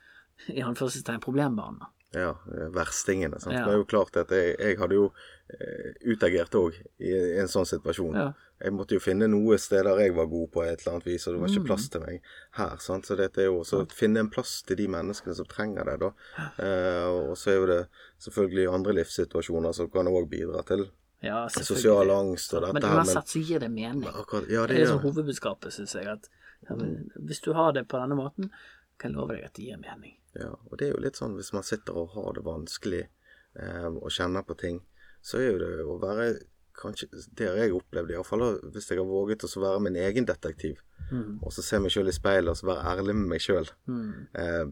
i 0.53 0.61
anførselstegn 0.65 1.21
problembarna. 1.23 1.91
Ja, 2.15 2.31
eh, 2.53 2.69
verstingene. 2.73 3.39
Sant? 3.41 3.55
Ja. 3.57 3.65
Det 3.67 3.75
er 3.75 3.81
jo 3.81 3.89
klart 3.89 4.17
at 4.19 4.31
jeg, 4.33 4.55
jeg 4.59 4.79
hadde 4.81 4.97
jo 4.97 5.09
utagert 6.11 6.51
òg 6.59 6.75
i, 6.99 7.11
en 7.39 7.47
sånn 7.47 7.65
situasjon. 7.65 8.15
Ja. 8.15 8.33
Jeg 8.59 8.73
måtte 8.73 8.95
jo 8.97 8.99
finne 8.99 9.27
noe 9.29 9.57
steder 9.61 9.99
jeg 10.01 10.15
var 10.17 10.25
god 10.31 10.49
på 10.51 10.63
et 10.65 10.81
eller 10.81 10.95
annet 10.95 11.05
vis, 11.05 11.27
og 11.27 11.33
det 11.35 11.41
var 11.41 11.47
ikke 11.53 11.61
Mm. 11.61 11.67
plass 11.67 11.89
til 11.93 12.01
meg 12.01 12.21
her. 12.57 12.77
Sant? 12.77 13.05
Så 13.05 13.15
dette 13.15 13.37
er 13.41 13.45
jo 13.45 13.59
også 13.61 13.83
å 13.85 13.91
finne 13.91 14.19
en 14.19 14.29
plass 14.29 14.61
til 14.63 14.75
de 14.77 14.87
menneskene 14.87 15.35
som 15.35 15.45
trenger 15.45 15.85
det, 15.85 15.99
da. 15.99 16.11
Eh, 16.57 17.29
og 17.29 17.35
så 17.37 17.51
er 17.51 17.55
jo 17.59 17.65
det 17.67 17.87
selvfølgelig 18.19 18.73
andre 18.73 18.93
livssituasjoner 18.93 19.73
som 19.73 19.89
kan 19.89 20.07
òg 20.07 20.27
bidra 20.29 20.65
til 20.65 20.89
Ja, 21.21 21.47
sosial 21.49 22.09
angst 22.11 22.53
og 22.53 22.61
dette 22.61 22.73
Men 22.73 22.81
her. 22.83 22.89
Men 22.89 23.05
uansett 23.05 23.27
så 23.27 23.39
gir 23.47 23.59
det 23.59 23.71
mening. 23.71 24.03
akkurat, 24.09 24.49
ja, 24.49 24.65
Det 24.67 24.75
det 24.75 24.75
er 24.77 24.85
liksom 24.85 25.01
hovedbudskapet, 25.01 25.71
syns 25.73 25.93
jeg. 25.93 26.05
At 26.07 26.27
hvis 27.25 27.41
du 27.41 27.53
har 27.53 27.71
det 27.73 27.87
på 27.87 27.97
denne 27.99 28.15
måten, 28.17 28.49
kan 28.99 29.11
jeg 29.11 29.17
love 29.17 29.35
deg 29.35 29.45
at 29.45 29.53
det 29.53 29.65
gir 29.65 29.77
mening. 29.77 30.15
Ja, 30.35 30.49
og 30.69 30.77
det 30.77 30.89
er 30.89 30.93
jo 30.93 31.01
litt 31.01 31.15
sånn 31.15 31.35
hvis 31.35 31.53
man 31.53 31.63
sitter 31.63 31.93
og 31.95 32.09
har 32.13 32.33
det 32.33 32.43
vanskelig 32.43 33.07
eh, 33.55 33.85
og 33.87 34.09
kjenner 34.09 34.43
på 34.45 34.57
ting, 34.57 34.81
så 35.27 35.39
er 35.41 35.49
jo 35.51 35.57
det 35.63 35.71
å 35.83 35.97
være 36.01 36.27
kanskje 36.77 37.07
Det 37.35 37.47
har 37.49 37.55
jeg 37.57 37.73
opplevd, 37.73 38.11
iallfall 38.13 38.43
hvis 38.71 38.87
jeg 38.91 38.99
har 38.99 39.07
våget 39.09 39.43
å 39.47 39.61
være 39.63 39.81
min 39.87 39.95
egen 40.07 40.25
detektiv, 40.29 40.77
Mm. 41.11 41.39
og 41.41 41.51
så 41.55 41.63
se 41.63 41.79
meg 41.79 41.89
sjøl 41.93 42.09
i 42.11 42.13
speilet 42.15 42.51
og 42.51 42.57
så 42.59 42.67
være 42.67 42.83
ærlig 42.91 43.13
med 43.15 43.29
meg 43.31 43.39
sjøl. 43.39 43.69
Mm. 43.87 44.27
Eh, 44.35 44.65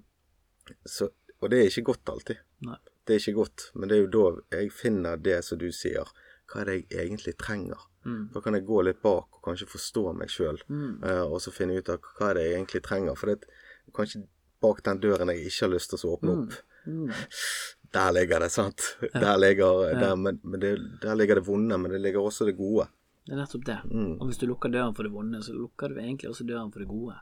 så- 0.85 1.09
og 1.41 1.49
det 1.49 1.59
er 1.61 1.69
ikke 1.69 1.85
godt 1.93 2.05
alltid. 2.13 2.37
Nei. 2.61 2.77
Det 3.05 3.15
er 3.15 3.19
ikke 3.19 3.37
godt, 3.39 3.71
men 3.75 3.89
det 3.89 3.97
er 3.97 4.05
jo 4.05 4.11
da 4.51 4.57
jeg 4.59 4.71
finner 4.71 5.15
det 5.17 5.43
som 5.45 5.57
du 5.57 5.67
sier. 5.71 6.05
Hva 6.49 6.61
er 6.61 6.65
det 6.65 6.89
jeg 6.89 7.09
egentlig 7.09 7.37
trenger? 7.37 7.79
Mm. 8.05 8.31
Da 8.33 8.41
kan 8.41 8.53
jeg 8.53 8.65
gå 8.67 8.83
litt 8.83 9.01
bak 9.01 9.27
og 9.33 9.41
kanskje 9.43 9.65
forstå 9.67 10.15
meg 10.15 10.27
sjøl, 10.29 10.59
Mm. 10.69 11.03
og 11.31 11.39
så 11.41 11.51
finne 11.53 11.77
ut 11.77 11.89
av 11.89 11.99
hva 12.01 12.29
er 12.29 12.33
det 12.35 12.43
jeg 12.51 12.53
egentlig 12.65 12.83
trenger. 12.83 13.15
For 13.17 13.27
det 13.27 13.41
er 13.41 13.91
kanskje 13.93 14.27
bak 14.61 14.83
den 14.83 14.99
døren 14.99 15.27
jeg 15.29 15.45
ikke 15.47 15.61
har 15.67 15.69
lyst 15.73 15.89
til 15.89 15.97
å 15.99 16.17
åpne 16.19 16.31
opp. 16.43 16.53
Mm. 16.87 17.09
Der 17.95 18.11
ligger 18.15 18.43
det, 18.43 18.51
sant. 18.51 18.83
Der 19.13 19.39
ligger, 19.39 19.87
der, 19.95 20.15
men, 20.19 20.39
men 20.43 20.61
det, 20.61 20.75
der 21.01 21.15
ligger 21.15 21.39
det 21.39 21.47
vonde, 21.47 21.77
men 21.79 21.95
det 21.95 22.01
ligger 22.03 22.27
også 22.27 22.47
det 22.49 22.57
gode. 22.59 22.89
Det 23.25 23.33
er 23.33 23.39
nettopp 23.41 23.65
det. 23.65 23.77
Mm. 23.89 24.17
Og 24.19 24.27
hvis 24.29 24.37
du 24.41 24.45
lukker 24.49 24.69
døren 24.69 24.93
for 24.97 25.07
det 25.07 25.13
vonde, 25.13 25.41
så 25.43 25.55
lukker 25.55 25.89
du 25.89 26.01
egentlig 26.01 26.29
også 26.29 26.45
døren 26.45 26.71
for 26.73 26.83
det 26.83 26.89
gode. 26.91 27.15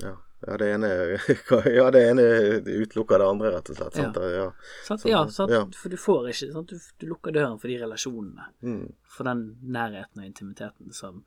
Ja, 0.00 0.14
ja 0.46 0.56
det 0.56 0.68
ene 0.74 0.88
Ja, 1.76 1.90
det 1.92 2.00
ene 2.10 2.22
utelukker 2.64 3.20
det 3.20 3.26
andre, 3.28 3.50
rett 3.56 3.68
og 3.72 3.76
slett. 3.76 3.98
Sant? 3.98 4.16
Ja. 4.32 4.46
Sant? 4.86 5.04
Ja, 5.10 5.20
sant? 5.28 5.52
ja. 5.52 5.66
for 5.76 5.92
du 5.92 5.98
får 6.00 6.30
ikke 6.30 6.52
sant? 6.54 6.72
Du, 6.72 6.88
du 7.02 7.06
lukker 7.10 7.34
døren 7.36 7.58
for 7.60 7.68
de 7.68 7.76
relasjonene. 7.82 8.48
Mm. 8.64 8.86
For 9.16 9.28
den 9.28 9.44
nærheten 9.60 10.22
og 10.22 10.30
intimiteten 10.30 10.96
som 10.96 11.24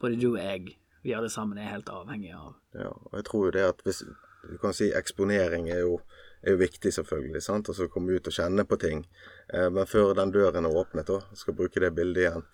både 0.00 0.16
du 0.16 0.32
og 0.32 0.40
jeg, 0.40 0.78
vi 1.04 1.14
alle 1.14 1.30
sammen, 1.30 1.58
er 1.58 1.74
helt 1.74 1.92
avhengige 1.92 2.38
av. 2.38 2.56
ja. 2.78 2.88
Og 2.88 3.18
jeg 3.18 3.28
tror 3.28 3.48
jo 3.48 3.56
det 3.58 3.68
at 3.68 3.84
hvis 3.86 4.04
Du 4.42 4.56
kan 4.58 4.72
si 4.74 4.88
eksponering 4.90 5.68
er 5.70 5.84
jo, 5.84 6.00
er 6.42 6.56
jo 6.56 6.62
viktig, 6.62 6.92
selvfølgelig. 6.94 7.42
sant? 7.42 7.68
Og 7.70 7.78
så 7.78 7.88
komme 7.90 8.16
ut 8.16 8.28
og 8.28 8.34
kjenne 8.34 8.64
på 8.68 8.78
ting. 8.82 9.04
Eh, 9.52 9.68
men 9.70 9.88
før 9.88 10.14
den 10.18 10.34
døren 10.34 10.66
er 10.66 10.80
åpnet, 10.82 11.06
da, 11.10 11.20
skal 11.38 11.56
bruke 11.58 11.82
det 11.82 11.94
bildet 11.96 12.24
igjen, 12.24 12.48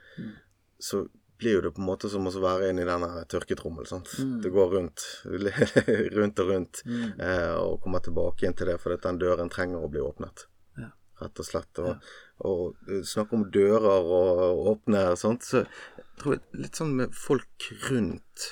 så 0.79 1.07
blir 1.39 1.59
jo 1.59 1.61
det 1.61 1.73
på 1.77 1.83
en 1.83 1.87
måte 1.87 2.11
som 2.11 2.27
å 2.27 2.33
være 2.43 2.73
inne 2.73 2.83
i 2.83 2.89
denne 2.89 3.25
tørketrommel. 3.31 3.87
sant? 3.87 4.11
Det 4.43 4.51
går 4.55 4.73
rundt, 4.75 5.05
rundt 6.19 6.43
og 6.43 6.53
rundt, 6.53 6.83
eh, 6.89 7.55
og 7.55 7.79
kommer 7.85 8.03
tilbake 8.05 8.45
igjen 8.45 8.57
til 8.59 8.73
det, 8.73 8.79
for 8.83 8.97
den 8.99 9.21
døren 9.23 9.53
trenger 9.53 9.85
å 9.85 9.91
bli 9.93 10.03
åpnet. 10.03 10.49
Ja. 10.79 10.91
rett 11.23 11.41
og 11.43 11.47
slett. 11.47 11.83
Og, 11.83 12.09
og 12.47 12.91
snakke 13.07 13.39
om 13.39 13.49
dører 13.55 14.11
og 14.19 14.73
åpne 14.75 15.09
og 15.13 15.21
sånt. 15.21 15.47
Så 15.47 15.63
jeg 15.63 16.09
tror 16.21 16.41
litt 16.59 16.79
sånn 16.79 16.97
med 16.99 17.15
folk 17.15 17.71
rundt 17.89 18.51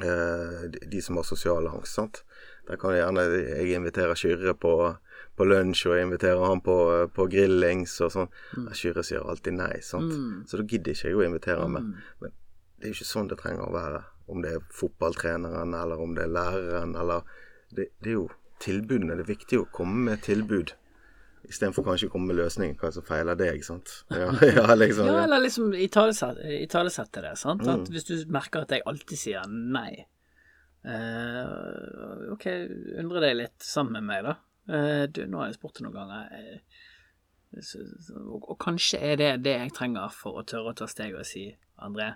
eh, 0.00 0.64
de, 0.72 0.88
de 0.88 1.04
som 1.04 1.20
har 1.20 1.28
sosial 1.28 1.68
angst, 1.70 2.00
sant. 2.00 2.24
Der 2.68 2.76
kan 2.76 2.92
jeg 2.92 3.00
gjerne 3.00 3.24
jeg 3.32 3.76
invitere 3.78 4.16
Kyrre 4.18 4.52
på, 4.60 4.72
på 5.36 5.46
lunsj, 5.48 5.86
og 5.88 5.96
jeg 5.96 6.08
inviterer 6.08 6.42
han 6.44 6.60
på, 6.64 6.76
på 7.16 7.28
grillings 7.32 7.94
og 8.04 8.12
sånn. 8.12 8.32
Mm. 8.58 8.66
Kyrre 8.76 9.04
sier 9.06 9.24
alltid 9.24 9.56
nei, 9.56 9.72
sant. 9.84 10.12
Mm. 10.12 10.42
Så 10.48 10.60
da 10.60 10.66
gidder 10.68 10.92
ikke 10.92 11.08
jeg 11.08 11.16
å 11.16 11.24
invitere 11.24 11.64
han. 11.64 11.78
Mm. 11.78 11.94
Men 12.24 12.34
det 12.78 12.84
er 12.84 12.92
jo 12.92 12.98
ikke 12.98 13.12
sånn 13.12 13.30
det 13.30 13.38
trenger 13.40 13.64
å 13.64 13.76
være. 13.76 14.02
Om 14.28 14.44
det 14.44 14.50
er 14.58 14.66
fotballtreneren, 14.76 15.72
eller 15.78 16.02
om 16.04 16.12
det 16.18 16.26
er 16.26 16.34
læreren, 16.34 16.96
eller 17.00 17.36
Det, 17.68 17.84
det 18.00 18.08
er 18.08 18.14
jo 18.14 18.28
tilbudene. 18.64 19.16
Det 19.16 19.26
er 19.26 19.28
viktig 19.28 19.58
å 19.60 19.66
komme 19.72 20.04
med 20.10 20.22
tilbud. 20.24 20.70
Istedenfor 21.48 21.84
kanskje 21.84 22.08
å 22.08 22.12
komme 22.12 22.30
med 22.30 22.38
løsninger 22.38 22.76
hva 22.80 22.90
som 22.92 23.04
feiler 23.04 23.36
deg. 23.36 23.60
sant? 23.64 23.92
Ja, 24.12 24.30
ja, 24.58 24.74
liksom, 24.76 25.08
ja. 25.08 25.18
ja 25.18 25.24
eller 25.26 25.44
liksom 25.44 25.72
italesette 25.76 27.24
det. 27.24 27.34
sant? 27.40 27.64
Mm. 27.64 27.74
At 27.74 27.92
hvis 27.92 28.08
du 28.08 28.14
merker 28.32 28.64
at 28.64 28.72
jeg 28.72 28.84
alltid 28.88 29.20
sier 29.20 29.48
nei 29.48 30.06
uh, 30.86 32.28
OK, 32.34 32.46
undrer 33.00 33.26
deg 33.28 33.34
litt 33.38 33.64
sammen 33.64 33.98
med 33.98 34.08
meg, 34.10 34.28
da. 34.28 34.36
Uh, 34.68 35.04
du, 35.10 35.24
nå 35.26 35.42
har 35.42 35.50
jeg 35.50 35.58
spurt 35.58 35.78
deg 35.78 35.88
noen 35.88 35.96
ganger. 35.96 36.30
Uh, 36.32 37.60
så, 37.64 37.82
så, 38.04 38.14
og, 38.20 38.44
og, 38.44 38.56
kanskje 38.60 39.00
er 39.00 39.20
det 39.20 39.30
det 39.46 39.54
jeg 39.56 39.74
trenger 39.76 40.12
for 40.12 40.38
å 40.38 40.46
tørre 40.46 40.74
å 40.74 40.78
ta 40.78 40.88
steg 40.90 41.16
og 41.16 41.24
si 41.26 41.48
André, 41.84 42.12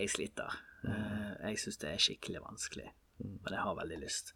jeg 0.00 0.12
sliter. 0.14 0.60
Mm. 0.82 1.36
jeg 1.44 1.58
syns 1.62 1.76
det 1.78 1.90
er 1.92 2.00
skikkelig 2.02 2.40
vanskelig, 2.42 2.88
mm. 3.22 3.34
men 3.44 3.52
jeg 3.54 3.62
har 3.62 3.76
veldig 3.78 3.98
lyst. 4.00 4.32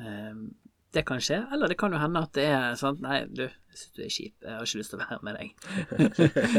Um, 0.00 0.48
det 0.94 1.02
kan 1.06 1.20
skje, 1.22 1.40
eller 1.52 1.70
det 1.70 1.76
kan 1.80 1.92
jo 1.94 1.98
hende 2.00 2.22
at 2.24 2.34
det 2.36 2.44
er 2.54 2.76
sånn 2.78 3.00
Nei, 3.04 3.24
du, 3.26 3.44
jeg 3.44 3.78
syns 3.78 3.94
du 3.96 4.02
er 4.04 4.12
kjip, 4.14 4.34
jeg 4.44 4.54
har 4.54 4.68
ikke 4.68 4.80
lyst 4.80 4.92
til 4.92 5.00
å 5.00 5.06
være 5.08 5.18
med 5.26 5.34
deg. 5.38 5.48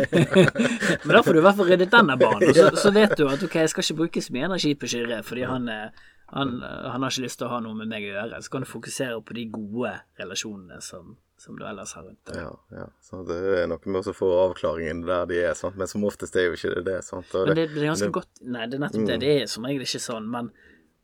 Men 1.06 1.14
da 1.16 1.22
får 1.24 1.32
du 1.32 1.40
i 1.40 1.46
hvert 1.46 1.60
fall 1.60 1.70
ryddet 1.72 1.94
denne 1.94 2.18
banen, 2.20 2.50
og 2.50 2.58
så, 2.58 2.68
så, 2.84 2.92
vet 2.96 3.16
du 3.20 3.24
at 3.30 3.46
ok, 3.48 3.56
jeg 3.64 3.72
skal 3.72 3.88
ikke 3.88 4.00
bruke 4.02 4.26
så 4.26 4.36
mye 4.36 4.50
energi 4.50 4.74
på 4.80 4.90
Kyrre, 4.92 5.22
fordi 5.26 5.46
han, 5.48 5.72
han, 5.72 6.56
han, 6.66 7.06
har 7.06 7.14
ikke 7.14 7.26
lyst 7.28 7.40
til 7.40 7.48
å 7.48 7.54
ha 7.54 7.62
noe 7.64 7.80
med 7.80 7.92
meg 7.92 8.10
å 8.10 8.12
gjøre. 8.18 8.42
Så 8.44 8.54
kan 8.54 8.66
du 8.66 8.70
fokusere 8.70 9.22
på 9.24 9.38
de 9.40 9.48
gode 9.56 9.94
relasjonene 10.20 10.82
som, 10.84 11.16
som 11.40 11.56
du 11.60 11.66
ellers 11.68 11.96
har 11.96 12.08
rundt 12.10 12.32
deg. 12.32 12.42
Ja, 12.44 12.54
ja. 12.76 12.88
Så 13.06 13.24
det 13.30 13.40
er 13.62 13.72
noe 13.72 13.96
med 13.96 14.12
å 14.12 14.16
få 14.16 14.32
avklaringen 14.44 15.06
der 15.08 15.28
de 15.32 15.42
er, 15.46 15.56
sant? 15.58 15.80
men 15.80 15.92
som 15.92 16.04
oftest 16.08 16.36
er 16.36 16.50
jo 16.50 16.60
ikke 16.60 16.76
det 16.80 16.88
det. 16.92 17.02
Sant? 17.08 17.32
Det, 17.32 17.48
men 17.48 17.60
det, 17.62 17.70
det, 17.76 17.84
er 17.84 17.92
ganske 17.94 18.12
det, 18.12 18.16
godt 18.20 18.44
Nei, 18.44 18.68
det 18.68 18.80
er 18.80 18.88
nettopp 18.88 19.06
det. 19.08 19.20
Mm. 19.20 19.24
Det 19.24 19.36
er 19.40 19.52
som 19.56 19.68
regel 19.70 19.88
ikke 19.88 20.04
sånn, 20.10 20.32
men 20.36 20.52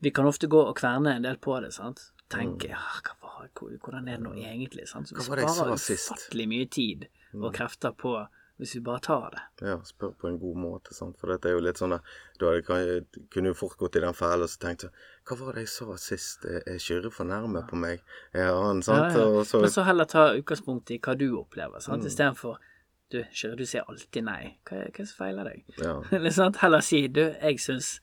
vi 0.01 0.09
kan 0.11 0.25
ofte 0.25 0.49
gå 0.49 0.59
og 0.65 0.75
kverne 0.79 1.15
en 1.15 1.27
del 1.27 1.38
på 1.41 1.59
det, 1.61 1.71
sant. 1.77 2.09
Tenke 2.32 2.71
mm. 2.71 2.73
ja, 2.73 2.82
hva 3.05 3.20
hvordan 3.55 4.07
er 4.07 4.19
det 4.19 4.25
nå 4.25 4.35
egentlig? 4.37 4.87
Sant? 4.89 5.09
Så 5.09 5.17
vi 5.17 5.25
sparer 5.25 5.75
ufattelig 5.75 6.47
mye 6.51 6.67
tid 6.71 7.07
og 7.33 7.49
mm. 7.49 7.55
krefter 7.55 7.95
på 7.97 8.19
hvis 8.61 8.75
vi 8.75 8.79
bare 8.85 9.01
tar 9.01 9.29
det. 9.33 9.67
Ja, 9.67 9.79
spør 9.83 10.11
på 10.21 10.27
en 10.29 10.35
god 10.39 10.57
måte, 10.61 10.93
sant. 10.93 11.15
For 11.17 11.31
dette 11.33 11.49
er 11.49 11.55
jo 11.55 11.63
litt 11.65 11.79
sånn 11.81 11.95
at 11.95 12.09
da 12.37 12.51
kunne 12.61 13.49
jo 13.49 13.55
fort 13.57 13.79
gått 13.79 13.97
i 13.97 14.03
den 14.03 14.13
fella 14.13 14.45
og 14.45 14.51
så 14.53 14.59
tenkte 14.61 14.91
Hva 15.25 15.37
var 15.39 15.57
det 15.57 15.63
jeg 15.63 15.71
sa 15.73 15.95
sist? 15.97 16.45
Er 16.45 16.77
Kyrre 16.77 17.09
for 17.09 17.25
nærme 17.25 17.63
på 17.65 17.79
meg? 17.81 18.03
Er 18.37 18.51
han, 18.53 18.83
sant? 18.85 19.17
Ja, 19.17 19.23
ja. 19.25 19.41
Så... 19.49 19.63
Men 19.65 19.73
så 19.73 19.87
heller 19.87 20.05
ta 20.05 20.27
utgangspunkt 20.37 20.93
i 20.93 20.99
hva 21.01 21.17
du 21.17 21.31
opplever, 21.39 21.81
sant. 21.81 22.05
Mm. 22.05 22.11
Istedenfor 22.11 22.61
du, 23.09 23.23
Kyrre, 23.33 23.57
du 23.57 23.65
sier 23.65 23.89
alltid 23.89 24.29
nei. 24.29 24.53
Hva, 24.69 24.83
hva 24.93 25.07
som 25.09 25.23
feiler 25.23 25.49
deg? 25.49 25.65
Ja. 25.81 25.97
Heller 26.61 26.85
si 26.85 27.01
du, 27.09 27.23
jeg 27.31 27.65
syns 27.65 27.95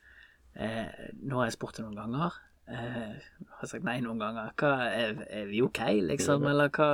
eh, 0.59 0.91
Nå 1.23 1.39
har 1.39 1.53
jeg 1.53 1.61
spurt 1.61 1.79
deg 1.79 1.87
noen 1.87 2.03
ganger 2.03 2.43
eh, 2.71 3.31
har 3.61 3.71
sagt 3.71 3.87
nei 3.87 3.99
noen 4.05 4.21
ganger. 4.23 4.53
Hva, 4.59 4.75
er, 4.89 5.23
er 5.31 5.49
vi 5.51 5.63
ok, 5.65 5.81
liksom? 6.13 6.47
Eller 6.51 6.73
hva, 6.75 6.91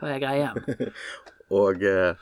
hva 0.00 0.14
er 0.14 0.22
greia? 0.22 0.54
Og 1.50 1.82
eh, 1.82 2.14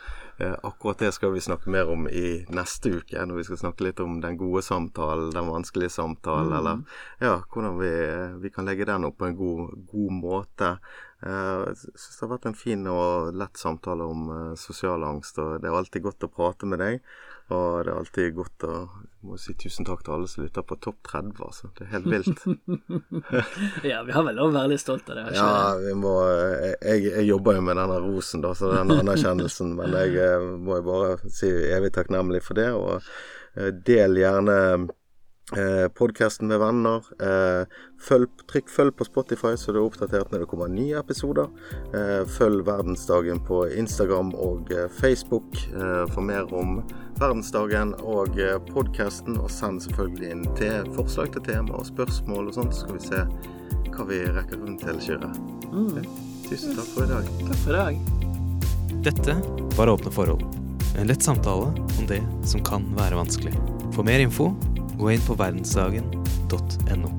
akkurat 0.65 1.03
det 1.03 1.11
skal 1.13 1.35
vi 1.35 1.43
snakke 1.45 1.69
mer 1.71 1.91
om 1.93 2.07
i 2.09 2.47
neste 2.55 2.95
uke, 2.97 3.25
når 3.27 3.41
vi 3.41 3.45
skal 3.49 3.61
snakke 3.61 3.85
litt 3.85 4.01
om 4.01 4.23
den 4.23 4.39
gode 4.41 4.63
samtalen, 4.65 5.35
den 5.35 5.51
vanskelige 5.51 5.93
samtalen, 5.93 6.49
mm. 6.49 6.57
eller 6.59 7.27
ja, 7.27 7.35
hvordan 7.53 7.77
vi, 7.77 7.93
vi, 8.41 8.53
kan 8.55 8.69
legge 8.69 8.89
den 8.89 9.05
opp 9.05 9.19
på 9.21 9.29
en 9.29 9.37
god, 9.37 9.75
god 9.93 10.15
måte. 10.17 10.71
Jeg 11.21 11.77
syns 11.83 12.15
det 12.15 12.25
har 12.25 12.33
vært 12.33 12.49
en 12.49 12.57
fin 12.57 12.89
og 12.89 13.35
lett 13.37 13.59
samtale 13.59 14.07
om 14.07 14.29
uh, 14.31 14.53
sosial 14.57 15.03
angst, 15.05 15.41
og 15.43 15.59
det 15.61 15.69
er 15.69 15.77
alltid 15.77 16.07
godt 16.07 16.25
å 16.25 16.33
prate 16.33 16.71
med 16.71 16.81
deg. 16.81 17.03
Og 17.49 17.85
det 17.85 17.93
er 17.93 17.97
alltid 17.97 18.35
godt 18.37 18.67
å 18.69 18.75
må 19.27 19.37
si 19.41 19.55
tusen 19.59 19.87
takk 19.87 20.05
til 20.05 20.15
alle 20.15 20.29
som 20.31 20.45
lytter 20.45 20.65
på 20.67 20.77
Topp 20.83 21.01
30, 21.09 21.33
altså. 21.43 21.71
Det 21.77 21.87
er 21.87 21.91
helt 21.97 22.11
vilt. 22.13 22.43
ja, 23.91 24.03
vi 24.07 24.15
har 24.15 24.27
vel 24.27 24.39
lov 24.39 24.53
å 24.53 24.55
være 24.55 24.73
litt 24.73 24.83
stolt 24.83 25.11
av 25.11 25.19
det. 25.19 25.25
Ja, 25.35 25.49
vi 25.83 25.95
må 25.99 26.13
jeg, 26.29 27.09
jeg, 27.09 27.25
jobber 27.27 27.59
jo 27.59 27.65
med 27.67 27.81
denne 27.81 27.99
rosen, 28.05 28.45
da, 28.45 28.53
så 28.55 28.71
den 28.73 28.95
anerkjennelsen. 28.95 29.75
men 29.79 29.97
jeg 29.99 30.15
eh, 30.23 30.47
må 30.63 30.79
jo 30.79 30.87
bare 30.87 31.33
si 31.35 31.51
evig 31.51 31.91
takknemlig 31.97 32.45
for 32.47 32.61
det. 32.61 32.69
Og 32.79 32.95
eh, 33.59 33.73
del 33.91 34.21
gjerne 34.23 34.59
eh, 35.57 35.89
podkasten 35.89 36.49
med 36.49 36.61
venner. 36.61 37.05
Eh, 37.23 37.67
følg, 38.09 38.29
trykk 38.51 38.71
følg 38.73 38.97
på 38.97 39.07
Spotify, 39.09 39.55
så 39.57 39.73
du 39.73 39.81
er 39.81 39.87
oppdatert 39.87 40.33
når 40.33 40.45
det 40.45 40.49
kommer 40.51 40.71
nye 40.73 40.99
episoder. 41.01 41.49
Eh, 41.95 42.23
følg 42.39 42.65
Verdensdagen 42.67 43.41
på 43.47 43.65
Instagram 43.79 44.35
og 44.35 44.73
eh, 44.75 44.89
Facebook 45.01 45.57
eh, 45.73 46.05
for 46.13 46.25
mer 46.25 46.49
om 46.55 46.83
verdensdagen 47.19 47.95
og 48.03 48.39
eh, 48.39 48.59
podkasten. 48.73 49.41
Og 49.43 49.51
send 49.53 49.83
selvfølgelig 49.87 50.33
inn 50.35 50.47
til 50.59 50.89
forslag 50.97 51.33
til 51.37 51.47
tema 51.49 51.81
og 51.81 51.89
spørsmål 51.89 52.51
og 52.51 52.59
sånt, 52.61 52.77
så 52.77 52.85
skal 52.85 52.99
vi 52.99 53.07
se 53.09 53.25
hva 53.95 54.09
vi 54.09 54.23
rekker 54.31 54.63
rundt 54.63 54.85
til, 54.85 55.01
Kyrre. 55.03 55.33
Mm. 55.73 56.05
Tusen 56.49 56.77
takk 56.79 56.95
for 56.95 57.05
i 57.05 57.13
dag. 57.13 57.35
Takk 57.49 57.61
for 57.65 57.75
i 57.75 57.83
dag. 57.83 58.17
Dette 59.09 59.35
var 59.79 59.91
Åpne 59.93 60.13
forhold. 60.13 60.43
En 60.99 61.07
lett 61.07 61.23
samtale 61.23 61.71
om 61.99 62.07
det 62.09 62.23
som 62.47 62.63
kan 62.65 62.87
være 62.99 63.19
vanskelig. 63.19 63.55
For 63.95 64.07
mer 64.07 64.23
info 64.23 64.53
gå 64.99 65.11
inn 65.15 65.27
på 65.27 65.35
verdensdagen.no. 65.39 67.18